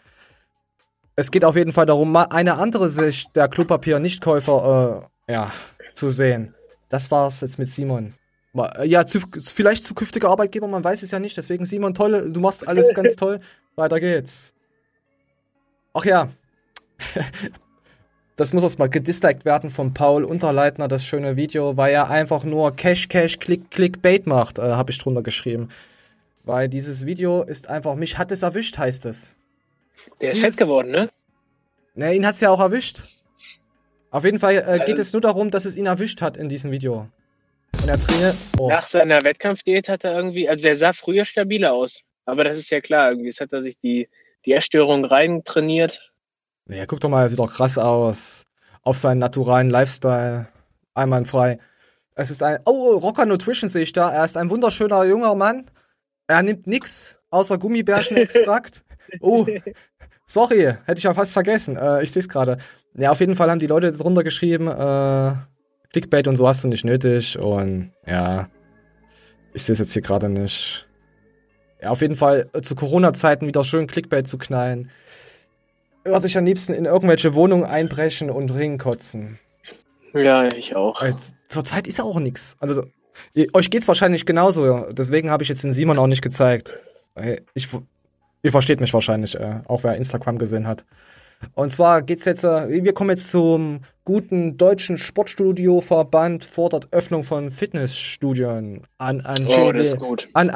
es 1.17 1.31
geht 1.31 1.45
auf 1.45 1.57
jeden 1.57 1.73
Fall 1.73 1.87
darum, 1.87 2.13
mal 2.13 2.25
eine 2.25 2.55
andere 2.59 2.91
Sicht 2.91 3.35
der 3.35 3.49
Klopapier-Nichtkäufer 3.49 5.09
äh, 5.29 5.33
ja, 5.33 5.51
zu 5.95 6.11
sehen. 6.11 6.55
Das 6.91 7.11
war's 7.11 7.41
jetzt 7.41 7.59
mit 7.59 7.69
Simon. 7.69 8.13
Äh, 8.55 8.87
Ja, 8.87 9.07
zu, 9.07 9.21
vielleicht 9.43 9.85
zukünftiger 9.87 10.29
Arbeitgeber, 10.29 10.69
man 10.69 10.85
weiß 10.85 11.03
es 11.03 11.13
ja 11.13 11.19
nicht. 11.19 11.37
Deswegen, 11.39 11.65
Simon, 11.65 11.95
tolle, 11.95 12.31
du 12.31 12.41
machst 12.41 12.69
alles 12.69 12.93
ganz 12.95 13.17
toll. 13.17 13.41
Weiter 13.75 14.01
geht's. 14.01 14.53
Ach 15.95 16.05
ja. 16.05 16.29
Das 18.37 18.53
muss 18.53 18.65
erstmal 18.65 18.89
gedisliked 18.89 19.45
werden 19.45 19.71
von 19.71 19.95
Paul 19.95 20.25
Unterleitner, 20.25 20.89
das 20.89 21.05
schöne 21.05 21.37
Video, 21.37 21.77
weil 21.77 21.93
er 21.95 22.11
einfach 22.11 22.43
nur 22.43 22.75
Cash, 22.75 23.07
Cash, 23.09 23.39
Click, 23.39 23.71
Clickbait 23.71 24.27
macht, 24.27 24.59
äh, 24.59 24.63
habe 24.63 24.91
ich 24.91 24.99
drunter 24.99 25.23
geschrieben. 25.23 25.69
Weil 26.43 26.69
dieses 26.69 27.07
Video 27.07 27.43
ist 27.45 27.69
einfach, 27.71 27.95
mich 27.95 28.19
hat 28.19 28.33
es 28.33 28.43
erwischt, 28.43 28.77
heißt 28.77 29.07
es. 29.07 29.37
Der 30.21 30.31
ist 30.31 30.39
Dieses- 30.39 30.57
fett 30.57 30.67
geworden, 30.67 30.91
ne? 30.91 31.11
Ne, 31.95 32.13
ihn 32.13 32.27
hat's 32.27 32.41
ja 32.41 32.51
auch 32.51 32.59
erwischt. 32.59 33.05
Auf 34.11 34.25
jeden 34.25 34.41
Fall 34.41 34.57
äh, 34.67 34.85
geht 34.85 34.99
Äh. 34.99 35.03
es 35.03 35.13
nur 35.13 35.23
darum, 35.23 35.53
dass 35.53 35.65
es 35.65 35.77
ihn 35.77 35.87
erwischt 35.87 36.21
hat 36.21 36.37
in 36.37 36.49
diesem 36.49 36.73
Video. 36.73 37.07
Und 37.81 37.89
er 37.89 38.01
trainiert. 38.01 38.35
Oh. 38.59 38.69
Nach 38.69 38.89
seiner 38.89 39.23
Wettkampfdiät 39.23 39.89
hat 39.89 40.03
er 40.03 40.17
irgendwie, 40.17 40.49
also 40.49 40.61
der 40.63 40.77
sah 40.77 40.93
früher 40.93 41.25
stabiler 41.25 41.73
aus. 41.73 42.01
Aber 42.25 42.43
das 42.43 42.57
ist 42.57 42.71
ja 42.71 42.81
klar, 42.81 43.11
irgendwie. 43.11 43.29
Jetzt 43.29 43.41
hat 43.41 43.53
er 43.53 43.63
sich 43.63 43.79
die, 43.79 44.09
die 44.45 44.55
Essstörung 44.55 45.05
rein 45.05 45.45
trainiert. 45.45 46.13
Ja, 46.69 46.87
guck 46.87 47.01
doch 47.01 47.09
mal, 47.09 47.23
er 47.23 47.29
sieht 47.29 47.39
doch 47.39 47.53
krass 47.53 47.79
aus. 47.79 48.45
Auf 48.83 48.99
seinen 48.99 49.19
naturalen 49.19 49.71
Lifestyle. 49.71 50.49
Einwandfrei. 50.95 51.59
Es 52.15 52.31
ist 52.31 52.43
ein. 52.43 52.59
Oh, 52.65 52.97
Rocker 52.97 53.27
Nutrition 53.27 53.69
sehe 53.69 53.83
ich 53.83 53.93
da. 53.93 54.11
Er 54.11 54.25
ist 54.25 54.37
ein 54.37 54.51
wunderschöner 54.51 55.05
junger 55.05 55.35
Mann. 55.35 55.67
Er 56.27 56.43
nimmt 56.43 56.67
nix 56.67 57.19
außer 57.31 57.59
Gummibärchenextrakt. 57.59 58.85
Oh, 59.21 59.47
sorry, 60.27 60.75
hätte 60.87 60.99
ich 60.99 61.05
ja 61.05 61.15
fast 61.15 61.35
vergessen. 61.35 61.77
Äh, 61.77 62.03
ich 62.03 62.11
sehe 62.11 62.21
es 62.21 62.29
gerade. 62.29 62.57
Ja, 62.95 63.11
auf 63.11 63.21
jeden 63.21 63.37
Fall 63.37 63.51
haben 63.51 63.61
die 63.61 63.67
Leute 63.67 63.93
drunter 63.93 64.25
geschrieben, 64.25 64.67
äh, 64.67 65.35
Clickbait 65.93 66.27
und 66.27 66.35
so 66.35 66.49
hast 66.49 66.65
du 66.65 66.69
nicht 66.69 66.85
nötig. 66.85 67.39
Und 67.39 67.93
ja, 68.07 68.49
ich 69.53 69.63
sehe 69.63 69.75
es 69.75 69.79
jetzt 69.79 69.93
hier 69.93 70.03
gerade 70.03 70.31
nicht. 70.31 70.89
Ja, 71.81 71.91
auf 71.91 72.01
jeden 72.01 72.17
Fall 72.17 72.49
äh, 72.55 72.63
zu 72.63 72.75
Corona-Zeiten 72.75 73.47
wieder 73.47 73.63
schön 73.63 73.87
Clickbait 73.87 74.27
zu 74.27 74.39
knallen. 74.39 74.91
Würde 76.05 76.27
ich 76.27 76.37
am 76.39 76.45
liebsten 76.45 76.75
in 76.75 76.85
irgendwelche 76.85 77.35
Wohnungen 77.35 77.65
einbrechen 77.65 78.31
und 78.31 78.51
ringkotzen. 78.51 79.39
Ja, 80.13 80.47
ich 80.47 80.77
auch. 80.77 81.03
Zurzeit 81.49 81.87
ist 81.87 81.99
ja 81.99 82.05
auch 82.05 82.21
nichts. 82.21 82.57
Also 82.61 82.85
euch 83.53 83.71
geht's 83.71 83.89
wahrscheinlich 83.89 84.27
genauso. 84.27 84.87
Deswegen 84.93 85.31
habe 85.31 85.43
ich 85.43 85.49
jetzt 85.49 85.65
den 85.65 85.73
Simon 85.73 85.99
auch 85.99 86.07
nicht 86.07 86.23
gezeigt. 86.23 86.79
Ich, 87.55 87.69
ihr 88.43 88.51
versteht 88.51 88.81
mich 88.81 88.93
wahrscheinlich, 88.93 89.39
äh, 89.39 89.61
auch 89.67 89.85
wer 89.85 89.97
Instagram 89.97 90.39
gesehen 90.39 90.67
hat. 90.67 90.85
Und 91.55 91.71
zwar 91.73 92.03
geht's 92.03 92.25
jetzt, 92.25 92.45
äh, 92.45 92.83
wir 92.85 92.93
kommen 92.95 93.11
jetzt 93.11 93.31
zum 93.31 93.81
guten 94.05 94.57
deutschen 94.57 94.99
Sportstudio-Verband 94.99 96.45
fordert 96.45 96.89
Öffnung 96.93 97.23
von 97.25 97.51
Fitnessstudien 97.51 98.83
an 98.99 99.21
an 99.21 99.47
Oh, 99.49 99.69
an 99.69 99.99
gut. 99.99 100.29
an 100.33 100.49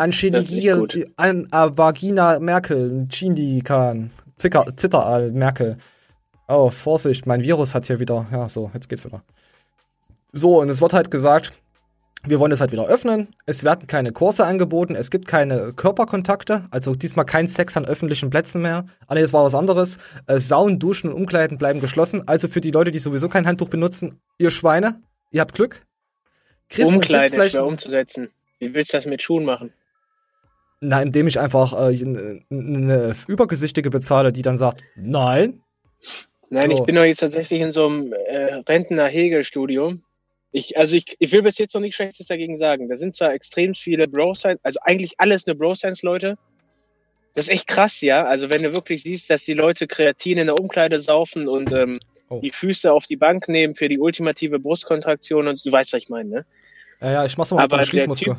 äh, 1.52 1.76
Vagina 1.76 2.38
Merkel, 2.40 3.06
Chindikan, 3.10 4.10
Zicker, 4.38 4.64
Zitteral 4.76 5.30
Merkel. 5.32 5.76
Oh, 6.48 6.70
Vorsicht, 6.70 7.26
mein 7.26 7.42
Virus 7.42 7.74
hat 7.74 7.86
hier 7.86 8.00
wieder, 8.00 8.26
ja, 8.32 8.48
so, 8.48 8.70
jetzt 8.72 8.88
geht's 8.88 9.04
wieder. 9.04 9.22
So, 10.32 10.60
und 10.60 10.68
es 10.70 10.80
wird 10.80 10.92
halt 10.92 11.10
gesagt, 11.10 11.52
wir 12.24 12.40
wollen 12.40 12.52
es 12.52 12.60
halt 12.60 12.72
wieder 12.72 12.86
öffnen. 12.86 13.28
Es 13.46 13.64
werden 13.64 13.86
keine 13.86 14.12
Kurse 14.12 14.44
angeboten, 14.44 14.94
es 14.94 15.10
gibt 15.10 15.28
keine 15.28 15.72
Körperkontakte, 15.72 16.64
also 16.70 16.94
diesmal 16.94 17.24
kein 17.24 17.46
Sex 17.46 17.76
an 17.76 17.84
öffentlichen 17.84 18.30
Plätzen 18.30 18.62
mehr. 18.62 18.86
Ah, 19.06 19.14
nee, 19.14 19.20
das 19.20 19.32
war 19.32 19.44
was 19.44 19.54
anderes. 19.54 19.98
Äh, 20.26 20.38
Saunen, 20.40 20.78
Duschen 20.78 21.10
und 21.10 21.16
Umkleiden 21.16 21.58
bleiben 21.58 21.80
geschlossen. 21.80 22.26
Also 22.26 22.48
für 22.48 22.60
die 22.60 22.70
Leute, 22.70 22.90
die 22.90 22.98
sowieso 22.98 23.28
kein 23.28 23.46
Handtuch 23.46 23.68
benutzen, 23.68 24.20
ihr 24.38 24.50
Schweine, 24.50 25.00
ihr 25.30 25.40
habt 25.40 25.54
Glück. 25.54 25.82
Griff- 26.70 26.86
Umkleiden 26.86 27.40
ist 27.40 27.52
schwer 27.52 27.66
umzusetzen. 27.66 28.28
Wie 28.58 28.74
willst 28.74 28.92
du 28.92 28.98
das 28.98 29.06
mit 29.06 29.22
Schuhen 29.22 29.44
machen? 29.44 29.72
Na, 30.80 31.02
indem 31.02 31.26
ich 31.26 31.40
einfach 31.40 31.72
äh, 31.72 32.04
eine, 32.50 33.14
Übergesichtige 33.26 33.90
bezahle, 33.90 34.32
die 34.32 34.42
dann 34.42 34.56
sagt, 34.56 34.82
nein. 34.96 35.60
Nein, 36.50 36.70
So. 36.70 36.78
ich 36.78 36.82
bin 36.84 36.94
doch 36.94 37.04
jetzt 37.04 37.18
tatsächlich 37.18 37.60
in 37.60 37.72
so 37.72 37.86
einem 37.86 38.12
äh, 38.12 38.54
Rentner-Hegel-Studium. 38.66 40.02
Ich, 40.52 40.78
also 40.78 40.96
ich, 40.96 41.16
ich 41.18 41.32
will 41.32 41.42
bis 41.42 41.58
jetzt 41.58 41.74
noch 41.74 41.80
nichts 41.80 41.96
Schlechtes 41.96 42.26
dagegen 42.28 42.56
sagen. 42.56 42.88
Da 42.88 42.96
sind 42.96 43.14
zwar 43.14 43.34
extrem 43.34 43.74
viele 43.74 44.08
Bro-Science, 44.08 44.60
also 44.62 44.78
eigentlich 44.82 45.18
alles 45.18 45.46
nur 45.46 45.56
Bro-Science-Leute. 45.56 46.38
Das 47.34 47.46
ist 47.46 47.52
echt 47.52 47.66
krass, 47.66 48.00
ja. 48.00 48.24
Also 48.24 48.48
wenn 48.50 48.62
du 48.62 48.72
wirklich 48.72 49.02
siehst, 49.02 49.28
dass 49.28 49.44
die 49.44 49.54
Leute 49.54 49.86
Kreatin 49.86 50.38
in 50.38 50.46
der 50.46 50.58
Umkleide 50.58 51.00
saufen 51.00 51.48
und 51.48 51.72
ähm, 51.72 51.98
Oh. 52.30 52.40
die 52.40 52.50
Füße 52.50 52.92
auf 52.92 53.06
die 53.06 53.16
Bank 53.16 53.48
nehmen 53.48 53.74
für 53.74 53.88
die 53.88 53.98
ultimative 53.98 54.58
Brustkontraktion 54.58 55.48
und 55.48 55.64
du 55.64 55.72
weißt, 55.72 55.92
was 55.92 56.02
ich 56.02 56.08
meine, 56.08 56.28
ne? 56.28 56.46
Ja, 57.00 57.12
ja, 57.12 57.24
ich 57.24 57.36
mach's 57.38 57.50
mal 57.52 57.62
mit 57.62 57.72
der 57.72 57.84
Schließmuskel. 57.84 58.36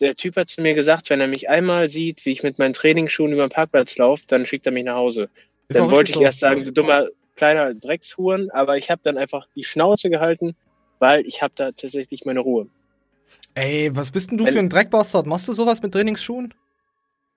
Der 0.00 0.14
Typ 0.14 0.36
hat 0.36 0.50
zu 0.50 0.60
mir 0.60 0.74
gesagt, 0.74 1.08
wenn 1.10 1.20
er 1.20 1.26
mich 1.26 1.48
einmal 1.48 1.88
sieht, 1.88 2.24
wie 2.26 2.30
ich 2.32 2.42
mit 2.42 2.58
meinen 2.58 2.74
Trainingsschuhen 2.74 3.32
über 3.32 3.46
den 3.46 3.50
Parkplatz 3.50 3.96
laufe, 3.96 4.24
dann 4.26 4.44
schickt 4.44 4.66
er 4.66 4.72
mich 4.72 4.84
nach 4.84 4.96
Hause. 4.96 5.30
Ist 5.68 5.78
dann 5.80 5.90
wollte 5.90 6.10
ich 6.10 6.16
richtig 6.16 6.22
erst 6.26 6.40
sagen, 6.40 6.64
du 6.64 6.72
dummer 6.72 7.06
kleiner 7.34 7.74
Dreckshuren, 7.74 8.50
aber 8.50 8.76
ich 8.76 8.90
habe 8.90 9.00
dann 9.04 9.16
einfach 9.18 9.46
die 9.56 9.64
Schnauze 9.64 10.10
gehalten, 10.10 10.54
weil 10.98 11.26
ich 11.26 11.42
habe 11.42 11.52
da 11.56 11.72
tatsächlich 11.72 12.24
meine 12.24 12.40
Ruhe. 12.40 12.66
Ey, 13.54 13.90
was 13.94 14.10
bist 14.12 14.30
denn 14.30 14.38
du 14.38 14.44
Wenn- 14.44 14.52
für 14.52 14.58
ein 14.60 14.68
Dreckbastard? 14.68 15.26
Machst 15.26 15.48
du 15.48 15.52
sowas 15.54 15.82
mit 15.82 15.92
Trainingsschuhen? 15.92 16.52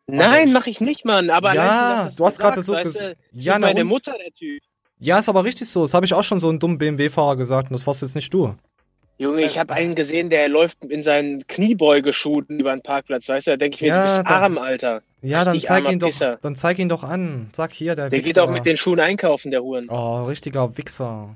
Nein, 0.08 0.52
mache 0.54 0.70
ich 0.70 0.82
nicht, 0.82 1.06
Mann. 1.06 1.30
Aber 1.30 1.54
Ja, 1.54 2.02
allein, 2.04 2.16
du 2.16 2.26
hast 2.26 2.40
gerade 2.40 2.62
so 2.62 2.74
weißt 2.74 2.98
ges- 2.98 3.10
du, 3.12 3.16
Ja, 3.32 3.60
meine? 3.60 3.84
Mutter 3.84 4.14
der 4.18 4.32
Typ. 4.34 4.62
Ja, 4.98 5.20
ist 5.20 5.30
aber 5.30 5.44
richtig 5.46 5.70
so. 5.70 5.82
Das 5.84 5.94
habe 5.94 6.06
ich 6.06 6.14
auch 6.14 6.24
schon 6.24 6.40
so 6.40 6.50
einen 6.50 6.60
dummen 6.60 6.78
BMW-Fahrer 6.78 7.36
gesagt 7.38 7.70
und 7.70 7.74
das 7.78 7.86
warst 7.88 8.02
jetzt 8.02 8.16
nicht 8.16 8.34
du. 8.34 8.56
Junge, 9.22 9.42
ich 9.44 9.60
habe 9.60 9.74
einen 9.74 9.96
gesehen, 9.96 10.30
der 10.30 10.48
läuft 10.48 10.84
in 10.86 11.04
seinen 11.04 11.46
Kniebeugeschuhen 11.48 12.46
über 12.60 12.72
den 12.74 12.82
Parkplatz, 12.82 13.28
weißt 13.28 13.48
du? 13.48 13.52
Da 13.52 13.58
denke 13.58 13.76
ich 13.76 13.82
mir, 13.82 13.88
Ja, 13.90 13.98
du 13.98 14.04
bist 14.04 14.18
da- 14.26 14.40
arm, 14.40 14.58
Alter. 14.58 15.02
Ja, 15.22 15.44
dann 15.44 15.60
zeig 15.60 15.92
ihn 15.92 16.00
doch, 16.00 16.14
dann 16.42 16.56
zeig 16.56 16.80
ihn 16.80 16.88
doch 16.88 17.04
an. 17.04 17.50
Sag 17.54 17.74
hier, 17.74 17.96
der, 17.96 18.10
Der 18.10 18.20
Wichser. 18.20 18.28
geht 18.28 18.40
auch 18.40 18.50
mit 18.50 18.66
den 18.66 18.78
Schuhen 18.78 19.02
einkaufen, 19.02 19.52
der 19.52 19.62
Huren. 19.62 19.90
Oh, 19.90 20.24
richtiger 20.24 20.78
Wichser. 20.78 21.36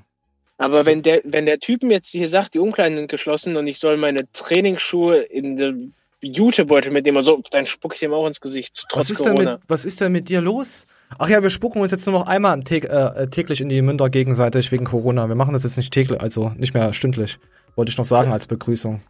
Aber 0.56 0.86
wenn 0.86 1.02
der, 1.02 1.20
wenn 1.24 1.44
der 1.46 1.58
Typen 1.58 1.90
jetzt 1.90 2.08
hier 2.08 2.28
sagt, 2.30 2.54
die 2.54 2.58
Umkleiden 2.58 2.96
sind 2.96 3.10
geschlossen 3.10 3.56
und 3.56 3.66
ich 3.66 3.78
soll 3.78 3.96
meine 3.98 4.20
Trainingsschuhe 4.32 5.16
in 5.18 5.56
den 5.56 5.92
Jutebeutel 6.22 6.90
mitnehmen, 6.90 7.22
so, 7.22 7.42
dann 7.50 7.66
spucke 7.66 7.94
ich 7.96 8.00
dem 8.00 8.14
auch 8.14 8.26
ins 8.26 8.40
Gesicht, 8.40 8.86
trotz 8.88 9.00
Was 9.00 9.10
ist, 9.10 9.26
denn 9.26 9.34
mit, 9.34 9.58
was 9.68 9.84
ist 9.84 10.00
denn 10.00 10.12
mit 10.12 10.30
dir 10.30 10.40
los? 10.40 10.86
Ach 11.18 11.28
ja, 11.28 11.42
wir 11.42 11.50
spucken 11.50 11.82
uns 11.82 11.90
jetzt 11.90 12.06
nur 12.06 12.18
noch 12.18 12.26
einmal 12.26 12.58
Tä- 12.60 12.86
äh, 12.86 13.26
täglich 13.28 13.60
in 13.60 13.68
die 13.68 13.82
Münder 13.82 14.08
gegenseitig 14.08 14.72
wegen 14.72 14.86
Corona. 14.86 15.28
Wir 15.28 15.34
machen 15.34 15.52
das 15.52 15.64
jetzt 15.64 15.76
nicht 15.76 15.92
täglich, 15.92 16.18
also 16.20 16.52
nicht 16.56 16.72
mehr 16.72 16.94
stündlich. 16.94 17.38
Wollte 17.76 17.90
ich 17.90 17.98
noch 17.98 18.04
sagen 18.04 18.32
als 18.32 18.46
Begrüßung, 18.46 19.00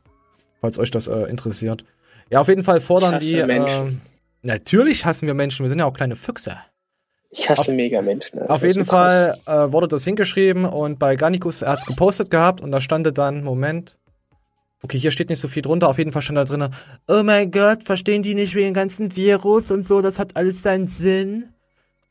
falls 0.61 0.79
euch 0.79 0.90
das 0.90 1.09
äh, 1.09 1.24
interessiert. 1.24 1.85
Ja, 2.31 2.40
auf 2.40 2.48
jeden 2.48 2.62
Fall 2.64 2.81
fordern 2.81 3.20
die. 3.20 3.35
Äh, 3.37 3.92
natürlich 4.42 5.05
hassen 5.05 5.27
wir 5.27 5.35
Menschen, 5.35 5.64
wir 5.64 5.68
sind 5.70 5.79
ja 5.79 5.85
auch 5.85 5.92
kleine 5.94 6.16
Füchse. 6.16 6.57
Ich 7.31 7.50
hasse 7.50 7.70
auf- 7.72 7.77
mega 7.77 8.00
Menschen. 8.00 8.38
Alter. 8.38 8.53
Auf 8.55 8.62
jeden. 8.62 8.85
Fall 8.85 9.35
äh, 9.46 9.72
wurde 9.72 9.88
das 9.88 10.05
hingeschrieben 10.05 10.64
und 10.64 10.98
bei 10.98 11.16
Garnicus, 11.16 11.62
er 11.62 11.72
hat's 11.72 11.85
gepostet 11.87 12.31
gehabt 12.31 12.61
und 12.61 12.70
da 12.72 12.81
stand 12.81 13.16
dann, 13.18 13.42
Moment. 13.44 13.98
Okay, 14.83 14.98
hier 14.98 15.11
steht 15.11 15.31
nicht 15.31 15.40
so 15.40 15.48
viel 15.48 15.62
drunter, 15.62 15.88
auf 15.88 15.96
jeden 15.96 16.12
Fall 16.12 16.20
stand 16.20 16.37
da 16.37 16.44
drin, 16.44 16.68
oh 17.09 17.22
mein 17.24 17.50
Gott, 17.50 17.85
verstehen 17.85 18.22
die 18.22 18.35
nicht 18.35 18.55
wegen 18.55 18.68
dem 18.68 18.74
ganzen 18.74 19.16
Virus 19.16 19.70
und 19.70 19.85
so, 19.87 20.03
das 20.03 20.18
hat 20.18 20.37
alles 20.37 20.62
seinen 20.62 20.87
Sinn. 20.87 21.53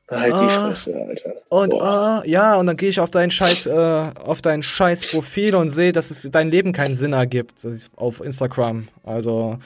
Halt 0.09 0.31
die 0.33 0.35
Ah. 0.35 0.67
Fresse, 0.67 0.93
Alter. 0.95 1.33
Und 1.49 1.69
Boah. 1.69 2.21
äh, 2.25 2.29
ja, 2.29 2.55
und 2.57 2.65
dann 2.67 2.75
gehe 2.77 2.89
ich 2.89 2.99
auf 2.99 3.09
dein 3.09 3.31
scheiß, 3.31 3.67
äh, 3.67 4.11
auf 4.25 4.41
dein 4.41 4.61
scheiß 4.61 5.11
Profil 5.11 5.55
und 5.55 5.69
sehe, 5.69 5.91
dass 5.91 6.11
es 6.11 6.29
dein 6.31 6.49
Leben 6.51 6.71
keinen 6.73 6.93
Sinn 6.93 7.13
ergibt. 7.13 7.65
Auf 7.95 8.19
Instagram. 8.19 8.87
Also 9.03 9.57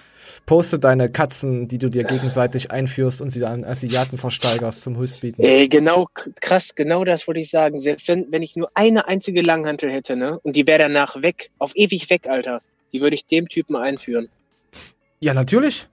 poste 0.45 0.77
deine 0.79 1.09
Katzen, 1.09 1.67
die 1.67 1.79
du 1.79 1.89
dir 1.89 2.03
gegenseitig 2.03 2.71
einführst 2.71 3.21
und 3.21 3.29
sie 3.31 3.39
dann 3.39 3.63
an 3.63 3.69
Asiaten 3.71 4.17
versteigerst 4.17 4.83
zum 4.83 4.95
Höchstbieten. 4.97 5.43
Ey, 5.43 5.67
genau, 5.67 6.07
k- 6.13 6.29
krass, 6.39 6.75
genau 6.75 7.03
das 7.03 7.27
wollte 7.27 7.39
ich 7.41 7.49
sagen. 7.49 7.81
Selbst 7.81 8.07
wenn, 8.07 8.31
wenn 8.31 8.43
ich 8.43 8.55
nur 8.55 8.69
eine 8.75 9.07
einzige 9.07 9.41
Langhantel 9.41 9.91
hätte, 9.91 10.15
ne, 10.15 10.39
und 10.43 10.55
die 10.55 10.67
wäre 10.67 10.79
danach 10.79 11.21
weg, 11.21 11.49
auf 11.57 11.71
ewig 11.75 12.09
weg, 12.09 12.27
Alter, 12.29 12.61
die 12.93 13.01
würde 13.01 13.15
ich 13.15 13.25
dem 13.25 13.49
Typen 13.49 13.75
einführen. 13.75 14.29
Ja, 15.19 15.33
natürlich. 15.33 15.87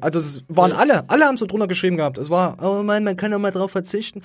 Also 0.00 0.18
es 0.18 0.44
waren 0.48 0.72
alle, 0.72 1.08
alle 1.08 1.24
haben 1.24 1.36
so 1.38 1.46
drunter 1.46 1.66
geschrieben 1.68 1.96
gehabt. 1.96 2.18
Es 2.18 2.28
war, 2.30 2.56
oh 2.62 2.82
Mann, 2.82 3.04
man 3.04 3.16
kann 3.16 3.30
doch 3.30 3.38
mal 3.38 3.50
drauf 3.50 3.70
verzichten. 3.70 4.22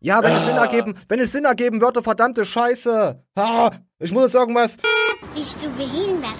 Ja, 0.00 0.22
wenn 0.22 0.34
es 0.34 0.44
Sinn 0.44 0.54
Ah. 0.54 0.64
ergeben, 0.64 0.94
wenn 1.08 1.20
es 1.20 1.32
Sinn 1.32 1.44
ergeben 1.44 1.80
würde, 1.80 2.02
verdammte 2.02 2.44
Scheiße. 2.44 3.22
Ah, 3.34 3.70
ich 3.98 4.12
muss 4.12 4.22
jetzt 4.24 4.34
irgendwas. 4.34 4.76
Bist 5.34 5.62
du 5.62 5.68
behindert? 5.76 6.30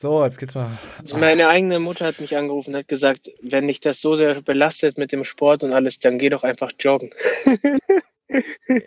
So, 0.00 0.22
jetzt 0.24 0.38
geht's 0.38 0.54
mal. 0.54 0.70
Also 0.98 1.16
meine 1.16 1.48
eigene 1.48 1.78
Mutter 1.78 2.06
hat 2.06 2.20
mich 2.20 2.36
angerufen 2.36 2.70
und 2.74 2.80
hat 2.80 2.88
gesagt, 2.88 3.30
wenn 3.42 3.66
dich 3.68 3.80
das 3.80 4.00
so 4.00 4.14
sehr 4.16 4.42
belastet 4.42 4.98
mit 4.98 5.10
dem 5.12 5.24
Sport 5.24 5.62
und 5.64 5.72
alles, 5.72 5.98
dann 5.98 6.18
geh 6.18 6.28
doch 6.28 6.42
einfach 6.44 6.70
joggen. 6.78 7.10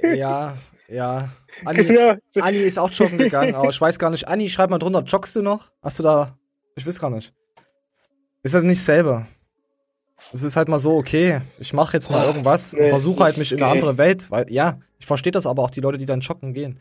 Ja, 0.04 0.56
ja. 0.88 1.30
Anni, 1.66 1.82
Ja. 1.94 2.18
Anni 2.40 2.60
ist 2.60 2.78
auch 2.78 2.92
joggen 2.92 3.18
gegangen, 3.18 3.56
aber 3.56 3.70
ich 3.70 3.82
weiß 3.82 3.98
gar 3.98 4.10
nicht. 4.12 4.28
Anni, 4.28 4.50
schreib 4.50 4.70
mal 4.70 4.78
drunter, 4.78 5.02
joggst 5.04 5.36
du 5.36 5.42
noch? 5.42 5.68
Hast 5.82 6.00
du 6.00 6.04
da. 6.04 6.38
Ich 6.76 6.86
weiß 6.86 7.00
gar 7.00 7.10
nicht. 7.10 7.34
Ist 8.44 8.56
halt 8.56 8.66
nicht 8.66 8.82
selber. 8.82 9.28
Es 10.34 10.44
ist 10.44 10.56
halt 10.56 10.70
mal 10.70 10.80
so, 10.80 10.96
okay, 10.98 11.42
ich 11.60 11.74
mache 11.74 11.98
jetzt 11.98 12.10
mal 12.10 12.26
irgendwas 12.26 12.74
und 12.74 12.88
versuche 12.90 13.24
halt 13.24 13.38
mich 13.38 13.52
in 13.52 13.62
eine 13.62 13.72
andere 13.72 13.98
Welt, 13.98 14.32
weil, 14.32 14.50
ja, 14.50 14.80
ich 14.98 15.06
verstehe 15.06 15.32
das 15.32 15.46
aber 15.46 15.62
auch, 15.64 15.70
die 15.70 15.82
Leute, 15.82 15.98
die 15.98 16.06
dann 16.06 16.22
joggen 16.22 16.54
gehen. 16.54 16.80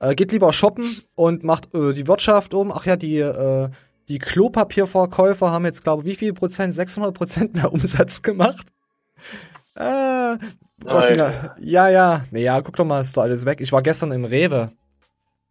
Äh, 0.00 0.14
geht 0.14 0.32
lieber 0.32 0.52
shoppen 0.52 1.02
und 1.14 1.44
macht 1.44 1.74
äh, 1.74 1.92
die 1.92 2.06
Wirtschaft 2.06 2.54
um. 2.54 2.72
Ach 2.72 2.86
ja, 2.86 2.96
die, 2.96 3.18
äh, 3.18 3.68
die 4.08 4.18
Klopapierverkäufer 4.18 5.50
haben 5.50 5.64
jetzt, 5.64 5.84
glaube 5.84 6.02
ich, 6.02 6.08
wie 6.08 6.14
viel 6.16 6.32
Prozent? 6.32 6.74
600 6.74 7.14
Prozent 7.14 7.54
mehr 7.54 7.72
Umsatz 7.72 8.22
gemacht. 8.22 8.66
Äh, 9.76 10.36
was? 10.78 11.10
Ja, 11.60 11.88
ja. 11.88 12.24
Naja, 12.30 12.60
guck 12.60 12.76
doch 12.76 12.84
mal, 12.84 13.00
ist 13.00 13.16
doch 13.16 13.22
alles 13.22 13.44
weg. 13.44 13.60
Ich 13.60 13.72
war 13.72 13.82
gestern 13.82 14.12
im 14.12 14.24
Rewe. 14.24 14.72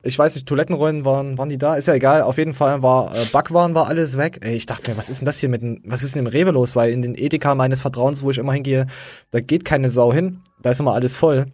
Ich 0.05 0.19
weiß 0.19 0.35
nicht, 0.35 0.45
Toilettenrollen 0.47 1.05
waren, 1.05 1.37
waren 1.37 1.47
die 1.47 1.57
da? 1.57 1.75
Ist 1.75 1.87
ja 1.87 1.93
egal. 1.93 2.23
Auf 2.23 2.37
jeden 2.37 2.53
Fall 2.53 2.81
war 2.81 3.15
äh, 3.15 3.25
Backwaren 3.31 3.73
war 3.73 3.87
alles 3.87 4.17
weg. 4.17 4.39
Ey, 4.41 4.55
ich 4.55 4.65
dachte 4.65 4.91
mir, 4.91 4.97
was 4.97 5.09
ist 5.09 5.21
denn 5.21 5.25
das 5.25 5.39
hier 5.39 5.47
mit 5.47 5.61
dem, 5.61 5.81
was 5.85 6.03
ist 6.03 6.15
denn 6.15 6.25
im 6.25 6.27
Rewe 6.27 6.51
los? 6.51 6.75
Weil 6.75 6.91
in 6.91 7.01
den 7.01 7.15
Edeka 7.15 7.55
meines 7.55 7.81
Vertrauens, 7.81 8.21
wo 8.21 8.29
ich 8.29 8.37
immer 8.37 8.51
hingehe, 8.51 8.87
da 9.31 9.39
geht 9.39 9.63
keine 9.63 9.89
Sau 9.89 10.11
hin. 10.11 10.41
Da 10.61 10.71
ist 10.71 10.81
immer 10.81 10.93
alles 10.93 11.15
voll. 11.15 11.45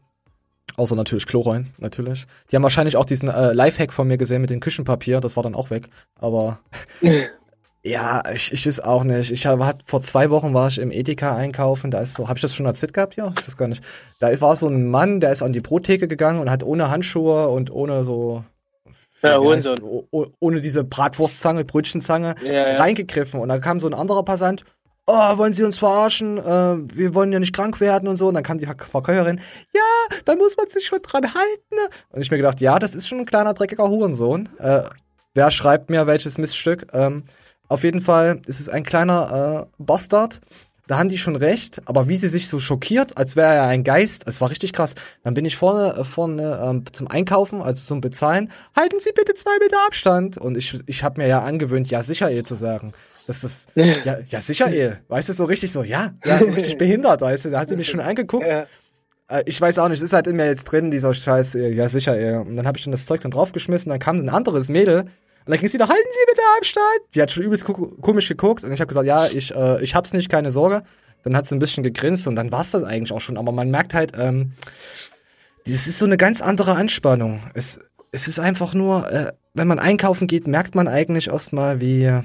Außer 0.77 0.95
natürlich 0.95 1.27
Klorollen, 1.27 1.73
natürlich. 1.77 2.25
Die 2.49 2.55
haben 2.55 2.63
wahrscheinlich 2.63 2.95
auch 2.97 3.05
diesen 3.05 3.29
äh, 3.29 3.53
Lifehack 3.53 3.93
von 3.93 4.07
mir 4.07 4.17
gesehen 4.17 4.41
mit 4.41 4.49
dem 4.49 4.61
Küchenpapier. 4.61 5.19
Das 5.19 5.35
war 5.35 5.43
dann 5.43 5.53
auch 5.53 5.69
weg. 5.69 5.89
Aber 6.15 6.59
ja, 7.83 8.21
ich, 8.33 8.51
ich 8.51 8.65
weiß 8.67 8.81
auch 8.81 9.03
nicht. 9.03 9.31
Ich 9.31 9.45
hab, 9.45 9.59
hat, 9.63 9.83
vor 9.85 10.01
zwei 10.01 10.29
Wochen 10.29 10.53
war 10.53 10.67
ich 10.67 10.79
im 10.79 10.91
Edeka 10.91 11.35
einkaufen. 11.35 11.91
Da 11.91 12.01
ist 12.01 12.13
so, 12.15 12.27
habe 12.27 12.37
ich 12.37 12.41
das 12.41 12.53
schon 12.53 12.65
erzählt 12.65 12.93
gehabt? 12.93 13.15
Ja, 13.15 13.33
ich 13.39 13.47
weiß 13.47 13.55
gar 13.57 13.67
nicht. 13.67 13.83
Da 14.19 14.39
war 14.41 14.55
so 14.55 14.67
ein 14.67 14.89
Mann, 14.89 15.19
der 15.21 15.31
ist 15.31 15.41
an 15.41 15.53
die 15.53 15.61
Brottheke 15.61 16.07
gegangen 16.07 16.39
und 16.39 16.49
hat 16.49 16.63
ohne 16.63 16.89
Handschuhe 16.91 17.47
und 17.47 17.71
ohne 17.71 18.03
so 18.03 18.43
Ja, 19.21 19.37
heißt- 19.37 19.81
oh- 19.81 20.07
oh- 20.11 20.27
ohne 20.39 20.61
diese 20.61 20.83
Bratwurstzange, 20.83 21.63
Brötchenzange 21.65 22.35
Ja, 22.43 22.51
ja. 22.73 22.77
reingegriffen. 22.79 23.39
Und 23.39 23.49
dann 23.49 23.61
kam 23.61 23.79
so 23.79 23.87
ein 23.87 23.93
anderer 23.93 24.23
Passant. 24.23 24.63
Oh, 25.07 25.37
wollen 25.37 25.53
Sie 25.53 25.63
uns 25.63 25.79
verarschen? 25.79 26.37
Äh, 26.37 26.43
wir 26.95 27.15
wollen 27.15 27.31
ja 27.33 27.39
nicht 27.39 27.55
krank 27.55 27.79
werden 27.79 28.07
und 28.07 28.15
so. 28.17 28.27
Und 28.27 28.35
dann 28.35 28.43
kam 28.43 28.59
die 28.59 28.65
Ver- 28.67 28.75
Verkäuferin. 28.77 29.39
Ja, 29.73 30.17
da 30.25 30.35
muss 30.35 30.55
man 30.55 30.69
sich 30.69 30.85
schon 30.85 31.01
dran 31.01 31.23
halten. 31.33 31.95
Und 32.11 32.21
ich 32.21 32.29
mir 32.29 32.37
gedacht, 32.37 32.61
ja, 32.61 32.77
das 32.77 32.93
ist 32.93 33.07
schon 33.07 33.19
ein 33.19 33.25
kleiner 33.25 33.53
dreckiger 33.55 33.87
Hurensohn. 33.89 34.49
Äh, 34.59 34.83
wer 35.33 35.49
schreibt 35.49 35.89
mir 35.89 36.05
welches 36.05 36.37
Miststück? 36.37 36.87
Ähm, 36.93 37.23
auf 37.69 37.83
jeden 37.83 38.01
Fall 38.01 38.41
ist 38.45 38.59
es 38.59 38.67
ein 38.67 38.83
kleiner 38.83 39.67
äh, 39.69 39.83
Bastard, 39.83 40.41
da 40.87 40.97
haben 40.97 41.09
die 41.09 41.19
schon 41.19 41.35
recht, 41.35 41.83
aber 41.85 42.09
wie 42.09 42.15
sie 42.17 42.29
sich 42.29 42.47
so 42.47 42.59
schockiert, 42.59 43.15
als 43.15 43.35
wäre 43.35 43.53
er 43.53 43.65
ein 43.65 43.83
Geist, 43.83 44.23
es 44.25 44.41
war 44.41 44.49
richtig 44.49 44.73
krass. 44.73 44.95
Dann 45.23 45.35
bin 45.35 45.45
ich 45.45 45.55
vorne, 45.55 45.93
äh, 45.95 46.03
vorne 46.03 46.59
ähm, 46.63 46.83
zum 46.91 47.07
Einkaufen, 47.07 47.61
also 47.61 47.85
zum 47.85 48.01
Bezahlen, 48.01 48.51
halten 48.75 48.97
Sie 48.99 49.11
bitte 49.13 49.35
zwei 49.35 49.55
Meter 49.59 49.77
Abstand. 49.85 50.39
Und 50.39 50.57
ich, 50.57 50.79
ich 50.87 51.03
habe 51.03 51.21
mir 51.21 51.27
ja 51.27 51.43
angewöhnt, 51.43 51.91
ja 51.91 52.01
sicher 52.01 52.31
eh 52.31 52.41
zu 52.41 52.55
sagen. 52.55 52.93
Das 53.27 53.43
ist, 53.43 53.69
ja, 53.75 54.17
ja 54.25 54.41
sicher 54.41 54.73
eh. 54.73 54.93
Weißt 55.09 55.29
du, 55.29 55.33
so 55.33 55.43
richtig 55.43 55.71
so, 55.71 55.83
ja, 55.83 56.13
ja, 56.25 56.39
so 56.43 56.51
richtig 56.51 56.77
behindert, 56.79 57.21
weißt 57.21 57.45
du. 57.45 57.49
Da 57.51 57.59
hat 57.59 57.69
sie 57.69 57.75
mich 57.75 57.87
schon 57.87 57.99
angeguckt. 57.99 58.47
Ja. 58.47 58.65
Äh, 59.27 59.43
Ich 59.45 59.61
weiß 59.61 59.77
auch 59.77 59.89
nicht, 59.89 60.01
ist 60.01 60.13
halt 60.13 60.25
in 60.25 60.37
mir 60.37 60.47
jetzt 60.47 60.63
drin, 60.63 60.89
dieser 60.89 61.13
Scheiß, 61.13 61.53
ja 61.53 61.87
sicher, 61.87 62.17
ey. 62.17 62.37
Und 62.37 62.55
dann 62.55 62.65
habe 62.65 62.79
ich 62.79 62.83
dann 62.85 62.93
das 62.93 63.05
Zeug 63.05 63.21
dann 63.21 63.29
draufgeschmissen, 63.29 63.91
dann 63.91 63.99
kam 63.99 64.17
ein 64.17 64.29
anderes 64.29 64.69
Mädel 64.69 65.05
und 65.49 65.53
dann 65.53 65.59
ging 65.61 65.67
sie 65.69 65.79
da, 65.79 65.87
halten 65.89 66.07
Sie 66.11 66.25
bitte 66.29 66.41
Abstand. 66.59 67.15
Die 67.15 67.21
hat 67.23 67.31
schon 67.31 67.41
übelst 67.41 67.65
ko- 67.65 67.95
komisch 68.01 68.27
geguckt 68.27 68.63
und 68.63 68.71
ich 68.71 68.79
habe 68.81 68.87
gesagt, 68.87 69.07
ja, 69.07 69.25
ich, 69.25 69.55
äh, 69.55 69.81
ich 69.81 69.95
hab's 69.95 70.13
nicht, 70.13 70.29
keine 70.29 70.51
Sorge. 70.51 70.83
Dann 71.23 71.35
hat 71.35 71.47
sie 71.47 71.55
ein 71.55 71.59
bisschen 71.59 71.83
gegrinst 71.83 72.27
und 72.27 72.35
dann 72.35 72.51
war's 72.51 72.69
das 72.69 72.83
eigentlich 72.83 73.11
auch 73.11 73.19
schon. 73.19 73.35
Aber 73.35 73.51
man 73.51 73.71
merkt 73.71 73.95
halt, 73.95 74.11
ähm, 74.15 74.53
das 75.65 75.87
ist 75.87 75.97
so 75.97 76.05
eine 76.05 76.17
ganz 76.17 76.39
andere 76.41 76.75
Anspannung. 76.75 77.41
Es, 77.55 77.79
es 78.11 78.27
ist 78.27 78.37
einfach 78.37 78.75
nur, 78.75 79.11
äh, 79.11 79.31
wenn 79.55 79.67
man 79.67 79.79
einkaufen 79.79 80.27
geht, 80.27 80.45
merkt 80.47 80.75
man 80.75 80.87
eigentlich 80.87 81.29
erstmal, 81.29 81.81
wie, 81.81 82.03
äh, 82.05 82.21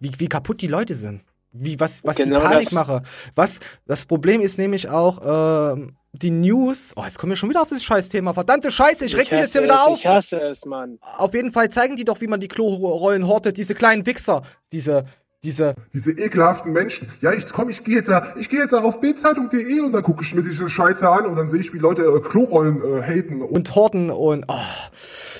wie, 0.00 0.12
wie 0.18 0.28
kaputt 0.28 0.62
die 0.62 0.68
Leute 0.68 0.94
sind. 0.94 1.20
Wie, 1.60 1.78
was, 1.80 2.04
was 2.04 2.16
Genau 2.16 2.38
die 2.38 2.46
Panik 2.46 2.64
das. 2.66 2.72
mache. 2.72 3.02
Was, 3.34 3.60
das 3.86 4.06
Problem 4.06 4.40
ist 4.40 4.58
nämlich 4.58 4.88
auch, 4.88 5.74
ähm, 5.74 5.96
die 6.12 6.30
News, 6.30 6.92
oh, 6.96 7.04
jetzt 7.04 7.18
kommen 7.18 7.30
wir 7.30 7.36
schon 7.36 7.50
wieder 7.50 7.62
auf 7.62 7.68
das 7.68 7.82
Scheißthema. 7.82 8.32
Verdammte 8.32 8.70
Scheiße, 8.70 9.04
ich 9.04 9.16
reg 9.16 9.30
mich 9.30 9.40
jetzt 9.40 9.52
hier 9.52 9.62
wieder 9.62 9.74
es, 9.74 9.80
auf. 9.80 9.98
Ich 9.98 10.06
hasse 10.06 10.40
es, 10.40 10.64
Mann. 10.64 10.98
Auf 11.18 11.34
jeden 11.34 11.52
Fall 11.52 11.70
zeigen 11.70 11.96
die 11.96 12.04
doch, 12.04 12.20
wie 12.20 12.26
man 12.26 12.40
die 12.40 12.48
Klorollen 12.48 13.26
hortet, 13.26 13.56
diese 13.56 13.74
kleinen 13.74 14.06
Wichser, 14.06 14.42
diese, 14.72 15.04
diese, 15.44 15.74
Diese 15.92 16.12
ekelhaften 16.12 16.72
Menschen. 16.72 17.08
Ja, 17.20 17.32
ich 17.32 17.48
komm, 17.52 17.68
ich 17.68 17.84
gehe 17.84 17.96
jetzt, 17.96 18.10
ich 18.38 18.48
gehe 18.48 18.58
jetzt 18.58 18.74
auf 18.74 19.00
bildzeitung.de 19.00 19.80
und 19.80 19.92
dann 19.92 20.02
gucke 20.02 20.22
ich 20.24 20.34
mir 20.34 20.42
diese 20.42 20.68
Scheiße 20.68 21.08
an 21.08 21.26
und 21.26 21.36
dann 21.36 21.46
sehe 21.46 21.60
ich, 21.60 21.72
wie 21.72 21.78
Leute 21.78 22.02
äh, 22.02 22.20
Klorollen 22.20 22.82
äh, 22.82 23.02
haten. 23.02 23.42
Und 23.42 23.50
und 23.50 23.74
horten 23.74 24.10
und, 24.10 24.44
oh. 24.48 24.54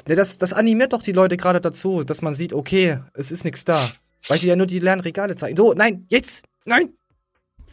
Ne, 0.07 0.15
das, 0.15 0.39
das 0.39 0.53
animiert 0.53 0.93
doch 0.93 1.03
die 1.03 1.13
Leute 1.13 1.37
gerade 1.37 1.61
dazu, 1.61 2.05
dass 2.05 2.23
man 2.23 2.35
sieht, 2.35 2.53
okay, 2.53 3.01
es 3.15 3.33
ist 3.33 3.45
nichts 3.45 3.65
da. 3.65 3.91
Weil 4.29 4.39
sie 4.39 4.49
ja 4.49 4.57
nur 4.57 4.67
die 4.67 4.79
leeren 4.79 5.01
Regale 5.01 5.35
zeigen. 5.35 5.57
So, 5.57 5.73
nein, 5.73 6.07
jetzt, 6.09 6.45
nein. 6.65 6.95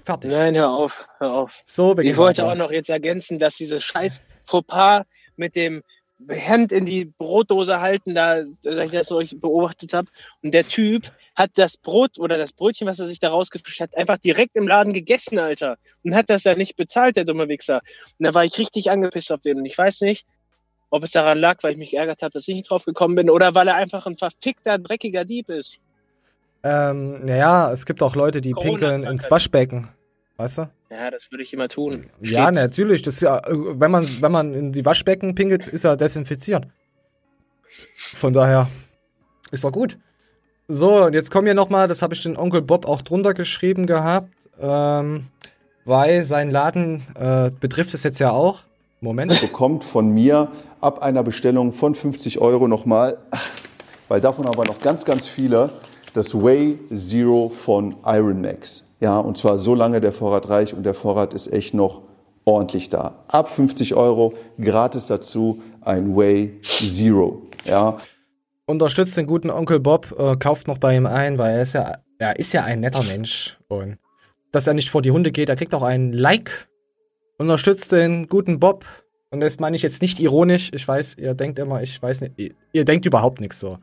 Fertig. 0.06 0.32
Nein, 0.32 0.56
hör 0.56 0.70
auf, 0.70 1.08
hör 1.20 1.34
auf. 1.34 1.62
So, 1.66 1.98
Ich 1.98 2.16
wollte 2.18 2.46
auch 2.46 2.56
noch 2.56 2.72
jetzt 2.72 2.90
ergänzen, 2.90 3.40
dass 3.40 3.56
dieses 3.56 3.84
scheiß 3.84 4.22
Fauxpas 4.46 5.04
mit 5.36 5.56
dem 5.56 5.84
Hand 6.30 6.72
in 6.72 6.86
die 6.86 7.06
Brotdose 7.06 7.82
halten, 7.82 8.14
da, 8.14 8.44
dass 8.62 8.86
ich 8.86 8.92
das 8.92 9.08
so 9.08 9.22
beobachtet 9.36 9.94
habe. 9.94 10.08
Und 10.42 10.54
der 10.54 10.64
Typ 10.64 11.12
hat 11.36 11.52
das 11.56 11.76
Brot 11.76 12.18
oder 12.18 12.38
das 12.38 12.54
Brötchen, 12.54 12.88
was 12.88 13.00
er 13.00 13.08
sich 13.08 13.20
da 13.20 13.30
rausgefischt 13.30 13.82
hat, 13.82 13.98
einfach 13.98 14.18
direkt 14.18 14.56
im 14.56 14.68
Laden 14.68 14.94
gegessen, 14.94 15.40
Alter. 15.40 15.78
Und 16.04 16.16
hat 16.16 16.30
das 16.30 16.46
ja 16.46 16.56
nicht 16.56 16.78
bezahlt, 16.78 17.18
der 17.18 17.26
dumme 17.26 17.50
Wichser. 17.50 17.82
Und 18.18 18.26
da 18.26 18.34
war 18.34 18.46
ich 18.46 18.58
richtig 18.58 18.90
angepisst 18.90 19.32
auf 19.32 19.42
den. 19.42 19.58
Und 19.58 19.66
ich 19.66 19.78
weiß 19.78 20.02
nicht, 20.02 20.26
ob 20.90 21.04
es 21.04 21.12
daran 21.12 21.40
lag, 21.40 21.62
weil 21.64 21.74
ich 21.74 21.78
mich 21.78 21.92
geärgert 21.92 22.22
habe, 22.22 22.32
dass 22.32 22.48
ich 22.48 22.56
nicht 22.56 22.70
drauf 22.70 22.86
gekommen 22.86 23.16
bin, 23.16 23.30
oder 23.30 23.54
weil 23.54 23.68
er 23.68 23.76
einfach 23.76 24.06
ein 24.06 24.18
verfickter, 24.18 24.78
dreckiger 24.78 25.26
Dieb 25.26 25.50
ist. 25.50 25.80
Ähm, 26.68 27.24
naja, 27.24 27.72
es 27.72 27.86
gibt 27.86 28.02
auch 28.02 28.16
Leute, 28.16 28.42
die 28.42 28.54
pinkeln 28.54 29.04
ins 29.04 29.30
Waschbecken. 29.30 29.88
Weißt 30.38 30.58
du? 30.58 30.62
Ja, 30.90 31.12
das 31.12 31.30
würde 31.30 31.44
ich 31.44 31.54
immer 31.54 31.70
tun. 31.70 32.08
Ja, 32.20 32.52
natürlich. 32.52 33.04
Das 33.04 33.16
ist 33.16 33.22
ja, 33.22 33.38
äh, 33.38 33.54
wenn 33.80 33.92
man, 33.92 34.08
wenn 34.20 34.32
man 34.32 34.54
in 34.56 34.72
die 34.72 34.84
Waschbecken 34.84 35.36
pinkelt, 35.36 35.68
ist 35.68 35.84
er 35.84 35.96
desinfiziert. 35.96 36.66
Von 37.96 38.34
daher 38.34 38.68
ist 39.52 39.64
doch 39.64 39.72
gut. 39.72 40.00
So, 40.68 41.06
und 41.06 41.14
jetzt 41.14 41.30
kommen 41.30 41.46
wir 41.46 41.54
noch 41.54 41.70
mal, 41.70 41.88
das 41.88 42.02
habe 42.02 42.16
ich 42.16 42.24
den 42.24 42.36
Onkel 42.36 42.64
Bob 42.64 42.88
auch 42.88 43.04
drunter 43.04 43.36
geschrieben 43.36 43.86
gehabt, 43.86 44.34
ähm, 44.60 45.28
weil 45.86 46.24
sein 46.24 46.50
Laden 46.50 47.04
äh, 47.16 47.52
betrifft 47.60 47.94
es 47.94 48.02
jetzt 48.02 48.18
ja 48.18 48.32
auch. 48.32 48.64
Moment. 49.02 49.40
bekommt 49.40 49.84
von 49.84 50.10
mir 50.10 50.52
ab 50.82 51.04
einer 51.04 51.22
Bestellung 51.22 51.74
von 51.74 51.94
50 51.94 52.40
Euro 52.40 52.68
nochmal, 52.68 53.20
weil 54.08 54.20
davon 54.20 54.48
aber 54.48 54.66
noch 54.66 54.82
ganz, 54.82 55.06
ganz 55.06 55.28
viele, 55.28 55.70
das 56.16 56.34
Way 56.34 56.80
Zero 56.94 57.50
von 57.50 57.96
Iron 58.06 58.42
Max. 58.42 58.86
Ja, 59.00 59.20
und 59.20 59.38
zwar 59.38 59.58
so 59.58 59.76
lange 59.76 60.02
der 60.02 60.12
Vorrat 60.12 60.50
reicht 60.50 60.74
und 60.74 60.84
der 60.84 60.94
Vorrat 60.94 61.34
ist 61.34 61.52
echt 61.52 61.74
noch 61.74 62.02
ordentlich 62.46 62.90
da. 62.90 63.24
Ab 63.28 63.50
50 63.50 63.96
Euro 63.96 64.34
gratis 64.60 65.08
dazu 65.08 65.62
ein 65.82 66.16
Way 66.16 66.60
Zero. 66.64 67.42
Ja, 67.66 67.98
Unterstützt 68.68 69.16
den 69.16 69.28
guten 69.28 69.52
Onkel 69.52 69.80
Bob, 69.80 70.16
äh, 70.18 70.38
kauft 70.38 70.68
noch 70.68 70.80
bei 70.80 70.96
ihm 70.96 71.06
ein, 71.06 71.38
weil 71.38 71.56
er 71.56 71.62
ist 71.62 71.74
ja, 71.74 72.00
er 72.18 72.40
ist 72.40 72.52
ja 72.52 72.64
ein 72.64 72.80
netter 72.80 73.04
Mensch. 73.04 73.60
Und 73.68 74.00
dass 74.52 74.66
er 74.66 74.74
nicht 74.74 74.90
vor 74.90 75.04
die 75.04 75.12
Hunde 75.12 75.32
geht, 75.32 75.50
er 75.50 75.56
kriegt 75.56 75.76
auch 75.76 75.84
ein 75.84 76.14
Like. 76.14 76.68
Unterstützt 77.38 77.92
den 77.92 78.28
guten 78.28 78.60
Bob. 78.60 78.86
Und 79.30 79.42
das 79.42 79.60
meine 79.60 79.76
ich 79.76 79.84
jetzt 79.84 80.02
nicht 80.02 80.20
ironisch. 80.20 80.72
Ich 80.74 80.88
weiß, 80.88 81.18
ihr 81.20 81.36
denkt 81.36 81.60
immer, 81.60 81.84
ich 81.84 82.02
weiß 82.02 82.22
nicht, 82.22 82.34
ihr, 82.38 82.54
ihr 82.72 82.86
denkt 82.86 83.06
überhaupt 83.06 83.40
nichts 83.40 83.60
so. 83.60 83.78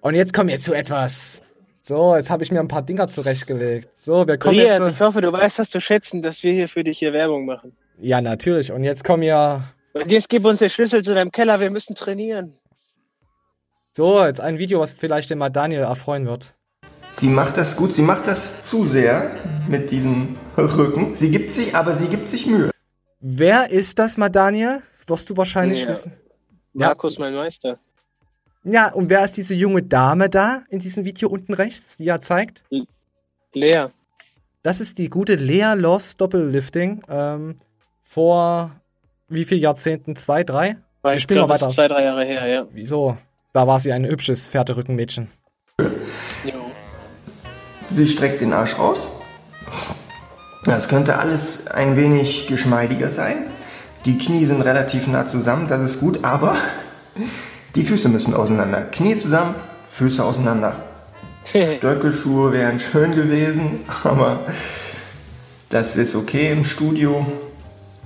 Und 0.00 0.14
jetzt 0.14 0.32
kommen 0.32 0.48
wir 0.48 0.58
zu 0.58 0.72
etwas. 0.72 1.42
So, 1.86 2.16
jetzt 2.16 2.30
habe 2.30 2.42
ich 2.42 2.50
mir 2.50 2.60
ein 2.60 2.68
paar 2.68 2.80
Dinger 2.80 3.08
zurechtgelegt. 3.08 3.90
So, 3.94 4.26
wir 4.26 4.38
kommen 4.38 4.58
Riad, 4.58 4.80
jetzt. 4.80 4.94
ich 4.94 5.00
hoffe, 5.00 5.20
du 5.20 5.30
weißt 5.30 5.58
das 5.58 5.68
zu 5.68 5.82
schätzen, 5.82 6.22
dass 6.22 6.42
wir 6.42 6.50
hier 6.54 6.66
für 6.66 6.82
dich 6.82 6.98
hier 6.98 7.12
Werbung 7.12 7.44
machen. 7.44 7.76
Ja, 7.98 8.22
natürlich. 8.22 8.72
Und 8.72 8.84
jetzt 8.84 9.04
kommen 9.04 9.22
wir. 9.22 9.62
Und 9.92 10.10
jetzt 10.10 10.30
gib 10.30 10.46
uns 10.46 10.60
den 10.60 10.70
Schlüssel 10.70 11.02
zu 11.02 11.14
deinem 11.14 11.30
Keller, 11.30 11.60
wir 11.60 11.70
müssen 11.70 11.94
trainieren. 11.94 12.54
So, 13.92 14.24
jetzt 14.24 14.40
ein 14.40 14.56
Video, 14.58 14.80
was 14.80 14.94
vielleicht 14.94 15.28
den 15.28 15.36
mal 15.36 15.50
Daniel 15.50 15.82
erfreuen 15.82 16.24
wird. 16.26 16.54
Sie 17.12 17.28
macht 17.28 17.58
das 17.58 17.76
gut, 17.76 17.94
sie 17.94 18.02
macht 18.02 18.26
das 18.26 18.64
zu 18.64 18.88
sehr 18.88 19.30
mit 19.68 19.90
diesem 19.90 20.36
Rücken. 20.56 21.14
Sie 21.16 21.30
gibt 21.30 21.54
sich, 21.54 21.76
aber 21.76 21.98
sie 21.98 22.06
gibt 22.06 22.30
sich 22.30 22.46
Mühe. 22.46 22.70
Wer 23.20 23.70
ist 23.70 23.98
das 23.98 24.16
mal, 24.16 24.30
Daniel? 24.30 24.82
Wirst 25.06 25.28
du 25.28 25.36
wahrscheinlich 25.36 25.82
Ja. 25.82 25.88
wissen. 25.90 26.12
Ja. 26.72 26.86
Markus, 26.86 27.18
mein 27.18 27.34
Meister. 27.34 27.78
Ja, 28.64 28.92
und 28.92 29.10
wer 29.10 29.22
ist 29.24 29.36
diese 29.36 29.54
junge 29.54 29.82
Dame 29.82 30.30
da 30.30 30.62
in 30.70 30.78
diesem 30.78 31.04
Video 31.04 31.28
unten 31.28 31.52
rechts, 31.52 31.98
die 31.98 32.08
er 32.08 32.20
zeigt? 32.20 32.64
Lea. 33.52 33.88
Das 34.62 34.80
ist 34.80 34.98
die 34.98 35.10
gute 35.10 35.34
Lea 35.34 35.74
Loves 35.76 36.16
Doppellifting. 36.16 37.02
Ähm, 37.08 37.56
vor 38.02 38.70
wie 39.28 39.44
viel 39.44 39.58
Jahrzehnten? 39.58 40.16
Zwei, 40.16 40.44
drei? 40.44 40.76
Weil 41.02 41.18
ich 41.18 41.28
mal 41.28 41.36
das 41.36 41.48
weiter. 41.48 41.68
ist 41.68 41.74
zwei, 41.74 41.88
drei 41.88 42.04
Jahre 42.04 42.24
her, 42.24 42.46
ja. 42.46 42.66
Wieso? 42.72 43.18
Da 43.52 43.66
war 43.66 43.78
sie 43.78 43.92
ein 43.92 44.06
hübsches 44.06 44.46
Pferderückenmädchen. 44.46 45.28
Jo. 46.44 46.70
Sie 47.94 48.06
streckt 48.06 48.40
den 48.40 48.54
Arsch 48.54 48.78
raus. 48.78 49.06
Das 50.64 50.88
könnte 50.88 51.18
alles 51.18 51.66
ein 51.66 51.96
wenig 51.96 52.46
geschmeidiger 52.46 53.10
sein. 53.10 53.50
Die 54.06 54.16
Knie 54.16 54.46
sind 54.46 54.62
relativ 54.62 55.06
nah 55.06 55.26
zusammen, 55.26 55.68
das 55.68 55.82
ist 55.82 56.00
gut, 56.00 56.24
aber 56.24 56.56
die 57.74 57.84
Füße 57.84 58.08
müssen 58.08 58.34
auseinander. 58.34 58.82
Knie 58.82 59.16
zusammen, 59.16 59.54
Füße 59.90 60.24
auseinander. 60.24 60.76
Stöckelschuhe 61.44 62.52
wären 62.52 62.80
schön 62.80 63.14
gewesen, 63.14 63.80
aber 64.02 64.40
das 65.70 65.96
ist 65.96 66.14
okay 66.14 66.52
im 66.52 66.64
Studio. 66.64 67.26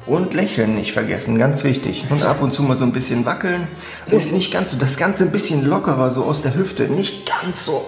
Und 0.06 0.32
lächeln 0.32 0.74
nicht 0.74 0.92
vergessen, 0.92 1.38
ganz 1.38 1.64
wichtig. 1.64 2.06
Und 2.08 2.22
ab 2.22 2.40
und 2.40 2.54
zu 2.54 2.62
mal 2.62 2.78
so 2.78 2.84
ein 2.84 2.92
bisschen 2.92 3.26
wackeln. 3.26 3.68
Und 4.10 4.32
nicht 4.32 4.50
ganz 4.50 4.70
so, 4.70 4.78
das 4.78 4.96
Ganze 4.96 5.24
ein 5.24 5.32
bisschen 5.32 5.66
lockerer, 5.66 6.14
so 6.14 6.24
aus 6.24 6.40
der 6.40 6.54
Hüfte. 6.54 6.84
Nicht 6.84 7.30
ganz 7.30 7.66
so. 7.66 7.84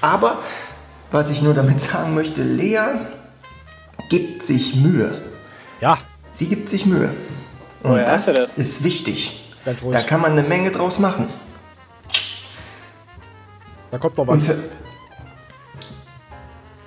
Aber, 0.00 0.38
was 1.10 1.30
ich 1.30 1.42
nur 1.42 1.54
damit 1.54 1.80
sagen 1.80 2.14
möchte, 2.14 2.44
Lea 2.44 3.00
gibt 4.08 4.44
sich 4.44 4.76
Mühe. 4.76 5.20
Ja, 5.80 5.98
Sie 6.30 6.46
gibt 6.46 6.70
sich 6.70 6.86
Mühe. 6.86 7.10
Und 7.82 7.90
Woher 7.90 8.12
das, 8.12 8.26
das? 8.26 8.54
ist 8.56 8.84
wichtig. 8.84 9.47
Ganz 9.68 9.80
Da 9.80 9.86
ruhig. 9.86 10.06
kann 10.06 10.20
man 10.22 10.32
eine 10.32 10.42
Menge 10.42 10.70
draus 10.70 10.98
machen. 10.98 11.28
Da 13.90 13.98
kommt 13.98 14.16
noch 14.16 14.26
Und 14.26 14.34
was. 14.34 14.46
für, 14.46 14.58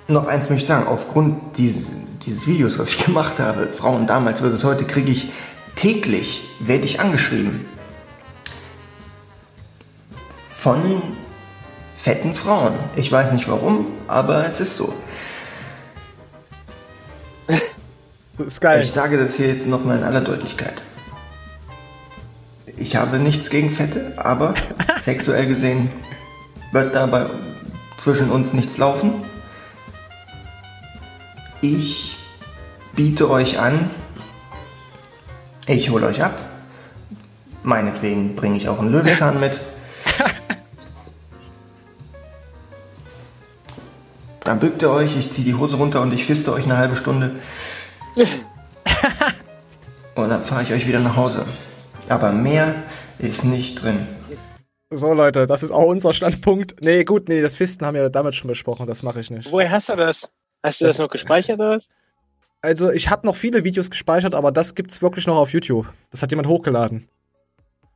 noch 0.08 0.26
eins 0.26 0.48
möchte 0.50 0.64
ich 0.64 0.68
sagen, 0.68 0.86
aufgrund 0.86 1.56
dieses, 1.58 1.90
dieses 2.24 2.46
Videos, 2.46 2.78
was 2.78 2.90
ich 2.90 3.04
gemacht 3.04 3.38
habe, 3.38 3.68
Frauen 3.68 4.06
damals 4.06 4.40
versus 4.40 4.64
heute, 4.64 4.84
kriege 4.84 5.10
ich 5.12 5.30
täglich, 5.76 6.44
werde 6.60 6.84
ich 6.84 7.00
angeschrieben. 7.00 7.66
Von 10.50 11.02
fetten 11.96 12.34
Frauen. 12.34 12.74
Ich 12.96 13.10
weiß 13.10 13.32
nicht 13.32 13.48
warum, 13.48 13.86
aber 14.08 14.46
es 14.46 14.60
ist 14.60 14.76
so. 14.76 14.92
Das 18.38 18.46
ist 18.46 18.60
geil. 18.60 18.82
Ich 18.82 18.90
sage 18.90 19.18
das 19.18 19.34
hier 19.34 19.48
jetzt 19.48 19.66
nochmal 19.68 19.98
in 19.98 20.04
aller 20.04 20.20
Deutlichkeit. 20.20 20.82
Ich 22.76 22.96
habe 22.96 23.18
nichts 23.18 23.50
gegen 23.50 23.70
Fette, 23.74 24.14
aber 24.16 24.54
sexuell 25.02 25.46
gesehen 25.46 25.90
wird 26.72 26.94
dabei 26.94 27.26
zwischen 27.98 28.30
uns 28.30 28.52
nichts 28.52 28.78
laufen. 28.78 29.12
Ich 31.60 32.16
biete 32.94 33.30
euch 33.30 33.58
an, 33.58 33.90
ich 35.66 35.90
hole 35.90 36.06
euch 36.06 36.22
ab. 36.22 36.38
Meinetwegen 37.62 38.34
bringe 38.34 38.56
ich 38.56 38.68
auch 38.68 38.80
einen 38.80 38.90
Löwenzahn 38.90 39.38
mit. 39.38 39.60
Dann 44.40 44.58
bückt 44.58 44.82
ihr 44.82 44.90
euch, 44.90 45.16
ich 45.16 45.32
ziehe 45.32 45.46
die 45.46 45.54
Hose 45.54 45.76
runter 45.76 46.00
und 46.00 46.12
ich 46.12 46.24
fiste 46.24 46.52
euch 46.52 46.64
eine 46.64 46.76
halbe 46.76 46.96
Stunde. 46.96 47.36
und 50.16 50.28
dann 50.28 50.42
fahre 50.42 50.64
ich 50.64 50.72
euch 50.72 50.88
wieder 50.88 50.98
nach 50.98 51.14
Hause. 51.14 51.46
Aber 52.12 52.32
mehr 52.32 52.74
ist 53.18 53.44
nicht 53.44 53.82
drin. 53.82 54.06
So, 54.90 55.14
Leute, 55.14 55.46
das 55.46 55.62
ist 55.62 55.70
auch 55.70 55.86
unser 55.86 56.12
Standpunkt. 56.12 56.82
Nee, 56.82 57.04
gut, 57.04 57.28
nee, 57.28 57.40
das 57.40 57.56
Fisten 57.56 57.86
haben 57.86 57.94
wir 57.94 58.10
damals 58.10 58.36
schon 58.36 58.48
besprochen, 58.48 58.86
das 58.86 59.02
mache 59.02 59.20
ich 59.20 59.30
nicht. 59.30 59.50
Woher 59.50 59.70
hast 59.70 59.88
du 59.88 59.96
das? 59.96 60.30
Hast 60.62 60.80
du 60.80 60.84
das, 60.84 60.94
Das- 60.94 60.98
noch 60.98 61.08
gespeichert 61.08 61.58
oder 61.58 61.76
was? 61.76 61.88
Also, 62.60 62.90
ich 62.92 63.10
habe 63.10 63.26
noch 63.26 63.34
viele 63.34 63.64
Videos 63.64 63.90
gespeichert, 63.90 64.34
aber 64.36 64.52
das 64.52 64.74
gibt's 64.76 65.02
wirklich 65.02 65.26
noch 65.26 65.36
auf 65.36 65.52
YouTube. 65.52 65.92
Das 66.10 66.22
hat 66.22 66.30
jemand 66.30 66.46
hochgeladen. 66.46 67.08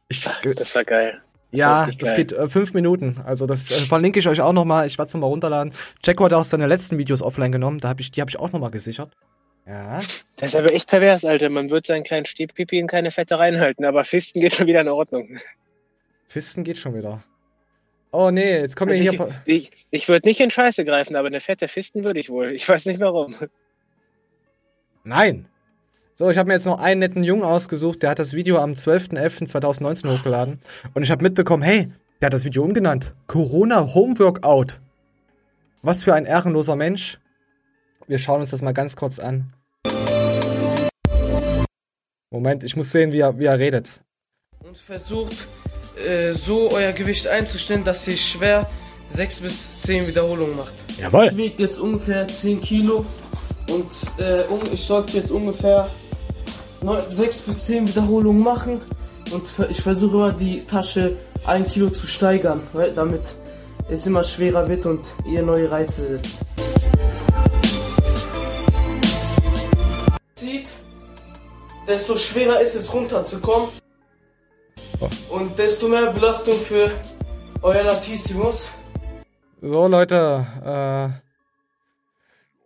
Ich, 0.08 0.26
Das 0.56 0.74
war 0.74 0.82
geil. 0.84 1.20
ja, 1.52 1.86
das 1.86 1.98
geil. 1.98 2.16
geht 2.16 2.32
äh, 2.32 2.48
fünf 2.48 2.74
Minuten. 2.74 3.20
Also, 3.24 3.46
das 3.46 3.70
äh, 3.70 3.74
verlinke 3.86 4.18
ich 4.18 4.26
euch 4.28 4.40
auch 4.40 4.52
nochmal. 4.52 4.86
Ich 4.88 4.98
werde 4.98 5.06
es 5.08 5.14
nochmal 5.14 5.30
runterladen. 5.30 5.72
Jacko 6.02 6.24
hat 6.24 6.32
auch 6.32 6.44
seine 6.44 6.66
letzten 6.66 6.98
Videos 6.98 7.22
offline 7.22 7.52
genommen. 7.52 7.78
Da 7.78 7.90
hab 7.90 8.00
ich, 8.00 8.10
die 8.10 8.20
habe 8.20 8.28
ich 8.28 8.40
auch 8.40 8.50
nochmal 8.50 8.70
gesichert. 8.72 9.12
Ja. 9.66 10.00
Das 10.36 10.50
ist 10.50 10.56
aber 10.56 10.72
echt 10.72 10.88
pervers, 10.88 11.24
Alter. 11.24 11.48
Man 11.50 11.70
wird 11.70 11.86
seinen 11.86 12.04
kleinen 12.04 12.24
Stiefpipi 12.26 12.78
in 12.78 12.86
keine 12.86 13.10
Fette 13.10 13.38
reinhalten, 13.38 13.84
aber 13.84 14.04
Fisten 14.04 14.40
geht 14.40 14.54
schon 14.54 14.66
wieder 14.68 14.80
in 14.82 14.88
Ordnung. 14.88 15.38
Fisten 16.28 16.62
geht 16.64 16.78
schon 16.78 16.94
wieder. 16.94 17.22
Oh 18.12 18.30
nee, 18.30 18.58
jetzt 18.60 18.76
kommen 18.76 18.92
wir 18.92 18.98
Also 18.98 19.10
hier. 19.10 19.18
pa- 19.18 19.28
ich 19.44 19.70
ich, 19.72 19.86
ich 19.90 20.08
würde 20.08 20.28
nicht 20.28 20.40
in 20.40 20.50
Scheiße 20.50 20.84
greifen, 20.84 21.16
aber 21.16 21.26
eine 21.26 21.40
fette 21.40 21.66
Fisten 21.68 22.04
würde 22.04 22.20
ich 22.20 22.30
wohl. 22.30 22.52
Ich 22.52 22.68
weiß 22.68 22.86
nicht 22.86 23.00
warum. 23.00 23.34
Nein. 25.04 25.48
So, 26.14 26.30
ich 26.30 26.38
habe 26.38 26.46
mir 26.48 26.54
jetzt 26.54 26.64
noch 26.64 26.80
einen 26.80 27.00
netten 27.00 27.24
Jungen 27.24 27.42
ausgesucht, 27.42 28.02
der 28.02 28.10
hat 28.10 28.18
das 28.18 28.32
Video 28.32 28.58
am 28.58 28.72
12.11.2019 28.72 30.10
hochgeladen. 30.16 30.60
Und 30.94 31.02
ich 31.02 31.10
habe 31.10 31.22
mitbekommen, 31.22 31.62
hey, 31.62 31.90
der 32.20 32.26
hat 32.26 32.32
das 32.32 32.44
Video 32.44 32.62
umgenannt. 32.64 33.14
Corona 33.26 33.92
Home 33.94 34.18
Workout. 34.18 34.80
Was 35.82 36.04
für 36.04 36.14
ein 36.14 36.24
ehrenloser 36.24 36.74
Mensch. 36.76 37.18
Wir 38.06 38.18
schauen 38.18 38.40
uns 38.40 38.50
das 38.50 38.62
mal 38.62 38.72
ganz 38.72 38.96
kurz 38.96 39.18
an. 39.18 39.52
Moment, 42.30 42.64
ich 42.64 42.76
muss 42.76 42.90
sehen, 42.90 43.12
wie 43.12 43.20
er, 43.20 43.38
wie 43.38 43.44
er 43.44 43.58
redet. 43.58 44.00
und 44.66 44.76
versucht 44.76 45.46
äh, 46.04 46.32
so 46.32 46.70
euer 46.72 46.92
Gewicht 46.92 47.28
einzustellen, 47.28 47.84
dass 47.84 48.06
ihr 48.08 48.16
schwer 48.16 48.68
6 49.08 49.40
bis 49.40 49.82
10 49.82 50.08
Wiederholungen 50.08 50.56
macht. 50.56 50.74
Jawohl. 51.00 51.28
Ich 51.28 51.36
wiege 51.36 51.62
jetzt 51.62 51.78
ungefähr 51.78 52.26
10 52.26 52.60
Kilo 52.60 53.04
und 53.70 53.90
äh, 54.18 54.44
ich 54.72 54.84
sollte 54.84 55.18
jetzt 55.18 55.30
ungefähr 55.30 55.88
6 57.08 57.40
bis 57.42 57.66
10 57.66 57.88
Wiederholungen 57.88 58.42
machen 58.42 58.80
und 59.32 59.44
ich 59.70 59.80
versuche 59.80 60.16
immer 60.16 60.32
die 60.32 60.58
Tasche 60.58 61.16
1 61.46 61.72
Kilo 61.72 61.90
zu 61.90 62.06
steigern, 62.06 62.60
weil, 62.72 62.92
damit 62.92 63.36
es 63.88 64.04
immer 64.06 64.24
schwerer 64.24 64.68
wird 64.68 64.84
und 64.86 65.06
ihr 65.30 65.42
neue 65.42 65.70
Reize 65.70 66.02
setzt. 66.08 66.38
Zieht, 70.34 70.68
desto 71.86 72.16
schwerer 72.16 72.60
ist 72.60 72.74
es 72.74 72.92
runterzukommen 72.92 73.68
und 75.30 75.58
desto 75.58 75.88
mehr 75.88 76.12
Belastung 76.12 76.54
für 76.54 76.90
euer 77.62 77.82
Latissimus. 77.82 78.70
So, 79.60 79.86
Leute, 79.86 80.46
äh. 80.64 81.26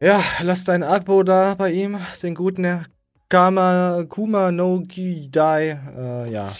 Ja, 0.02 0.22
lasst 0.42 0.70
ein 0.70 0.82
Agbo 0.82 1.22
da 1.22 1.54
bei 1.54 1.72
ihm, 1.72 1.98
den 2.22 2.34
guten 2.34 2.64
Herr 2.64 2.84
Kama, 3.28 4.04
Kuma 4.08 4.50
no 4.50 4.80
Gidai. 4.80 5.78
Äh, 5.96 6.32
ja. 6.32 6.56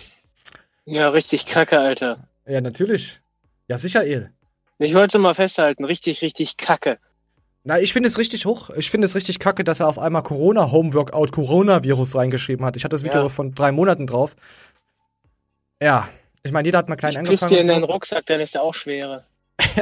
Ja, 0.84 1.08
richtig 1.08 1.46
kacke, 1.46 1.78
Alter. 1.78 2.28
Ja, 2.46 2.60
natürlich. 2.60 3.20
Ja, 3.66 3.78
sicher, 3.78 4.04
El. 4.04 4.30
Ich 4.78 4.94
wollte 4.94 5.18
mal 5.18 5.34
festhalten, 5.34 5.84
richtig, 5.84 6.22
richtig 6.22 6.56
kacke. 6.56 6.98
Na, 7.62 7.78
ich 7.78 7.92
finde 7.92 8.06
es 8.08 8.16
richtig 8.18 8.46
hoch. 8.46 8.70
Ich 8.76 8.90
finde 8.90 9.06
es 9.06 9.14
richtig 9.14 9.38
kacke, 9.38 9.64
dass 9.64 9.80
er 9.80 9.88
auf 9.88 9.98
einmal 9.98 10.22
Corona 10.22 10.72
Home 10.72 10.94
Workout 10.94 11.32
Coronavirus 11.32 12.16
reingeschrieben 12.16 12.64
hat. 12.64 12.76
Ich 12.76 12.84
hatte 12.84 12.94
das 12.94 13.02
Video 13.04 13.22
Ja. 13.22 13.28
von 13.28 13.54
drei 13.54 13.70
Monaten 13.70 14.06
drauf. 14.06 14.34
Ja, 15.82 16.08
ich 16.42 16.52
meine, 16.52 16.66
jeder 16.68 16.78
hat 16.78 16.88
mal 16.88 16.96
klein 16.96 17.12
Piss 17.12 17.18
angefangen. 17.42 17.50
dir 17.52 17.60
in 17.60 17.68
deinen. 17.68 17.84
Rucksack, 17.84 18.24
dann 18.26 18.40
ist 18.40 18.54
der 18.54 18.62
auch 18.62 18.74
schwerer. 18.74 19.24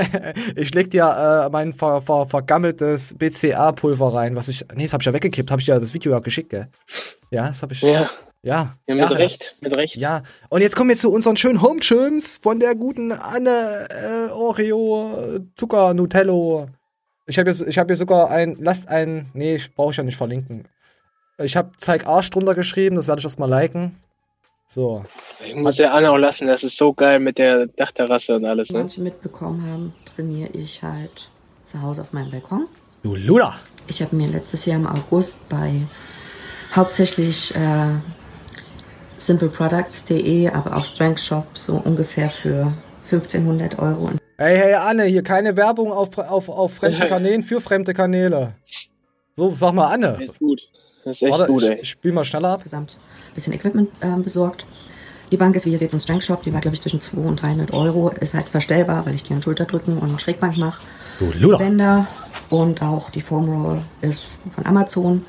Ich 0.56 0.74
leg 0.74 0.90
dir 0.90 1.46
äh, 1.46 1.50
mein 1.50 1.72
ver, 1.72 2.00
ver, 2.02 2.26
vergammeltes 2.26 3.14
BCA-Pulver 3.16 4.12
rein, 4.12 4.34
was 4.36 4.48
ich. 4.48 4.64
Nee, 4.74 4.82
das 4.84 4.92
habe 4.92 5.02
ich 5.02 5.06
ja 5.06 5.12
weggekippt, 5.12 5.50
habe 5.50 5.60
ich 5.60 5.66
dir 5.66 5.78
das 5.78 5.94
Video 5.94 6.12
ja 6.12 6.18
geschickt, 6.18 6.50
gell? 6.50 6.68
Ja, 7.30 7.46
das 7.46 7.62
habe 7.62 7.74
ich. 7.74 7.82
Ja. 7.82 8.10
Ja. 8.42 8.76
Ja, 8.86 8.94
mit 8.94 9.10
Recht, 9.12 9.56
mit 9.60 9.76
Recht. 9.76 9.96
Ja. 9.96 10.22
Und 10.48 10.60
jetzt 10.62 10.76
kommen 10.76 10.90
wir 10.90 10.96
zu 10.96 11.12
unseren 11.12 11.36
schönen 11.36 11.62
Home 11.62 11.80
Chilms 11.80 12.38
von 12.42 12.60
der 12.60 12.74
guten 12.74 13.12
Anne 13.12 13.88
äh, 13.90 14.30
Oreo 14.32 15.40
Zucker 15.56 15.94
Nutello. 15.94 16.68
Ich 17.28 17.38
habe 17.38 17.50
jetzt, 17.50 17.60
ich 17.60 17.78
habe 17.78 17.88
hier 17.88 17.96
sogar 17.96 18.30
ein, 18.30 18.56
lasst 18.58 18.88
ein, 18.88 19.30
nee, 19.34 19.56
ich 19.56 19.74
brauche 19.74 19.94
ja 19.94 20.02
nicht 20.02 20.16
verlinken. 20.16 20.66
Ich 21.36 21.56
habe 21.56 21.72
zeig 21.76 22.06
Arsch 22.06 22.30
drunter 22.30 22.54
geschrieben, 22.54 22.96
das 22.96 23.06
werde 23.06 23.20
ich 23.20 23.24
erstmal 23.26 23.50
liken. 23.50 23.96
So. 24.66 25.04
Ich 25.44 25.54
muss 25.54 25.76
ja 25.76 25.92
Anne 25.92 26.10
auch 26.10 26.16
lassen, 26.16 26.48
das 26.48 26.64
ist 26.64 26.78
so 26.78 26.94
geil 26.94 27.20
mit 27.20 27.36
der 27.36 27.66
Dachterrasse 27.66 28.36
und 28.36 28.46
alles, 28.46 28.70
ne? 28.70 28.78
manche 28.80 29.02
mitbekommen 29.02 29.70
haben, 29.70 29.94
trainiere 30.04 30.48
ich 30.54 30.82
halt 30.82 31.30
zu 31.64 31.82
Hause 31.82 32.00
auf 32.00 32.14
meinem 32.14 32.30
Balkon. 32.30 32.66
Du 33.02 33.14
Luder. 33.14 33.54
Ich 33.86 34.00
habe 34.02 34.16
mir 34.16 34.28
letztes 34.28 34.64
Jahr 34.64 34.78
im 34.78 34.86
August 34.86 35.46
bei 35.50 35.82
hauptsächlich 36.74 37.54
äh, 37.54 37.94
simpleproducts.de, 39.18 40.48
aber 40.48 40.76
auch 40.76 40.84
Strength 40.84 41.20
Shop 41.20 41.46
so 41.54 41.76
ungefähr 41.76 42.30
für 42.30 42.72
1500 43.04 43.78
Euro. 43.78 44.17
Hey, 44.40 44.56
hey, 44.56 44.74
Anne, 44.74 45.02
hier 45.02 45.24
keine 45.24 45.56
Werbung 45.56 45.90
auf, 45.90 46.16
auf, 46.16 46.48
auf 46.48 46.74
fremden 46.74 47.08
Kanälen 47.08 47.42
für 47.42 47.60
fremde 47.60 47.92
Kanäle. 47.92 48.54
So, 49.36 49.52
sag 49.56 49.74
mal, 49.74 49.86
Anne. 49.86 50.12
Das 50.20 50.30
ist 50.30 50.38
gut. 50.38 50.68
Das 51.04 51.16
ist 51.16 51.22
echt 51.22 51.32
Warte, 51.36 51.52
gut, 51.52 51.64
ich, 51.64 51.70
ey. 51.70 51.78
ich 51.82 51.88
spiel 51.88 52.12
mal 52.12 52.22
schneller 52.22 52.50
ab. 52.50 52.58
Insgesamt 52.58 52.98
ein 53.30 53.34
bisschen 53.34 53.52
Equipment 53.52 53.90
ähm, 54.00 54.22
besorgt. 54.22 54.64
Die 55.32 55.36
Bank 55.36 55.56
ist, 55.56 55.66
wie 55.66 55.72
ihr 55.72 55.78
seht, 55.78 55.90
von 55.90 55.98
Strength 55.98 56.22
Shop. 56.22 56.44
Die 56.44 56.52
war, 56.52 56.60
glaube 56.60 56.76
ich, 56.76 56.82
zwischen 56.82 57.00
200 57.00 57.28
und 57.28 57.42
300 57.42 57.72
Euro. 57.72 58.10
Ist 58.10 58.34
halt 58.34 58.48
verstellbar, 58.48 59.04
weil 59.06 59.16
ich 59.16 59.24
gerne 59.24 59.42
Schulterdrücken 59.42 59.98
und 59.98 60.22
Schrägbank 60.22 60.56
mache. 60.56 60.86
Du 61.18 61.32
Luder. 61.32 61.58
Bänder 61.58 62.06
und 62.48 62.80
auch 62.80 63.10
die 63.10 63.20
Foam 63.20 63.48
Roll 63.48 63.82
ist 64.02 64.40
von 64.54 64.64
Amazon. 64.66 65.26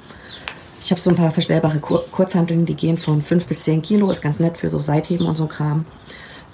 Ich 0.82 0.91
habe 0.91 1.01
so 1.01 1.10
ein 1.10 1.16
paar 1.16 1.32
verstellbare 1.32 1.80
Kur 1.80 2.05
Kurzhanteln, 2.12 2.68
die 2.68 2.76
gehen 2.76 2.99
von 2.99 3.24
5 3.24 3.47
bis 3.47 3.64
10 3.64 3.82
Kilo. 3.82 4.12
Ist 4.12 4.22
ganz 4.22 4.39
nett 4.39 4.60
für 4.60 4.70
so 4.70 4.78
Seitheben 4.78 5.26
und 5.26 5.36
so 5.36 5.47
Kram. 5.47 5.86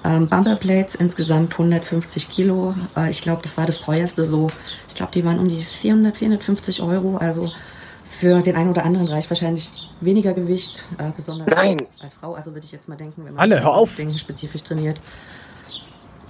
Ähm, 0.06 0.30
Bumper 0.30 0.56
Plates 0.56 0.94
insgesamt 0.96 1.54
150 1.54 2.30
Kilo. 2.30 2.76
Äh, 2.96 3.10
ich 3.10 3.24
glaube, 3.24 3.42
das 3.42 3.58
war 3.58 3.66
das 3.66 3.82
teuerste 3.82 4.24
so. 4.24 4.50
Ich 4.88 4.96
glaube, 4.96 5.12
die 5.12 5.26
waren 5.26 5.40
um 5.40 5.50
die 5.50 5.64
400, 5.64 6.16
450 6.16 6.82
Euro. 6.84 7.18
Also 7.18 7.52
für 8.20 8.42
den 8.42 8.56
einen 8.56 8.70
oder 8.70 8.86
anderen 8.86 9.08
reicht 9.08 9.30
wahrscheinlich 9.30 9.70
weniger 10.02 10.34
Gewicht, 10.34 10.88
äh, 11.00 11.12
besonders 11.16 11.48
Nein. 11.48 11.88
als 12.02 12.14
Frau. 12.14 12.36
Also 12.36 12.54
würde 12.54 12.66
ich 12.66 12.72
jetzt 12.72 12.88
mal 12.88 12.96
denken, 12.96 13.26
wenn 13.26 13.34
man 13.34 13.44
Anne, 13.44 13.64
hör 13.64 13.74
auf. 13.74 13.96
Dinge 13.96 14.18
spezifisch 14.20 14.62
trainiert. 14.62 15.02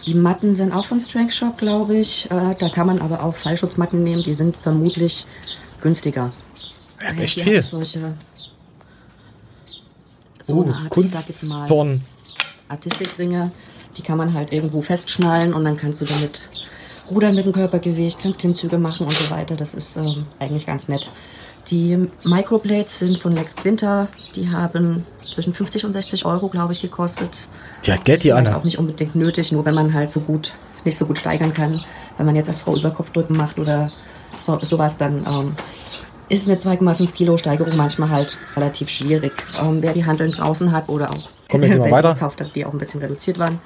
Die 0.08 0.14
Matten 0.14 0.56
sind 0.56 0.72
auch 0.72 0.86
von 0.86 1.00
Strength 1.02 1.34
Shop, 1.34 1.58
glaube 1.58 1.98
ich. 1.98 2.30
Äh, 2.32 2.56
da 2.58 2.70
kann 2.70 2.88
man 2.88 3.02
aber 3.02 3.24
auch 3.24 3.36
Fallschutzmatten 3.36 4.04
nehmen. 4.04 4.24
Die 4.24 4.34
sind 4.34 4.56
vermutlich 4.56 5.26
günstiger. 5.82 6.32
Er 7.02 7.18
Äh, 7.18 7.24
echt 7.24 7.42
viel. 7.42 7.62
Solche, 7.62 8.14
so 10.44 10.54
Oh, 10.54 10.64
jetzt 10.64 11.44
mal, 11.44 11.66
Kunstturn. 11.66 12.02
Artistikringe. 12.76 13.52
Die 13.98 14.02
kann 14.02 14.18
man 14.18 14.34
halt 14.34 14.52
irgendwo 14.52 14.82
festschnallen 14.82 15.54
und 15.54 15.64
dann 15.64 15.78
kannst 15.78 16.02
du 16.02 16.06
damit 16.06 16.48
rudern 17.10 17.36
mit 17.36 17.46
dem 17.46 17.54
Körpergewicht, 17.54 18.20
kannst 18.20 18.40
Klimmzüge 18.40 18.78
machen 18.78 19.06
und 19.06 19.14
so 19.14 19.30
weiter. 19.32 19.56
Das 19.56 19.74
ist 19.74 19.98
ähm, 19.98 20.26
eigentlich 20.40 20.66
ganz 20.66 20.88
nett. 20.88 21.10
Die 21.68 22.10
Microplates 22.24 23.00
sind 23.00 23.18
von 23.18 23.34
Lex 23.34 23.56
Quinter. 23.56 24.08
Die 24.36 24.50
haben 24.50 25.04
zwischen 25.34 25.54
50 25.54 25.86
und 25.86 25.94
60 25.94 26.26
Euro, 26.26 26.48
glaube 26.50 26.74
ich, 26.74 26.82
gekostet. 26.82 27.42
Die 27.86 27.92
hat 27.92 28.06
Geld, 28.06 28.24
die 28.24 28.30
Vielleicht 28.30 28.48
Anne. 28.48 28.58
auch 28.58 28.64
nicht 28.64 28.78
unbedingt 28.78 29.16
nötig, 29.16 29.52
nur 29.52 29.66
wenn 29.66 29.74
man 29.74 29.94
halt 29.94 30.12
so 30.12 30.20
gut, 30.20 30.54
nicht 30.84 30.98
so 30.98 31.06
gut 31.06 31.18
steigern 31.18 31.54
kann. 31.54 31.82
Wenn 32.18 32.26
man 32.26 32.36
jetzt 32.36 32.48
als 32.48 32.60
Frau 32.60 32.76
Überkopfdrücken 32.78 33.36
macht 33.36 33.58
oder 33.58 33.92
so, 34.42 34.58
sowas, 34.60 34.98
dann 34.98 35.26
ähm, 35.28 35.54
ist 36.30 36.48
eine 36.48 36.58
2,5 36.58 37.12
Kilo 37.14 37.38
Steigerung 37.38 37.76
manchmal 37.76 38.10
halt 38.10 38.38
relativ 38.56 38.90
schwierig. 38.90 39.34
Ähm, 39.62 39.82
wer 39.82 39.94
die 39.94 40.06
Handeln 40.06 40.32
draußen 40.32 40.72
hat 40.72 40.88
oder 40.90 41.12
auch 41.12 41.30
Komm, 41.50 41.62
jetzt 41.62 41.72
gehen 41.72 41.80
wir 41.80 41.84
welche 41.92 41.96
weiter. 41.96 42.14
gekauft 42.14 42.42
hat, 42.42 42.56
die 42.56 42.66
auch 42.66 42.74
ein 42.74 42.80
bisschen 42.80 43.02
reduziert 43.02 43.40
waren. 43.40 43.60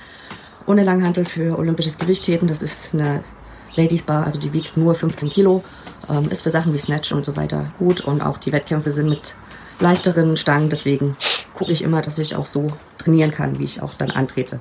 Eine 0.67 0.83
Langhantel 0.83 1.25
für 1.25 1.57
olympisches 1.57 1.97
Gewichtheben, 1.97 2.47
das 2.47 2.61
ist 2.61 2.93
eine 2.93 3.23
Ladies 3.75 4.03
Bar, 4.03 4.25
also 4.25 4.39
die 4.39 4.53
wiegt 4.53 4.77
nur 4.77 4.93
15 4.93 5.29
Kilo, 5.29 5.63
ähm, 6.09 6.29
ist 6.29 6.43
für 6.43 6.51
Sachen 6.51 6.73
wie 6.73 6.77
Snatch 6.77 7.11
und 7.11 7.25
so 7.25 7.35
weiter 7.35 7.65
gut 7.79 8.01
und 8.01 8.21
auch 8.21 8.37
die 8.37 8.51
Wettkämpfe 8.51 8.91
sind 8.91 9.09
mit 9.09 9.35
leichteren 9.79 10.37
Stangen, 10.37 10.69
deswegen 10.69 11.15
gucke 11.55 11.71
ich 11.71 11.81
immer, 11.81 12.01
dass 12.01 12.19
ich 12.19 12.35
auch 12.35 12.45
so 12.45 12.71
trainieren 12.99 13.31
kann, 13.31 13.57
wie 13.57 13.63
ich 13.63 13.81
auch 13.81 13.93
dann 13.95 14.11
antrete. 14.11 14.59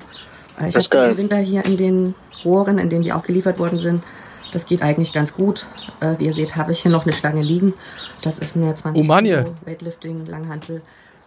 Äh, 0.59 0.69
ich 0.69 0.75
habe 0.75 1.11
im 1.11 1.17
Winter 1.17 1.37
hier 1.37 1.63
in 1.65 1.77
den 1.77 2.15
Rohren, 2.43 2.79
in 2.79 2.89
denen 2.89 3.03
die 3.03 3.13
auch 3.13 3.23
geliefert 3.23 3.59
worden 3.59 3.77
sind, 3.77 4.03
das 4.51 4.65
geht 4.65 4.81
eigentlich 4.81 5.13
ganz 5.13 5.33
gut. 5.35 5.67
Äh, 5.99 6.15
wie 6.17 6.25
ihr 6.25 6.33
seht, 6.33 6.55
habe 6.55 6.71
ich 6.71 6.79
hier 6.81 6.91
noch 6.91 7.03
eine 7.03 7.13
Stange 7.13 7.41
liegen. 7.41 7.73
Das 8.21 8.39
ist 8.39 8.55
eine 8.55 8.73
20 8.73 9.03
Oh 9.03 9.05
Mann, 9.05 9.25
hier. 9.25 9.43
Kilo 9.43 9.55
Weightlifting 9.65 10.25
Langhantel. 10.25 10.81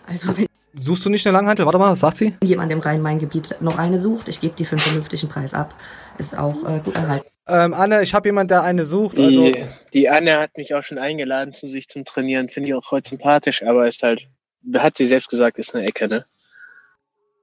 Also 0.07 0.37
wenn 0.37 0.47
Suchst 0.75 1.05
du 1.05 1.11
nicht 1.11 1.27
eine 1.27 1.37
Langhantel? 1.37 1.67
Warte 1.67 1.79
mal, 1.79 1.93
was 1.93 2.01
sagt 2.01 2.17
sie? 2.17 2.37
jemand 2.43 2.71
im 2.71 2.81
Rhein-Main-Gebiet 2.81 3.57
noch 3.61 3.79
eine 3.79 3.99
sucht, 3.99 4.29
ich 4.29 4.41
gebe 4.41 4.55
die 4.57 4.65
für 4.65 4.73
einen 4.73 4.81
vernünftigen 4.81 5.29
Preis 5.29 5.55
ab. 5.55 5.75
Ist 6.19 6.37
auch 6.37 6.57
äh, 6.69 6.81
gut 6.81 6.95
erhalten. 6.95 7.27
Ähm, 7.49 7.75
Anne, 7.75 8.03
ich 8.03 8.15
habe 8.15 8.29
jemand, 8.29 8.51
der 8.51 8.63
eine 8.63 8.85
sucht. 8.85 9.19
Die, 9.19 9.25
Also, 9.25 9.53
die 9.93 10.09
Anne 10.09 10.39
hat 10.39 10.57
mich 10.57 10.75
auch 10.75 10.85
schon 10.85 10.99
eingeladen 10.99 11.53
zu 11.55 11.67
sich 11.67 11.89
zum 11.89 12.05
Trainieren. 12.05 12.49
Finde 12.49 12.69
ich 12.69 12.75
auch 12.75 12.85
voll 12.85 13.05
sympathisch, 13.05 13.63
aber 13.63 13.89
ist 13.89 14.03
halt, 14.03 14.29
hat 14.75 14.97
sie 14.97 15.07
selbst 15.07 15.29
gesagt, 15.29 15.59
ist 15.59 15.75
eine 15.75 15.87
Ecke, 15.87 16.09
ne? 16.09 16.25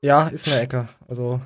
ja, 0.02 0.28
ist 0.28 0.48
eine 0.48 0.62
Ecke. 0.62 0.88
Also, 1.08 1.42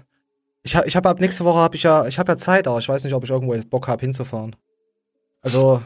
ich 0.62 0.76
habe 0.76 0.88
ich 0.88 0.96
hab 0.96 1.06
ab 1.06 1.20
nächste 1.20 1.46
Woche 1.46 1.60
habe 1.60 1.76
ich 1.76 1.84
ja, 1.84 2.08
ich 2.08 2.20
habe 2.20 2.32
ja 2.32 2.38
Zeit, 2.38 2.68
aber 2.68 2.80
ich 2.80 2.88
weiß 2.88 3.04
nicht, 3.04 3.14
ob 3.14 3.24
ich 3.24 3.30
irgendwo 3.30 3.58
Bock 3.68 3.88
habe 3.88 4.02
hinzufahren. 4.02 4.56
Also, 5.42 5.82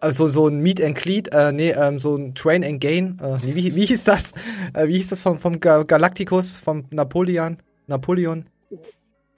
also 0.00 0.28
so 0.28 0.46
ein 0.48 0.60
Meet 0.60 0.82
and 0.82 0.96
Cleat, 0.96 1.28
äh, 1.32 1.52
nee, 1.52 1.70
ähm, 1.72 1.98
so 1.98 2.16
ein 2.16 2.34
Train 2.34 2.64
and 2.64 2.80
Gain, 2.80 3.18
äh, 3.22 3.38
wie, 3.42 3.74
wie 3.74 3.86
hieß 3.86 4.04
das? 4.04 4.32
Äh, 4.74 4.88
wie 4.88 4.96
hieß 4.98 5.08
das 5.10 5.22
vom, 5.22 5.38
vom 5.38 5.60
Ga- 5.60 5.82
Galacticus, 5.84 6.56
vom 6.56 6.84
Napoleon? 6.90 7.58
Napoleon? 7.86 8.46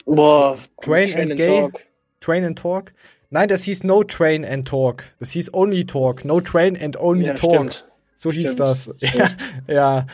Boah, 0.04 0.56
Train, 0.80 1.10
Train 1.10 1.20
and 1.20 1.30
and 1.30 1.36
Gay? 1.38 1.60
Talk. 1.60 1.80
Train 2.20 2.44
and 2.44 2.58
Talk? 2.58 2.92
Nein, 3.30 3.48
das 3.48 3.62
hieß 3.64 3.84
No 3.84 4.04
Train 4.04 4.44
and 4.44 4.66
Talk. 4.68 5.04
Das 5.18 5.30
hieß 5.30 5.54
Only 5.54 5.86
Talk. 5.86 6.24
No 6.24 6.40
Train 6.40 6.76
and 6.80 6.98
Only 7.00 7.26
Ja, 7.26 7.34
Talk. 7.34 7.54
stimmt. 7.72 7.88
So 8.16 8.30
hieß 8.30 8.52
Stimmt. 8.52 8.60
das. 8.60 8.90
Ja, 9.14 9.30
ja, 9.66 10.06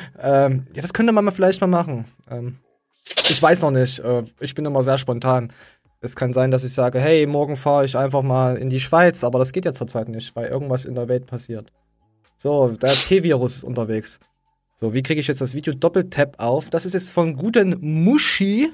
ähm, 0.46 0.66
ja, 0.74 0.82
das 0.82 0.92
könnte 0.92 1.12
man 1.12 1.24
mal 1.24 1.30
vielleicht 1.30 1.60
mal 1.60 1.66
machen. 1.66 2.04
Ähm, 2.30 2.58
ich 3.28 3.42
weiß 3.42 3.62
noch 3.62 3.70
nicht. 3.70 3.98
Äh, 3.98 4.22
ich 4.40 4.54
bin 4.54 4.64
immer 4.64 4.82
sehr 4.84 4.98
spontan. 4.98 5.52
Es 6.00 6.14
kann 6.14 6.32
sein, 6.32 6.50
dass 6.50 6.62
ich 6.64 6.72
sage, 6.72 7.00
hey, 7.00 7.26
morgen 7.26 7.56
fahre 7.56 7.84
ich 7.84 7.96
einfach 7.96 8.22
mal 8.22 8.56
in 8.56 8.68
die 8.68 8.78
Schweiz, 8.78 9.24
aber 9.24 9.38
das 9.38 9.52
geht 9.52 9.64
ja 9.64 9.72
zurzeit 9.72 10.08
nicht, 10.08 10.34
weil 10.36 10.48
irgendwas 10.48 10.84
in 10.84 10.94
der 10.94 11.08
Welt 11.08 11.26
passiert. 11.26 11.72
So, 12.36 12.68
der 12.68 12.92
T-Virus 12.92 13.56
ist 13.56 13.64
unterwegs. 13.64 14.20
So, 14.76 14.94
wie 14.94 15.02
kriege 15.02 15.20
ich 15.20 15.26
jetzt 15.26 15.40
das 15.40 15.54
Video 15.54 15.74
Doppeltap 15.74 16.38
auf? 16.38 16.70
Das 16.70 16.86
ist 16.86 16.92
jetzt 16.92 17.10
von 17.10 17.36
guten 17.36 17.76
Mushi. 17.80 18.70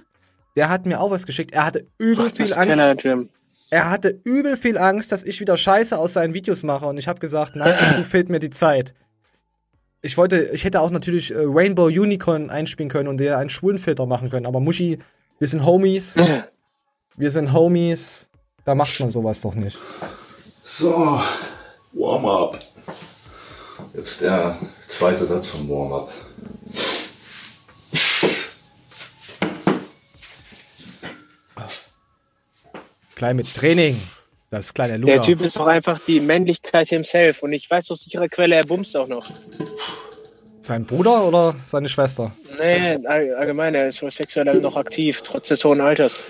Der 0.54 0.68
hat 0.68 0.84
mir 0.84 1.00
auch 1.00 1.10
was 1.10 1.24
geschickt. 1.24 1.52
Er 1.54 1.64
hatte 1.64 1.86
übel 1.98 2.28
viel 2.28 2.48
Das 2.48 2.58
Angst. 2.58 3.02
Jim. 3.02 3.30
Er 3.70 3.90
hatte 3.90 4.20
übel 4.24 4.58
viel 4.58 4.76
Angst, 4.76 5.10
dass 5.10 5.24
ich 5.24 5.40
wieder 5.40 5.56
Scheiße 5.56 5.98
aus 5.98 6.12
seinen 6.12 6.34
Videos 6.34 6.62
mache 6.62 6.86
und 6.86 6.98
ich 6.98 7.08
habe 7.08 7.20
gesagt, 7.20 7.56
nein, 7.56 7.74
dazu 7.80 8.02
fehlt 8.04 8.28
mir 8.28 8.38
die 8.38 8.50
Zeit. 8.50 8.94
Ich 10.02 10.18
wollte, 10.18 10.50
ich 10.52 10.64
hätte 10.64 10.82
auch 10.82 10.90
natürlich 10.90 11.34
äh, 11.34 11.38
Rainbow 11.38 11.86
Unicorn 11.86 12.50
einspielen 12.50 12.90
können 12.90 13.08
und 13.08 13.16
der 13.16 13.38
einen 13.38 13.48
Schwulenfilter 13.48 14.04
machen 14.04 14.28
können, 14.28 14.44
aber 14.44 14.60
Muschi, 14.60 14.98
wir 15.38 15.48
sind 15.48 15.64
Homies. 15.64 16.16
wir 17.16 17.30
sind 17.30 17.52
Homies. 17.52 18.26
Da 18.64 18.74
macht 18.74 18.98
man 19.00 19.10
sowas 19.10 19.40
doch 19.40 19.54
nicht. 19.54 19.76
So, 20.64 21.20
Warm-up. 21.92 22.58
Jetzt 23.94 24.22
der 24.22 24.56
zweite 24.88 25.24
Satz 25.26 25.48
vom 25.48 25.68
Warm-up. 25.68 26.10
Klein 33.14 33.36
mit 33.36 33.54
Training. 33.54 34.00
Das 34.50 34.72
kleine 34.72 34.96
Luca. 34.98 35.12
Der 35.12 35.22
Typ 35.22 35.40
ist 35.40 35.56
doch 35.56 35.66
einfach 35.66 35.98
die 36.06 36.20
Männlichkeit 36.20 36.88
himself 36.88 37.42
und 37.42 37.52
ich 37.52 37.68
weiß 37.70 37.90
aus 37.90 38.02
sicherer 38.02 38.28
Quelle, 38.28 38.54
er 38.54 38.64
bumst 38.64 38.96
auch 38.96 39.08
noch. 39.08 39.26
Sein 40.60 40.84
Bruder 40.84 41.24
oder 41.24 41.54
seine 41.66 41.88
Schwester? 41.88 42.30
Nee, 42.58 42.98
all- 43.06 43.34
allgemein, 43.34 43.74
er 43.74 43.88
ist 43.88 44.00
wohl 44.02 44.12
sexuell 44.12 44.60
noch 44.60 44.76
aktiv, 44.76 45.22
trotz 45.22 45.48
des 45.48 45.64
hohen 45.64 45.80
Alters. 45.80 46.22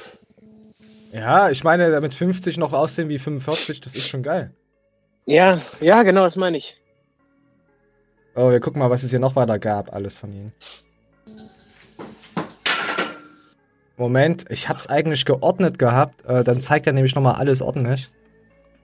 Ja, 1.15 1.49
ich 1.49 1.62
meine, 1.62 1.91
der 1.91 2.01
mit 2.01 2.12
50 2.12 2.57
noch 2.57 2.73
aussehen 2.73 3.09
wie 3.09 3.21
45, 3.21 3.81
das 3.81 3.95
ist 3.95 4.09
schon 4.09 4.25
geil. 4.25 4.51
Ja, 5.27 5.57
ja, 5.81 6.03
genau, 6.03 6.25
das 6.25 6.35
meine 6.35 6.57
ich. 6.57 6.77
Oh, 8.35 8.51
wir 8.51 8.59
gucken 8.59 8.81
mal, 8.81 8.91
was 8.91 9.05
es 9.05 9.11
hier 9.11 9.21
noch 9.21 9.37
weiter 9.37 9.61
gab, 9.61 9.95
alles 9.95 10.19
von 10.19 10.33
ihnen. 10.33 10.53
Moment, 13.97 14.47
ich 14.51 14.69
hab's 14.69 14.89
eigentlich 14.89 15.25
geordnet 15.25 15.79
gehabt. 15.79 16.25
Äh, 16.25 16.43
dann 16.43 16.61
zeigt 16.61 16.89
er 16.89 16.93
nämlich 16.93 17.15
nochmal 17.15 17.37
alles 17.37 17.62
ordentlich. 17.62 18.11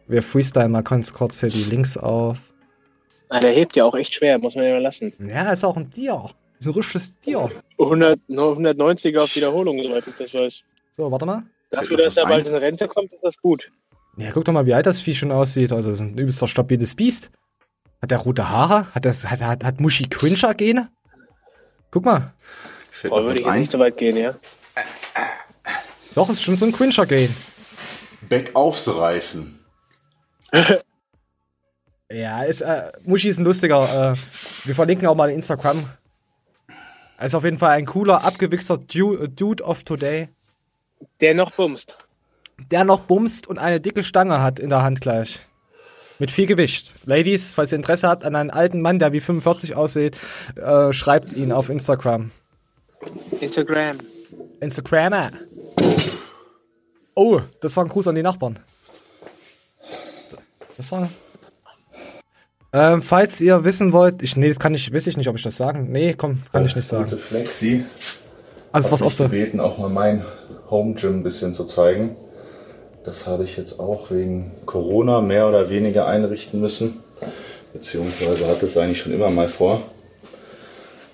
Wir 0.07 0.23
freestylen 0.23 0.71
mal 0.71 0.85
ganz 0.85 1.13
kurz 1.13 1.41
hier 1.41 1.49
die 1.49 1.65
Links 1.65 1.97
auf. 1.97 2.53
Ah, 3.29 3.41
der 3.41 3.51
hebt 3.51 3.75
ja 3.75 3.85
auch 3.85 3.97
echt 3.97 4.15
schwer, 4.15 4.39
muss 4.39 4.55
man 4.55 4.67
ja 4.67 4.75
mal 4.75 4.83
lassen. 4.83 5.13
Ja, 5.19 5.51
ist 5.53 5.65
auch 5.65 5.77
ein 5.77 5.91
Tier. 5.91 6.31
Ist 6.61 6.69
ein 6.69 6.75
richtiges 6.75 7.13
Tier. 7.19 7.51
100, 7.81 8.21
190er 8.29 9.19
auf 9.19 9.35
Wiederholung, 9.35 9.83
soweit 9.83 10.07
ich 10.07 10.15
das 10.15 10.33
weiß. 10.33 10.63
So, 10.93 11.11
warte 11.11 11.27
mal. 11.27 11.43
Dafür, 11.71 11.97
dass 11.97 12.17
er 12.17 12.27
bald 12.27 12.47
in 12.47 12.55
Rente 12.55 12.89
kommt, 12.89 13.13
ist 13.13 13.23
das 13.23 13.37
gut. 13.39 13.71
Ja, 14.17 14.31
guck 14.33 14.45
doch 14.45 14.53
mal, 14.53 14.67
wie 14.67 14.75
alt 14.75 14.87
das 14.87 15.01
Vieh 15.01 15.15
schon 15.15 15.31
aussieht. 15.33 15.73
Also, 15.73 15.91
das 15.91 16.01
ist 16.01 16.05
ein 16.07 16.19
übelster 16.19 16.49
stabiles 16.49 16.95
Biest. 16.97 17.31
Hat 18.03 18.11
der 18.11 18.19
rote 18.19 18.49
Haare? 18.49 18.93
Hat, 18.95 19.05
das, 19.05 19.31
hat, 19.31 19.41
hat, 19.41 19.63
hat 19.65 19.81
Muschi 19.81 20.09
Quincher-Gene? 20.09 20.89
Guck 21.91 22.05
mal. 22.05 22.33
Oh, 23.09 23.23
würde 23.23 23.39
ich 23.39 23.45
jetzt 23.47 23.55
nicht 23.55 23.71
so 23.71 23.79
weit 23.79 23.97
gehen, 23.97 24.17
ja. 24.17 24.35
Doch, 26.15 26.29
ist 26.29 26.43
schon 26.43 26.57
so 26.57 26.67
ein 26.67 26.73
Quincher-Gene. 26.73 27.35
Backaufsreifen. 28.29 29.59
Ja, 32.13 32.43
ist, 32.43 32.61
äh, 32.63 32.91
Muschi 33.05 33.29
ist 33.29 33.39
ein 33.39 33.45
lustiger. 33.45 33.85
Äh, 34.13 34.17
wir 34.67 34.75
verlinken 34.75 35.07
auch 35.07 35.15
mal 35.15 35.31
Instagram. 35.31 35.89
Er 37.19 37.27
ist 37.27 37.37
auf 37.37 37.45
jeden 37.45 37.57
Fall 37.59 37.71
ein 37.71 37.87
cooler, 37.87 38.25
abgewichster 38.25 38.79
Du- 38.79 39.29
Dude 39.29 39.63
of 39.63 39.85
Today. 39.85 40.29
Der 41.21 41.35
noch 41.35 41.53
bumst. 41.53 41.97
Der 42.71 42.85
noch 42.85 43.01
bumst 43.01 43.47
und 43.47 43.59
eine 43.59 43.81
dicke 43.81 44.03
Stange 44.03 44.43
hat 44.43 44.61
in 44.61 44.69
der 44.69 44.83
Hand 44.83 45.01
gleich. 45.01 45.41
Mit 46.19 46.31
viel 46.31 46.47
Gewicht. 46.47 46.93
Ladies, 47.07 47.55
falls 47.55 47.73
ihr 47.73 47.77
Interesse 47.77 48.07
habt 48.07 48.25
an 48.25 48.37
einen 48.37 48.51
alten 48.51 48.83
Mann, 48.83 48.99
der 48.99 49.13
wie 49.13 49.21
45 49.21 49.75
aussieht, 49.75 50.19
äh, 50.57 50.93
schreibt 50.93 51.33
ihn 51.33 51.51
auf 51.51 51.71
Instagram. 51.71 52.31
Instagram. 53.41 53.99
Instagrammer. 54.61 55.31
Oh, 57.15 57.41
das 57.61 57.77
war 57.77 57.85
ein 57.85 57.89
Gruß 57.89 58.09
an 58.09 58.15
die 58.15 58.23
Nachbarn. 58.23 58.59
Das 60.77 60.93
war. 60.93 61.09
Ähm, 62.73 63.03
falls 63.03 63.41
ihr 63.41 63.65
wissen 63.65 63.93
wollt, 63.93 64.23
ich, 64.23 64.37
nee, 64.37 64.49
das 64.49 64.59
kann 64.59 64.75
ich, 64.75 64.93
weiß 64.95 65.09
ich 65.09 65.17
nicht, 65.17 65.29
ob 65.29 65.37
ich 65.37 65.43
das 65.43 65.57
sagen. 65.57 65.91
Nee, 65.91 66.15
komm, 66.15 66.43
kann 66.53 66.65
ich 66.65 66.77
nicht 66.77 66.87
sagen. 66.87 67.05
Gute 67.11 67.19
Flexi. 67.19 67.85
Alles 68.73 68.93
was 68.93 69.03
aus 69.03 69.17
der. 69.17 69.29
gebeten, 69.29 69.59
auch 69.59 69.79
mal 69.79 69.91
mein 69.93 70.25
Home 70.71 70.95
Gym 70.95 71.21
ein 71.21 71.23
bisschen 71.23 71.55
zu 71.55 71.65
zeigen. 71.65 72.17
Das 73.05 73.27
habe 73.27 73.45
ich 73.45 73.57
jetzt 73.57 73.81
auch 73.81 74.11
wegen 74.11 74.53
Corona 74.67 75.21
mehr 75.21 75.49
oder 75.49 75.71
weniger 75.71 76.07
einrichten 76.07 76.61
müssen. 76.61 77.03
Beziehungsweise 77.73 78.47
hatte 78.47 78.67
es 78.67 78.77
eigentlich 78.77 79.01
schon 79.01 79.13
immer 79.13 79.31
mal 79.31 79.49
vor. 79.49 79.83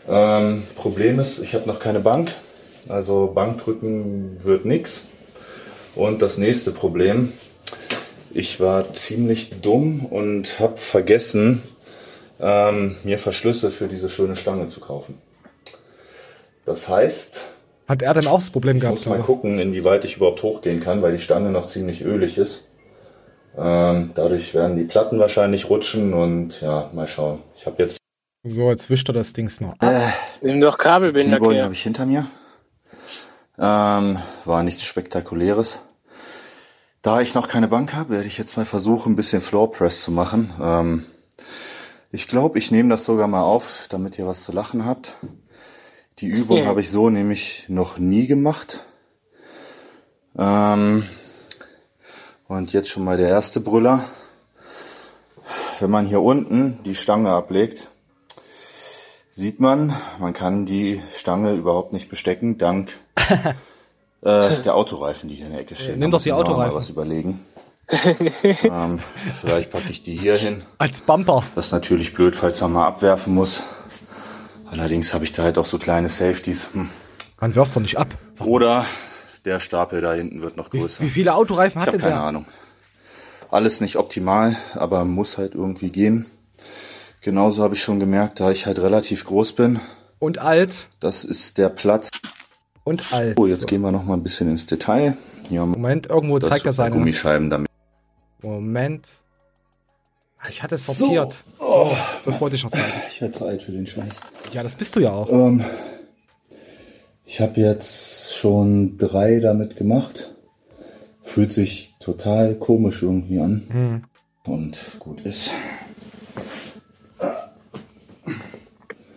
Ähm, 0.09 0.65
Problem 0.75 1.19
ist, 1.19 1.39
ich 1.39 1.55
habe 1.55 1.67
noch 1.67 1.81
keine 1.81 2.01
Bank. 2.01 2.35
Also 2.89 3.33
Bankdrücken 3.35 4.37
wird 4.45 4.65
nix. 4.65 5.03
Und 5.95 6.23
das 6.23 6.39
nächste 6.39 6.73
Problem, 6.73 7.33
ich 8.33 8.61
war 8.61 8.93
ziemlich 8.93 9.61
dumm 9.63 10.05
und 10.05 10.61
habe 10.61 10.77
vergessen, 10.77 11.63
ähm, 12.41 12.97
mir 13.03 13.19
Verschlüsse 13.19 13.71
für 13.71 13.89
diese 13.89 14.11
schöne 14.11 14.37
Stange 14.37 14.69
zu 14.69 14.81
kaufen. 14.81 15.19
Das 16.67 16.89
heißt, 16.89 17.45
Hat 17.89 18.03
er 18.03 18.15
denn 18.15 18.27
auch 18.27 18.41
das 18.41 18.51
Problem 18.51 18.77
ich 18.77 18.83
gehabt? 18.83 18.99
muss 18.99 19.07
mal 19.07 19.17
oder? 19.17 19.25
gucken, 19.25 19.59
inwieweit 19.59 20.05
ich 20.05 20.17
überhaupt 20.17 20.43
hochgehen 20.43 20.81
kann, 20.81 21.03
weil 21.03 21.13
die 21.13 21.23
Stange 21.23 21.51
noch 21.51 21.69
ziemlich 21.69 22.03
ölig 22.05 22.37
ist. 22.39 22.65
Ähm, 23.57 24.11
dadurch 24.15 24.55
werden 24.55 24.77
die 24.77 24.85
Platten 24.85 25.19
wahrscheinlich 25.19 25.71
rutschen 25.71 26.13
und 26.13 26.61
ja, 26.61 26.91
mal 26.93 27.07
schauen. 27.07 27.39
Ich 27.57 27.65
habe 27.67 27.83
jetzt 27.83 27.99
So, 28.45 28.71
jetzt 28.71 28.91
wischt 28.91 29.09
er 29.09 29.15
das 29.15 29.33
Dings 29.33 29.61
noch. 29.61 29.75
Äh, 29.81 30.09
Nimm 30.43 30.61
doch 30.61 30.77
Kabelbinder, 30.79 31.39
Claire. 31.39 31.63
habe 31.65 31.75
ich 31.75 31.83
hinter 31.83 32.05
mir. 32.07 32.27
Ähm, 33.59 34.19
war 34.45 34.63
nichts 34.63 34.85
Spektakuläres. 34.85 35.79
Da 37.03 37.21
ich 37.21 37.35
noch 37.35 37.49
keine 37.49 37.69
Bank 37.69 37.95
habe, 37.95 38.11
werde 38.11 38.27
ich 38.27 38.37
jetzt 38.37 38.57
mal 38.57 38.67
versuchen, 38.67 39.13
ein 39.13 39.17
bisschen 39.17 39.41
Floor 39.41 39.71
Press 39.71 40.03
zu 40.03 40.11
machen. 40.11 40.53
Ähm, 40.61 41.07
ich 42.11 42.29
glaube, 42.29 42.59
ich 42.59 42.71
nehme 42.71 42.91
das 42.91 43.05
sogar 43.05 43.29
mal 43.29 43.43
auf, 43.43 43.87
damit 43.89 44.19
ihr 44.19 44.27
was 44.27 44.43
zu 44.45 44.53
lachen 44.53 44.85
habt. 44.85 45.15
Die 46.19 46.27
Übung 46.29 46.59
Ja. 46.61 46.67
habe 46.67 46.81
ich 46.81 46.91
so 46.91 47.11
nämlich 47.11 47.65
noch 47.69 47.99
nie 47.99 48.27
gemacht. 48.27 48.81
Ähm, 50.39 51.05
und 52.49 52.73
jetzt 52.73 52.89
schon 52.89 53.05
mal 53.05 53.17
der 53.19 53.29
erste 53.29 53.61
Brüller. 53.61 54.05
Wenn 55.79 55.91
man 55.91 56.07
hier 56.07 56.23
unten 56.23 56.83
die 56.85 56.95
Stange 56.95 57.33
ablegt, 57.33 57.89
sieht 59.31 59.61
man, 59.61 59.95
man 60.19 60.33
kann 60.33 60.65
die 60.65 61.03
Stange 61.15 61.53
überhaupt 61.53 61.93
nicht 61.93 62.09
bestecken, 62.09 62.57
dank 62.57 62.97
äh, 64.23 64.57
der 64.63 64.75
Autoreifen, 64.75 65.29
die 65.29 65.35
hier 65.35 65.47
in 65.47 65.53
der 65.53 65.61
Ecke 65.61 65.77
stehen. 65.77 65.99
nimm 65.99 66.11
Da 66.11 66.17
doch 66.17 66.23
die 66.25 66.33
muss 66.33 66.41
ich 66.41 66.47
mir 66.47 66.53
auch 66.55 66.57
mal 66.57 66.67
Autoreifen. 66.67 66.79
was 66.79 66.89
überlegen. 66.89 67.45
ähm, 68.65 69.01
vielleicht 69.43 69.71
packe 69.71 69.91
ich 69.91 70.01
die 70.01 70.17
hier 70.17 70.37
hin. 70.37 70.65
Als 70.79 71.03
Bumper. 71.03 71.45
Das 71.55 71.67
ist 71.67 71.73
natürlich 71.73 72.15
blöd, 72.15 72.35
falls 72.35 72.61
man 72.63 72.73
mal 72.73 72.87
abwerfen 72.87 73.35
muss. 73.35 73.63
Allerdings 74.71 75.15
habe 75.15 75.25
ich 75.25 75.33
da 75.33 75.43
halt 75.45 75.59
auch 75.59 75.67
so 75.67 75.79
kleine 75.79 76.09
Safeties. 76.09 76.69
Hm. 76.73 76.89
Man 77.41 77.55
wirft 77.55 77.77
doch 77.77 77.81
nicht 77.81 77.97
ab. 77.99 78.09
Oder 78.41 78.85
der 79.45 79.61
Stapel 79.61 80.01
da 80.01 80.13
hinten 80.15 80.43
wird 80.43 80.57
noch 80.57 80.71
größer. 80.71 81.03
Wie 81.03 81.09
viele 81.11 81.35
Autoreifen 81.35 81.81
Ich 81.81 81.87
hat 81.87 81.89
habe 81.89 81.99
denn 81.99 82.01
keine 82.09 82.15
der? 82.21 82.25
Ahnung. 82.25 82.47
Alles 83.51 83.81
nicht 83.81 83.97
optimal, 83.97 84.57
aber 84.75 85.05
muss 85.05 85.39
halt 85.39 85.55
irgendwie 85.55 85.91
gehen. 85.91 86.27
Genauso 87.21 87.63
habe 87.63 87.75
ich 87.75 87.83
schon 87.83 88.01
gemerkt, 88.01 88.41
da 88.41 88.51
ich 88.51 88.67
halt 88.67 88.79
relativ 88.79 89.25
groß 89.25 89.53
bin. 89.55 89.81
Und 90.19 90.39
alt. 90.39 90.89
Das 91.01 91.25
ist 91.25 91.59
der 91.59 91.69
Platz. 91.69 92.11
und 92.85 93.13
alt. 93.13 93.37
Oh, 93.39 93.47
jetzt 93.47 93.67
gehen 93.67 93.83
wir 93.83 93.93
noch 93.93 94.05
mal 94.05 94.15
ein 94.15 94.23
bisschen 94.23 94.49
ins 94.49 94.67
Detail. 94.67 95.17
Ja, 95.51 95.65
Moment, 95.65 96.09
irgendwo 96.09 96.39
zeigt 96.39 96.67
er 96.67 96.73
seine 96.73 96.95
Gummischeiben 96.97 97.51
damit. 97.51 97.69
Moment. 98.43 99.09
Ich 100.49 100.63
hatte 100.63 100.75
es 100.77 100.87
sortiert. 100.87 101.45
So, 101.59 101.97
das 102.25 102.41
wollte 102.41 102.57
ich 102.57 102.65
noch 102.65 102.71
zeigen. 102.71 102.93
Ich 103.11 103.21
werde 103.21 103.37
zu 103.37 103.47
alt 103.47 103.63
für 103.63 103.73
den 103.73 103.87
Scheiß. 103.87 104.21
Ja, 104.53 104.63
das 104.63 104.77
bist 104.77 104.97
du 104.97 105.01
ja 105.01 105.13
auch. 105.13 105.31
Ähm, 105.31 105.65
ich 107.25 107.41
habe 107.41 107.61
jetzt 107.61 108.35
schon 108.35 108.99
drei 108.99 109.41
damit 109.41 109.77
gemacht. 109.77 110.33
Fühlt 111.25 111.53
sich 111.53 111.95
total 112.01 112.55
komisch 112.55 113.03
irgendwie 113.03 113.41
an. 113.41 113.67
Hm. 113.71 114.05
Und 114.45 114.79
gut 115.01 115.21
ist. 115.23 115.51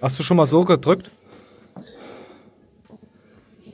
Hast 0.01 0.17
du 0.17 0.23
schon 0.23 0.37
mal 0.37 0.47
so 0.47 0.63
gedrückt? 0.63 1.11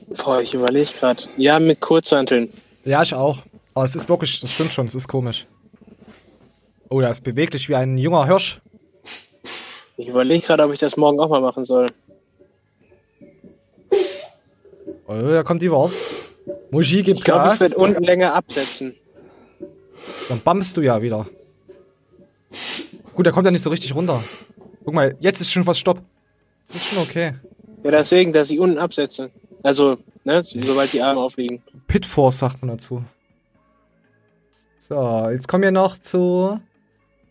Boah, 0.08 0.40
ich 0.40 0.54
überlege 0.54 0.90
gerade. 0.92 1.24
Ja, 1.36 1.58
mit 1.58 1.80
Kurzhanteln. 1.80 2.52
Ja, 2.84 3.02
ich 3.02 3.14
auch. 3.14 3.42
Aber 3.74 3.84
es 3.84 3.94
ist 3.94 4.08
wirklich, 4.08 4.40
das 4.40 4.50
stimmt 4.50 4.72
schon, 4.72 4.86
es 4.86 4.94
ist 4.94 5.08
komisch. 5.08 5.46
Oh, 6.88 7.00
der 7.00 7.10
ist 7.10 7.22
beweglich 7.24 7.68
wie 7.68 7.74
ein 7.74 7.98
junger 7.98 8.26
Hirsch. 8.26 8.60
Ich 9.96 10.08
überlege 10.08 10.46
gerade, 10.46 10.62
ob 10.64 10.72
ich 10.72 10.78
das 10.78 10.96
morgen 10.96 11.18
auch 11.20 11.28
mal 11.28 11.40
machen 11.40 11.64
soll. 11.64 11.88
Oh, 15.08 15.14
da 15.14 15.42
kommt 15.42 15.62
die 15.62 15.70
was. 15.70 16.02
Muji 16.70 17.02
gibt 17.02 17.18
Ich 17.20 17.24
glaube, 17.24 17.44
ich 17.44 17.50
Gas. 17.50 17.60
werde 17.60 17.76
unten 17.76 18.02
länger 18.02 18.34
absetzen. 18.34 18.94
Dann 20.28 20.40
bummst 20.40 20.76
du 20.76 20.80
ja 20.82 21.00
wieder. 21.00 21.26
Gut, 23.14 23.26
der 23.26 23.32
kommt 23.32 23.46
ja 23.46 23.50
nicht 23.50 23.62
so 23.62 23.70
richtig 23.70 23.94
runter. 23.94 24.22
Guck 24.84 24.94
mal, 24.94 25.16
jetzt 25.20 25.40
ist 25.40 25.50
schon 25.50 25.64
fast 25.64 25.80
Stopp. 25.80 26.00
Das 26.66 26.76
ist 26.76 26.86
schon 26.86 26.98
okay. 26.98 27.34
Ja, 27.82 27.90
deswegen, 27.90 28.32
dass 28.32 28.50
ich 28.50 28.58
unten 28.58 28.78
absetze. 28.78 29.30
Also, 29.62 29.96
ne, 30.24 30.42
sobald 30.42 30.92
die 30.92 31.02
Arme 31.02 31.20
aufliegen. 31.20 31.62
Pitforce 31.86 32.38
sagt 32.38 32.60
man 32.62 32.76
dazu. 32.76 33.04
So, 34.88 35.28
jetzt 35.30 35.48
kommen 35.48 35.62
wir 35.64 35.72
noch 35.72 35.98
zu. 35.98 36.60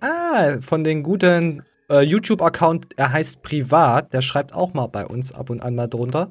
Ah, 0.06 0.62
von 0.62 0.84
den 0.84 1.02
guten 1.02 1.64
äh, 1.90 2.02
YouTube-Account, 2.02 2.90
er 2.96 3.12
heißt 3.12 3.42
Privat, 3.42 4.14
der 4.14 4.22
schreibt 4.22 4.54
auch 4.54 4.76
mal 4.76 4.86
bei 4.86 5.04
uns 5.04 5.32
ab 5.32 5.50
und 5.50 5.62
an 5.62 5.74
mal 5.74 5.88
drunter. 5.88 6.30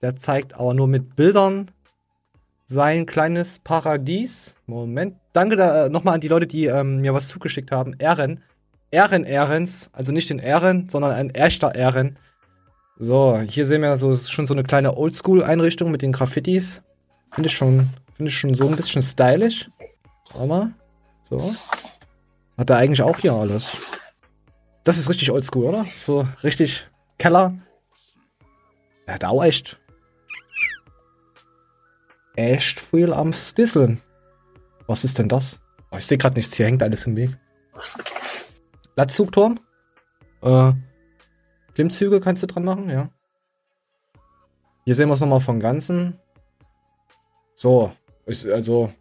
Der 0.00 0.16
zeigt 0.16 0.54
aber 0.54 0.72
nur 0.72 0.88
mit 0.88 1.14
Bildern 1.14 1.70
sein 2.64 3.04
kleines 3.04 3.58
Paradies. 3.58 4.54
Moment. 4.64 5.16
Danke 5.34 5.56
da, 5.56 5.84
äh, 5.84 5.88
nochmal 5.90 6.14
an 6.14 6.22
die 6.22 6.28
Leute, 6.28 6.46
die 6.46 6.64
ähm, 6.64 7.02
mir 7.02 7.12
was 7.12 7.28
zugeschickt 7.28 7.72
haben. 7.72 7.94
Ehren. 7.98 8.42
Ehren 8.90 9.24
Ehrens. 9.24 9.90
Also 9.92 10.12
nicht 10.12 10.30
den 10.30 10.38
Ehren, 10.38 10.88
sondern 10.88 11.12
ein 11.12 11.28
echter 11.34 11.74
Ehren. 11.74 12.18
So, 12.98 13.38
hier 13.38 13.66
sehen 13.66 13.82
wir 13.82 13.98
so 13.98 14.14
schon 14.14 14.46
so 14.46 14.54
eine 14.54 14.62
kleine 14.62 14.96
Oldschool-Einrichtung 14.96 15.90
mit 15.90 16.00
den 16.00 16.12
Graffitis. 16.12 16.80
Finde 17.32 17.48
ich 17.48 17.54
schon, 17.54 17.90
finde 18.14 18.30
ich 18.30 18.38
schon 18.38 18.54
so 18.54 18.66
ein 18.66 18.76
bisschen 18.76 19.02
stylisch. 19.02 19.68
Warte 20.32 20.46
mal. 20.48 20.72
So. 21.22 21.54
Hat 22.58 22.70
er 22.70 22.76
eigentlich 22.76 23.02
auch 23.02 23.16
hier 23.18 23.32
alles. 23.32 23.76
Das 24.82 24.98
ist 24.98 25.08
richtig 25.08 25.30
oldschool, 25.30 25.66
oder? 25.66 25.86
So 25.92 26.26
richtig 26.42 26.88
Keller. 27.16 27.54
Er 29.06 29.14
hat 29.14 29.24
auch 29.24 29.44
echt. 29.44 29.80
Echt 32.36 32.80
viel 32.80 33.12
am 33.12 33.32
Stisseln. 33.32 34.00
Was 34.86 35.04
ist 35.04 35.18
denn 35.18 35.28
das? 35.28 35.60
Oh, 35.90 35.96
ich 35.96 36.06
sehe 36.06 36.18
gerade 36.18 36.34
nichts. 36.34 36.54
Hier 36.54 36.66
hängt 36.66 36.82
alles 36.82 37.06
im 37.06 37.16
Weg. 37.16 37.30
Latzugturm. 38.96 39.60
Äh. 40.42 40.72
Klimmzüge 41.74 42.20
kannst 42.20 42.42
du 42.42 42.46
dran 42.48 42.64
machen, 42.64 42.90
ja. 42.90 43.08
Hier 44.84 44.94
sehen 44.94 45.08
wir 45.08 45.14
es 45.14 45.20
nochmal 45.20 45.40
von 45.40 45.60
Ganzen. 45.60 46.18
So. 47.54 47.92
Ist 48.26 48.46
also. 48.46 48.92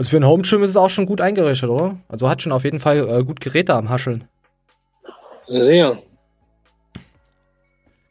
Also 0.00 0.12
für 0.12 0.16
ein 0.16 0.24
Home 0.24 0.42
Gym 0.42 0.62
ist 0.62 0.70
es 0.70 0.78
auch 0.78 0.88
schon 0.88 1.04
gut 1.04 1.20
eingerichtet, 1.20 1.68
oder? 1.68 1.98
Also 2.08 2.30
hat 2.30 2.40
schon 2.40 2.52
auf 2.52 2.64
jeden 2.64 2.80
Fall 2.80 3.06
äh, 3.06 3.22
gut 3.22 3.38
Geräte 3.38 3.74
am 3.74 3.90
Hascheln. 3.90 4.24
Sehr. 5.46 6.02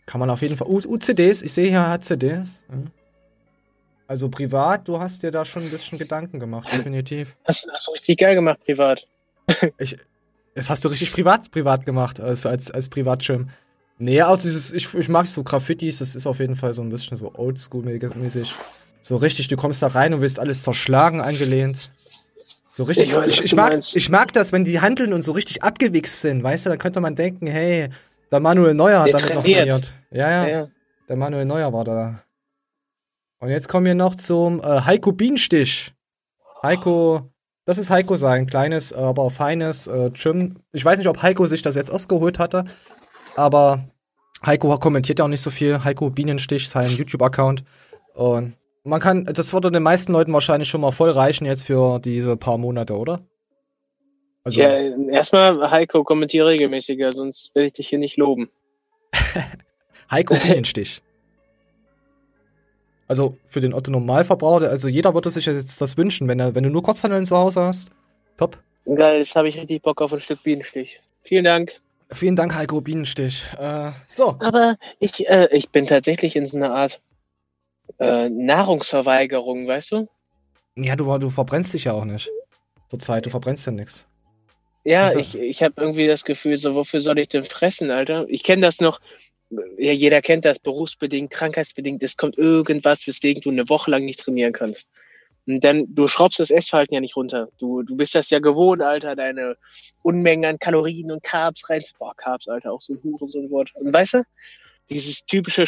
Kann 0.06 0.20
man 0.20 0.30
auf 0.30 0.44
jeden 0.44 0.56
Fall. 0.56 0.68
U 0.68 0.78
UCDs, 0.78 1.42
ich 1.42 1.52
sehe 1.52 1.70
hier 1.70 1.80
er 1.80 1.90
hat 1.90 2.04
CDs. 2.04 2.64
Ja. 2.70 2.76
Also 4.06 4.30
privat, 4.30 4.88
du 4.88 5.00
hast 5.00 5.24
dir 5.24 5.32
da 5.32 5.44
schon 5.46 5.64
ein 5.64 5.72
bisschen 5.72 5.98
Gedanken 5.98 6.40
gemacht, 6.40 6.72
definitiv. 6.72 7.36
Hast, 7.46 7.68
hast 7.72 7.88
du 7.88 7.92
richtig 7.94 8.20
geil 8.20 8.36
gemacht, 8.36 8.60
privat. 8.64 9.08
Ich, 9.80 9.98
das 10.54 10.70
hast 10.70 10.86
du 10.86 10.90
richtig 10.90 11.12
privat, 11.12 11.50
privat 11.50 11.88
gemacht, 11.88 12.20
als, 12.20 12.46
als, 12.46 12.70
als 12.70 12.90
Privatschirm. 12.90 13.50
Nee, 13.98 14.22
auch 14.22 14.38
dieses, 14.38 14.72
ich, 14.74 14.94
ich 14.94 15.10
mag 15.10 15.26
so 15.26 15.42
Graffitis, 15.42 15.98
das 15.98 16.16
ist 16.16 16.28
auf 16.28 16.38
jeden 16.38 16.56
Fall 16.56 16.76
so 16.76 16.84
ein 16.84 16.90
bisschen 16.90 17.18
so 17.18 17.34
oldschool-mäßig. 17.34 18.54
So 19.02 19.16
richtig, 19.18 19.48
du 19.48 19.58
kommst 19.58 19.82
da 19.82 19.88
rein 19.88 20.14
und 20.14 20.22
wirst 20.22 20.40
alles 20.40 20.64
zerschlagen 20.64 21.22
angelehnt. 21.22 21.92
So 22.68 22.84
richtig. 22.84 23.10
Ich 23.10 23.16
weiß, 23.16 23.28
Ich, 23.30 23.42
ich, 23.46 23.56
mag, 23.56 23.72
meinst. 23.72 23.96
ich 23.96 24.10
mag 24.10 24.32
das, 24.34 24.52
wenn 24.52 24.64
die 24.64 24.80
Handeln 24.82 25.14
und 25.14 25.22
so 25.22 25.32
richtig 25.32 25.64
abgewichst 25.64 26.22
sind, 26.22 26.44
weißt 26.44 26.66
du, 26.66 26.70
dann 26.70 26.80
könnte 26.80 27.02
man 27.02 27.16
denken, 27.16 27.48
hey, 27.48 27.90
der 28.32 28.40
Manuel 28.40 28.74
Neuer 28.76 29.00
hat 29.02 29.08
Der 29.08 29.18
damit 29.18 29.36
noch 29.36 29.42
trainiert. 29.44 29.66
trainiert. 29.68 29.94
Ja, 30.12 30.30
ja, 30.32 30.48
Ja. 30.48 30.68
Der 31.08 31.16
Manuel 31.16 31.46
Neuer 31.46 31.74
war 31.74 31.84
da. 31.84 32.22
Und 33.40 33.50
jetzt 33.50 33.68
kommen 33.68 33.86
wir 33.86 33.96
noch 33.96 34.16
zum 34.16 34.62
äh, 34.62 34.82
Heiko 34.82 35.12
Bienenstich. 35.12 35.94
Heiko, 36.62 37.32
das 37.66 37.78
ist 37.78 37.90
Heiko 37.90 38.18
sein 38.18 38.46
kleines, 38.46 38.94
aber 38.94 39.30
feines 39.32 39.88
äh, 39.88 40.12
Gym. 40.12 40.58
Ich 40.74 40.84
weiß 40.86 40.98
nicht, 41.00 41.08
ob 41.08 41.22
Heiko 41.24 41.48
sich 41.48 41.62
das 41.62 41.76
jetzt 41.76 41.92
ausgeholt 41.92 42.38
hatte, 42.38 42.66
aber 43.36 43.86
Heiko 44.46 44.78
kommentiert 44.78 45.20
ja 45.20 45.26
auch 45.26 45.30
nicht 45.30 45.42
so 45.42 45.50
viel. 45.50 45.84
Heiko 45.84 46.10
Bienenstich, 46.12 46.70
sein 46.70 46.90
YouTube-Account. 46.92 47.64
Und 48.14 48.54
man 48.84 49.00
kann, 49.00 49.26
das 49.26 49.54
würde 49.54 49.72
den 49.72 49.84
meisten 49.84 50.12
Leuten 50.12 50.34
wahrscheinlich 50.34 50.70
schon 50.70 50.82
mal 50.82 50.92
voll 50.92 51.12
reichen 51.12 51.46
jetzt 51.46 51.64
für 51.64 52.00
diese 52.00 52.38
paar 52.38 52.58
Monate, 52.58 52.98
oder? 52.98 53.22
Also, 54.44 54.62
ja, 54.62 54.70
erstmal, 55.10 55.70
Heiko, 55.70 56.04
kommentiere 56.04 56.48
regelmäßiger, 56.48 57.12
sonst 57.12 57.54
will 57.56 57.66
ich 57.66 57.74
dich 57.74 57.90
hier 57.90 58.00
nicht 58.00 58.18
loben. 58.18 58.50
Heiko 60.12 60.36
Bienenstich. 60.36 61.02
Also 63.10 63.36
für 63.48 63.60
den 63.60 63.74
Otto 63.74 63.90
Normalverbraucher, 63.90 64.70
also 64.70 64.88
jeder 64.88 65.16
würde 65.16 65.32
sich 65.32 65.48
jetzt 65.48 65.82
das 65.82 65.98
wünschen, 65.98 66.28
wenn, 66.28 66.40
er, 66.40 66.54
wenn 66.54 66.64
du 66.64 66.70
nur 66.70 66.84
Kurzhandeln 66.84 67.26
zu 67.26 67.36
Hause 67.36 67.62
hast. 67.62 67.90
Top. 68.38 68.60
Geil, 68.86 69.18
jetzt 69.18 69.36
habe 69.36 69.50
ich 69.50 69.58
richtig 69.58 69.82
Bock 69.82 70.00
auf 70.04 70.14
ein 70.14 70.20
Stück 70.20 70.44
Bienenstich. 70.44 71.02
Vielen 71.24 71.44
Dank. 71.44 71.82
Vielen 72.12 72.36
Dank, 72.36 72.56
Heiko 72.56 72.82
Bienenstich. 72.82 73.48
Äh, 73.60 73.94
so. 74.08 74.38
Aber 74.40 74.76
ich, 75.00 75.28
äh, 75.28 75.48
ich 75.52 75.70
bin 75.70 75.88
tatsächlich 75.88 76.36
in 76.36 76.46
so 76.46 76.58
einer 76.58 76.72
Art 76.72 77.02
äh, 77.98 78.30
Nahrungsverweigerung, 78.30 79.68
weißt 79.68 79.92
du? 79.94 80.10
Ja, 80.76 80.96
du, 80.96 81.18
du 81.18 81.30
verbrennst 81.30 81.74
dich 81.74 81.86
ja 81.86 81.94
auch 81.94 82.06
nicht. 82.06 82.30
Zurzeit, 82.90 83.26
du 83.26 83.30
verbrennst 83.30 83.66
ja 83.66 83.72
nichts. 83.72 84.08
Ja, 84.84 85.06
Also- 85.06 85.20
ich, 85.20 85.36
ich 85.36 85.64
habe 85.64 85.74
irgendwie 85.78 86.08
das 86.08 86.24
Gefühl, 86.24 86.58
so, 86.58 86.76
wofür 86.76 87.02
soll 87.02 87.20
ich 87.20 87.28
denn 87.28 87.44
fressen, 87.44 87.92
Alter? 87.92 88.26
Ich 88.30 88.44
kenne 88.44 88.62
das 88.62 88.80
noch, 88.80 89.00
ja, 89.78 89.92
jeder 89.92 90.22
kennt 90.22 90.46
das, 90.46 90.60
berufsbedingt, 90.60 91.32
krankheitsbedingt, 91.32 92.02
es 92.04 92.18
kommt 92.18 92.38
irgendwas, 92.38 93.06
weswegen 93.08 93.42
du 93.42 93.50
eine 93.50 93.68
Woche 93.68 93.92
lang 93.92 94.06
nicht 94.06 94.20
trainieren 94.20 94.54
kannst. 94.54 94.88
Und 95.48 95.64
dann, 95.64 95.88
du 95.96 96.08
schraubst 96.08 96.40
das 96.40 96.52
Essverhalten 96.52 96.94
ja 96.94 97.02
nicht 97.02 97.16
runter. 97.16 97.50
Du, 97.58 97.82
du 97.82 97.96
bist 97.98 98.14
das 98.14 98.30
ja 98.30 98.38
gewohnt, 98.40 98.84
Alter, 98.84 99.16
deine 99.16 99.58
Unmengen 100.04 100.46
an 100.46 100.60
Kalorien 100.60 101.12
und 101.12 101.24
Carbs 101.24 101.68
rein. 101.70 101.82
Boah, 101.98 102.14
Carbs, 102.16 102.48
Alter, 102.48 102.72
auch 102.72 102.82
so 102.82 102.94
ein 102.94 103.00
Huren, 103.04 103.28
so 103.30 103.40
ein 103.40 103.50
Wort. 103.50 103.72
Und 103.74 103.92
weißt 103.92 104.14
du, 104.16 104.24
dieses 104.92 105.26
typische 105.26 105.66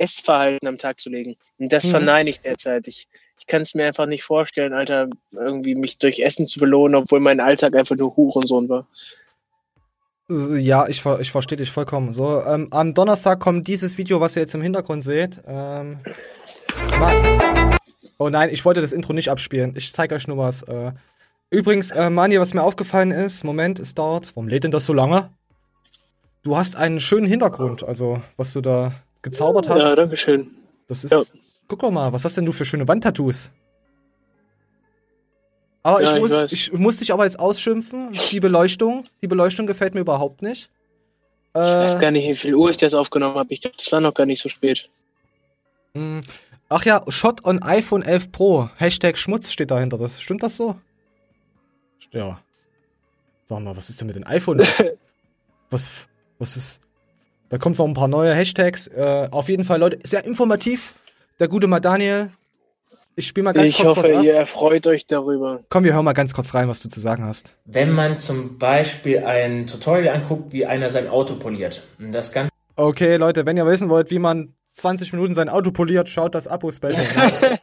Sportler-Essverhalten 0.00 0.66
am 0.66 0.78
Tag 0.78 1.00
zu 1.00 1.10
legen. 1.10 1.36
Und 1.58 1.72
das 1.72 1.84
Mhm. 1.84 1.90
verneine 1.90 2.30
ich 2.30 2.40
derzeit. 2.40 2.88
Ich, 2.88 3.08
ich 3.38 3.46
kann 3.46 3.62
es 3.62 3.74
mir 3.74 3.86
einfach 3.86 4.06
nicht 4.06 4.22
vorstellen, 4.24 4.72
Alter, 4.72 5.08
irgendwie 5.32 5.74
mich 5.74 5.98
durch 5.98 6.20
Essen 6.20 6.46
zu 6.46 6.58
belohnen, 6.58 6.94
obwohl 6.96 7.20
mein 7.20 7.40
Alltag 7.40 7.74
einfach 7.74 7.96
nur 7.96 8.16
Hurensohn 8.16 8.68
war. 8.68 8.86
Ja, 10.28 10.86
ich, 10.86 11.04
ich 11.04 11.30
verstehe 11.30 11.58
dich 11.58 11.70
vollkommen. 11.70 12.12
So, 12.12 12.42
ähm, 12.44 12.68
am 12.70 12.94
Donnerstag 12.94 13.40
kommt 13.40 13.66
dieses 13.66 13.98
Video, 13.98 14.20
was 14.20 14.36
ihr 14.36 14.42
jetzt 14.42 14.54
im 14.54 14.62
Hintergrund 14.62 15.02
seht. 15.02 15.40
Ähm, 15.46 15.98
oh 18.18 18.28
nein, 18.28 18.50
ich 18.50 18.64
wollte 18.64 18.80
das 18.80 18.92
Intro 18.92 19.12
nicht 19.12 19.28
abspielen. 19.30 19.74
Ich 19.76 19.92
zeige 19.92 20.14
euch 20.14 20.28
nur 20.28 20.38
was. 20.38 20.62
Äh, 20.62 20.92
übrigens, 21.50 21.90
äh, 21.90 22.10
Mani, 22.10 22.38
was 22.38 22.54
mir 22.54 22.62
aufgefallen 22.62 23.10
ist, 23.10 23.42
Moment, 23.42 23.80
es 23.80 23.96
dauert. 23.96 24.28
Warum 24.36 24.46
lädt 24.46 24.62
denn 24.62 24.70
das 24.70 24.86
so 24.86 24.92
lange? 24.92 25.30
Du 26.42 26.56
hast 26.56 26.76
einen 26.76 27.00
schönen 27.00 27.26
Hintergrund, 27.26 27.82
also 27.82 28.22
was 28.36 28.52
du 28.52 28.60
da 28.60 28.92
gezaubert 29.22 29.68
hast. 29.68 29.78
Ja, 29.80 29.94
danke 29.96 30.16
schön. 30.16 30.50
Das 30.88 31.04
ist. 31.04 31.10
Ja. 31.12 31.22
Guck 31.68 31.80
doch 31.80 31.90
mal, 31.90 32.12
was 32.12 32.24
hast 32.24 32.36
denn 32.36 32.44
du 32.46 32.52
für 32.52 32.64
schöne 32.64 32.86
Wandtattoos? 32.88 33.50
Aber 35.82 36.02
Ja, 36.02 36.08
ich, 36.10 36.14
ich 36.14 36.20
muss, 36.20 36.34
weiß. 36.34 36.52
ich, 36.52 36.72
muss 36.72 36.96
dich 36.98 37.12
aber 37.12 37.24
jetzt 37.24 37.38
ausschimpfen. 37.38 38.12
Die 38.30 38.40
Beleuchtung, 38.40 39.06
die 39.22 39.28
Beleuchtung 39.28 39.66
gefällt 39.66 39.94
mir 39.94 40.00
überhaupt 40.00 40.42
nicht. 40.42 40.70
Ich 41.54 41.60
weiß 41.60 41.94
Äh, 41.94 41.98
gar 41.98 42.10
nicht, 42.10 42.28
wie 42.28 42.34
viel 42.36 42.54
Uhr 42.54 42.70
ich 42.70 42.76
das 42.76 42.94
aufgenommen 42.94 43.36
habe. 43.36 43.52
Ich 43.54 43.62
glaube, 43.62 43.76
das 43.76 43.90
war 43.90 44.00
noch 44.00 44.14
gar 44.14 44.26
nicht 44.26 44.42
so 44.42 44.48
spät. 44.48 44.88
mh, 45.94 46.20
ach 46.68 46.84
ja, 46.84 47.02
Shot 47.08 47.44
on 47.44 47.62
iPhone 47.62 48.02
11 48.02 48.30
Pro. 48.30 48.68
Hashtag 48.76 49.16
Schmutz 49.18 49.50
steht 49.50 49.70
dahinter. 49.70 49.96
Das, 49.98 50.20
stimmt 50.20 50.42
das 50.42 50.56
so? 50.56 50.76
Ja. 52.12 52.40
Sag 53.46 53.60
mal, 53.60 53.76
was 53.76 53.88
ist 53.90 54.00
denn 54.00 54.06
mit 54.06 54.16
dem 54.16 54.26
iPhone? 54.26 54.60
was, 55.70 56.06
was 56.38 56.56
ist. 56.56 56.80
Da 57.50 57.58
kommt 57.58 57.78
noch 57.78 57.86
ein 57.86 57.94
paar 57.94 58.08
neue 58.08 58.32
Hashtags. 58.32 58.86
Äh, 58.86 59.28
auf 59.30 59.48
jeden 59.48 59.64
Fall, 59.64 59.80
Leute, 59.80 59.98
sehr 60.04 60.24
informativ. 60.24 60.94
Der 61.38 61.48
gute 61.48 61.66
mal 61.66 61.80
Daniel. 61.80 62.30
Ich 63.16 63.26
spiele 63.26 63.44
mal 63.44 63.52
ganz 63.52 63.66
Ich 63.66 63.76
kurz 63.76 63.96
was 63.96 64.04
hoffe, 64.04 64.18
ab. 64.18 64.24
ihr 64.24 64.34
erfreut 64.34 64.86
euch 64.86 65.06
darüber. 65.06 65.60
Komm, 65.68 65.84
wir 65.84 65.92
hören 65.92 66.04
mal 66.04 66.12
ganz 66.12 66.32
kurz 66.32 66.54
rein, 66.54 66.68
was 66.68 66.80
du 66.80 66.88
zu 66.88 67.00
sagen 67.00 67.24
hast. 67.24 67.56
Wenn 67.64 67.90
man 67.90 68.20
zum 68.20 68.56
Beispiel 68.56 69.24
ein 69.24 69.66
Tutorial 69.66 70.14
anguckt, 70.14 70.52
wie 70.52 70.64
einer 70.64 70.90
sein 70.90 71.08
Auto 71.08 71.34
poliert. 71.34 71.82
Das 71.98 72.32
Ganze 72.32 72.50
Okay, 72.76 73.16
Leute, 73.16 73.44
wenn 73.44 73.56
ihr 73.56 73.66
wissen 73.66 73.88
wollt, 73.90 74.10
wie 74.10 74.20
man 74.20 74.54
20 74.72 75.12
Minuten 75.12 75.34
sein 75.34 75.48
Auto 75.48 75.70
poliert, 75.72 76.08
schaut 76.08 76.34
das 76.34 76.46
Abo-Special. 76.46 77.04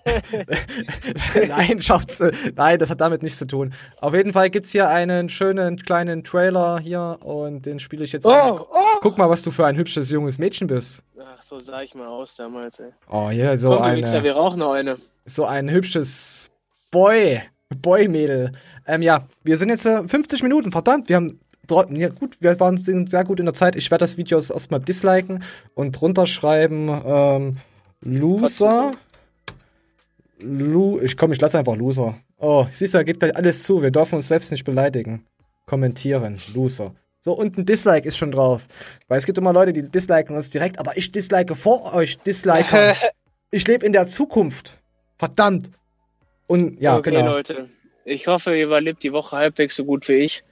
nein, 1.48 1.82
schaut's. 1.82 2.22
Nein, 2.56 2.80
das 2.80 2.90
hat 2.90 3.02
damit 3.02 3.24
nichts 3.24 3.40
zu 3.40 3.48
tun. 3.48 3.74
Auf 4.02 4.14
jeden 4.14 4.34
Fall 4.34 4.50
gibt's 4.50 4.72
hier 4.72 4.90
einen 4.90 5.30
schönen 5.30 5.78
kleinen 5.78 6.24
Trailer 6.24 6.80
hier 6.80 7.18
und 7.24 7.66
den 7.66 7.80
spiele 7.80 8.04
ich 8.04 8.12
jetzt 8.12 8.26
Oh, 8.26 8.30
an. 8.32 8.60
Guck 9.02 9.18
mal, 9.18 9.30
was 9.30 9.42
du 9.44 9.52
für 9.52 9.66
ein 9.66 9.78
hübsches 9.78 10.10
junges 10.12 10.38
Mädchen 10.38 10.68
bist. 10.68 11.02
Ach, 11.20 11.44
so 11.46 11.60
sah 11.60 11.82
ich 11.82 11.96
mal 11.96 12.08
aus 12.08 12.36
damals, 12.36 12.80
ey. 12.80 12.92
Oh, 13.10 13.30
hier 13.30 13.58
so 13.58 13.70
Komm, 13.72 13.82
eine, 13.84 14.24
wir 14.24 14.34
rauchen 14.34 14.60
noch 14.60 14.74
eine. 14.74 14.98
so 15.26 15.46
ein 15.46 15.70
hübsches 15.70 16.52
Boy, 16.92 17.42
Boy-Mädel. 17.82 18.52
Ähm, 18.86 19.02
ja, 19.02 19.28
wir 19.44 19.58
sind 19.58 19.70
jetzt 19.70 19.86
äh, 19.86 20.08
50 20.08 20.44
Minuten, 20.44 20.72
verdammt, 20.72 21.10
wir 21.10 21.16
haben 21.18 21.40
ja, 21.70 22.10
gut, 22.10 22.38
wir 22.40 22.60
waren 22.60 22.78
sehr 22.78 23.24
gut 23.24 23.40
in 23.40 23.46
der 23.46 23.54
Zeit. 23.54 23.76
Ich 23.76 23.92
werde 23.92 24.04
das 24.04 24.18
Video 24.18 24.38
erstmal 24.38 24.80
disliken 24.80 25.44
und 25.76 25.94
drunter 25.94 26.26
schreiben, 26.26 26.90
ähm, 27.06 27.58
Loser. 28.02 28.92
Lu, 30.40 31.00
ich 31.02 31.18
komm, 31.18 31.32
ich 31.32 31.42
lasse 31.42 31.60
einfach 31.60 31.76
Loser. 31.76 32.18
Oh, 32.38 32.68
siehst 32.70 32.94
du, 32.94 33.00
da 33.00 33.04
geht 33.04 33.20
gleich 33.20 33.36
alles 33.36 33.64
zu. 33.64 33.82
Wir 33.82 33.92
dürfen 33.92 34.16
uns 34.16 34.28
selbst 34.28 34.52
nicht 34.52 34.64
beleidigen. 34.64 35.26
Kommentieren, 35.66 36.40
Loser. 36.54 36.94
So, 37.20 37.34
und 37.34 37.58
ein 37.58 37.66
Dislike 37.66 38.08
ist 38.08 38.18
schon 38.18 38.32
drauf. 38.32 38.68
Weil 39.08 39.18
es 39.18 39.26
gibt 39.26 39.38
immer 39.38 39.52
Leute, 39.52 39.74
die 39.74 39.84
disliken 39.84 40.36
uns 40.36 40.50
direkt, 40.50 40.80
aber 40.80 40.96
ich 40.96 41.12
dislike 41.12 41.56
vor 41.56 41.94
euch 41.94 42.20
Disliker. 42.20 42.96
ich 43.52 43.68
lebe 43.68 43.86
in 43.86 43.94
der 43.94 44.08
Zukunft. 44.08 44.80
Verdammt. 45.18 45.72
Und 46.46 46.80
ja, 46.80 46.98
okay, 46.98 47.12
genau. 47.12 47.32
Leute. 47.32 47.70
Ich 48.06 48.28
hoffe, 48.28 48.56
ihr 48.56 48.66
überlebt 48.66 49.04
die 49.04 49.12
Woche 49.12 49.36
halbwegs 49.36 49.76
so 49.76 49.84
gut 49.84 50.08
wie 50.08 50.14
ich. 50.14 50.44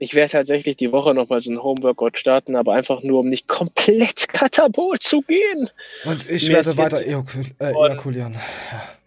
Ich 0.00 0.14
werde 0.14 0.30
tatsächlich 0.30 0.76
die 0.76 0.92
Woche 0.92 1.12
nochmal 1.12 1.40
so 1.40 1.50
ein 1.50 1.62
Homeworkout 1.62 2.18
starten, 2.18 2.54
aber 2.54 2.74
einfach 2.74 3.02
nur, 3.02 3.20
um 3.20 3.28
nicht 3.28 3.48
komplett 3.48 4.28
katabol 4.32 4.98
zu 4.98 5.22
gehen. 5.22 5.70
Und 6.04 6.28
ich 6.30 6.48
Mir 6.48 6.56
werde 6.56 6.76
weiter 6.76 7.04
ejakul 7.04 7.44
äh, 7.58 7.72
ejakulieren. 7.72 8.36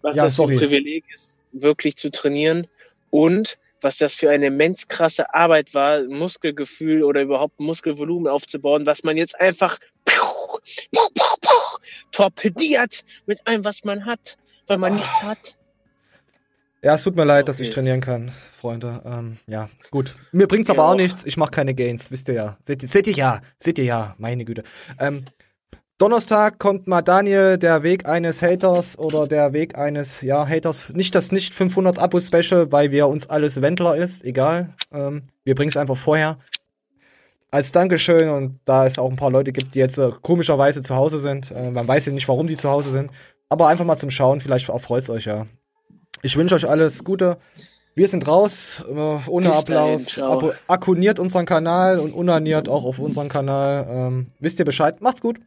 was 0.02 0.18
Ja, 0.18 0.24
das 0.24 0.34
für 0.34 0.38
sorry. 0.38 0.54
ein 0.56 0.60
Privileg 0.60 1.06
ist, 1.14 1.38
wirklich 1.54 1.96
zu 1.96 2.12
trainieren 2.12 2.68
und 3.10 3.58
was 3.82 3.98
das 3.98 4.14
für 4.14 4.30
eine 4.30 4.48
immens 4.48 4.88
krasse 4.88 5.34
Arbeit 5.34 5.74
war, 5.74 6.04
Muskelgefühl 6.04 7.04
oder 7.04 7.22
überhaupt 7.22 7.60
Muskelvolumen 7.60 8.32
aufzubauen, 8.32 8.86
was 8.86 9.04
man 9.04 9.18
jetzt 9.18 9.40
einfach 9.40 9.80
piu, 10.06 10.60
piu, 10.92 11.02
piu, 11.14 11.80
torpediert 12.12 13.04
mit 13.26 13.46
allem, 13.48 13.64
was 13.66 13.84
man 13.84 14.06
hat, 14.06 14.38
weil 14.68 14.78
man 14.78 14.96
nichts 14.96 15.24
hat. 15.24 15.58
Ja, 16.84 16.96
es 16.96 17.04
tut 17.04 17.16
mir 17.16 17.26
leid, 17.26 17.48
dass 17.48 17.60
ich 17.60 17.68
Okay. 17.68 17.76
trainieren 17.76 18.02
kann, 18.02 18.30
Freunde. 18.30 19.02
Ähm, 19.06 19.38
ja, 19.48 19.70
gut. 19.92 20.16
Mir 20.32 20.48
bringt's 20.48 20.68
Ja. 20.70 20.74
aber 20.76 20.88
auch 20.88 20.96
nichts. 20.96 21.26
Ich 21.26 21.38
mache 21.38 21.52
keine 21.52 21.76
Gains, 21.76 22.10
wisst 22.12 22.28
ihr 22.28 22.34
ja. 22.34 22.58
Seht 22.62 22.82
ihr, 22.82 22.90
seht 22.90 23.06
ihr 23.08 23.14
ja, 23.14 23.42
seht 23.60 23.78
ihr 23.78 23.86
ja, 23.86 24.16
meine 24.18 24.46
Güte. 24.46 24.64
Ähm, 25.00 25.26
Donnerstag 26.00 26.58
kommt 26.58 26.88
mal 26.88 27.04
Daniel, 27.04 27.60
der 27.60 27.84
Weg 27.84 28.08
eines 28.08 28.42
Haters 28.42 28.98
oder 28.98 29.28
der 29.28 29.54
Weg 29.54 29.78
eines, 29.78 30.22
ja, 30.22 30.48
Haters. 30.48 30.90
Nicht 30.94 31.14
das 31.14 31.32
nicht 31.32 31.54
500 31.54 32.00
Abo-Special, 32.00 32.72
weil 32.72 32.90
wir 32.90 33.08
uns 33.08 33.28
alles 33.30 33.62
Wendler 33.62 33.96
ist, 33.96 34.26
egal. 34.26 34.74
Ähm, 34.92 35.24
wir 35.46 35.54
bringen 35.54 35.70
es 35.70 35.78
einfach 35.78 35.98
vorher. 35.98 36.40
Als 37.52 37.72
Dankeschön 37.72 38.30
und 38.30 38.60
da 38.66 38.88
es 38.88 38.98
auch 38.98 39.10
ein 39.12 39.18
paar 39.18 39.30
Leute 39.30 39.52
gibt, 39.52 39.76
die 39.76 39.80
jetzt 39.80 40.00
äh, 40.00 40.10
komischerweise 40.22 40.82
zu 40.82 40.96
Hause 40.96 41.20
sind. 41.20 41.52
Äh, 41.52 41.70
man 41.70 41.88
weiß 41.88 42.08
ja 42.08 42.14
nicht, 42.14 42.28
warum 42.28 42.48
die 42.48 42.56
zu 42.56 42.70
Hause 42.72 42.90
sind. 42.90 43.12
Aber 43.50 43.68
einfach 43.68 43.86
mal 43.86 43.98
zum 43.98 44.10
Schauen, 44.10 44.42
vielleicht 44.42 44.70
erfreut's 44.70 45.10
euch 45.12 45.26
ja. 45.26 45.46
Ich 46.22 46.38
wünsche 46.38 46.56
euch 46.56 46.68
alles 46.68 47.04
Gute. 47.04 47.38
Wir 47.94 48.08
sind 48.08 48.28
raus, 48.28 48.84
äh, 48.88 48.94
ohne 49.28 49.50
Bis 49.50 49.58
Applaus. 49.58 50.20
Abo 50.20 50.54
abonniert 50.68 51.20
unseren 51.20 51.46
Kanal 51.46 52.00
und 52.00 52.14
unaniert 52.14 52.70
auch 52.70 52.86
auf 52.86 53.00
unseren 53.00 53.28
Kanal. 53.28 53.86
Ähm, 53.90 54.28
wisst 54.40 54.60
ihr 54.60 54.66
Bescheid? 54.66 55.02
Macht's 55.02 55.22
gut. 55.22 55.40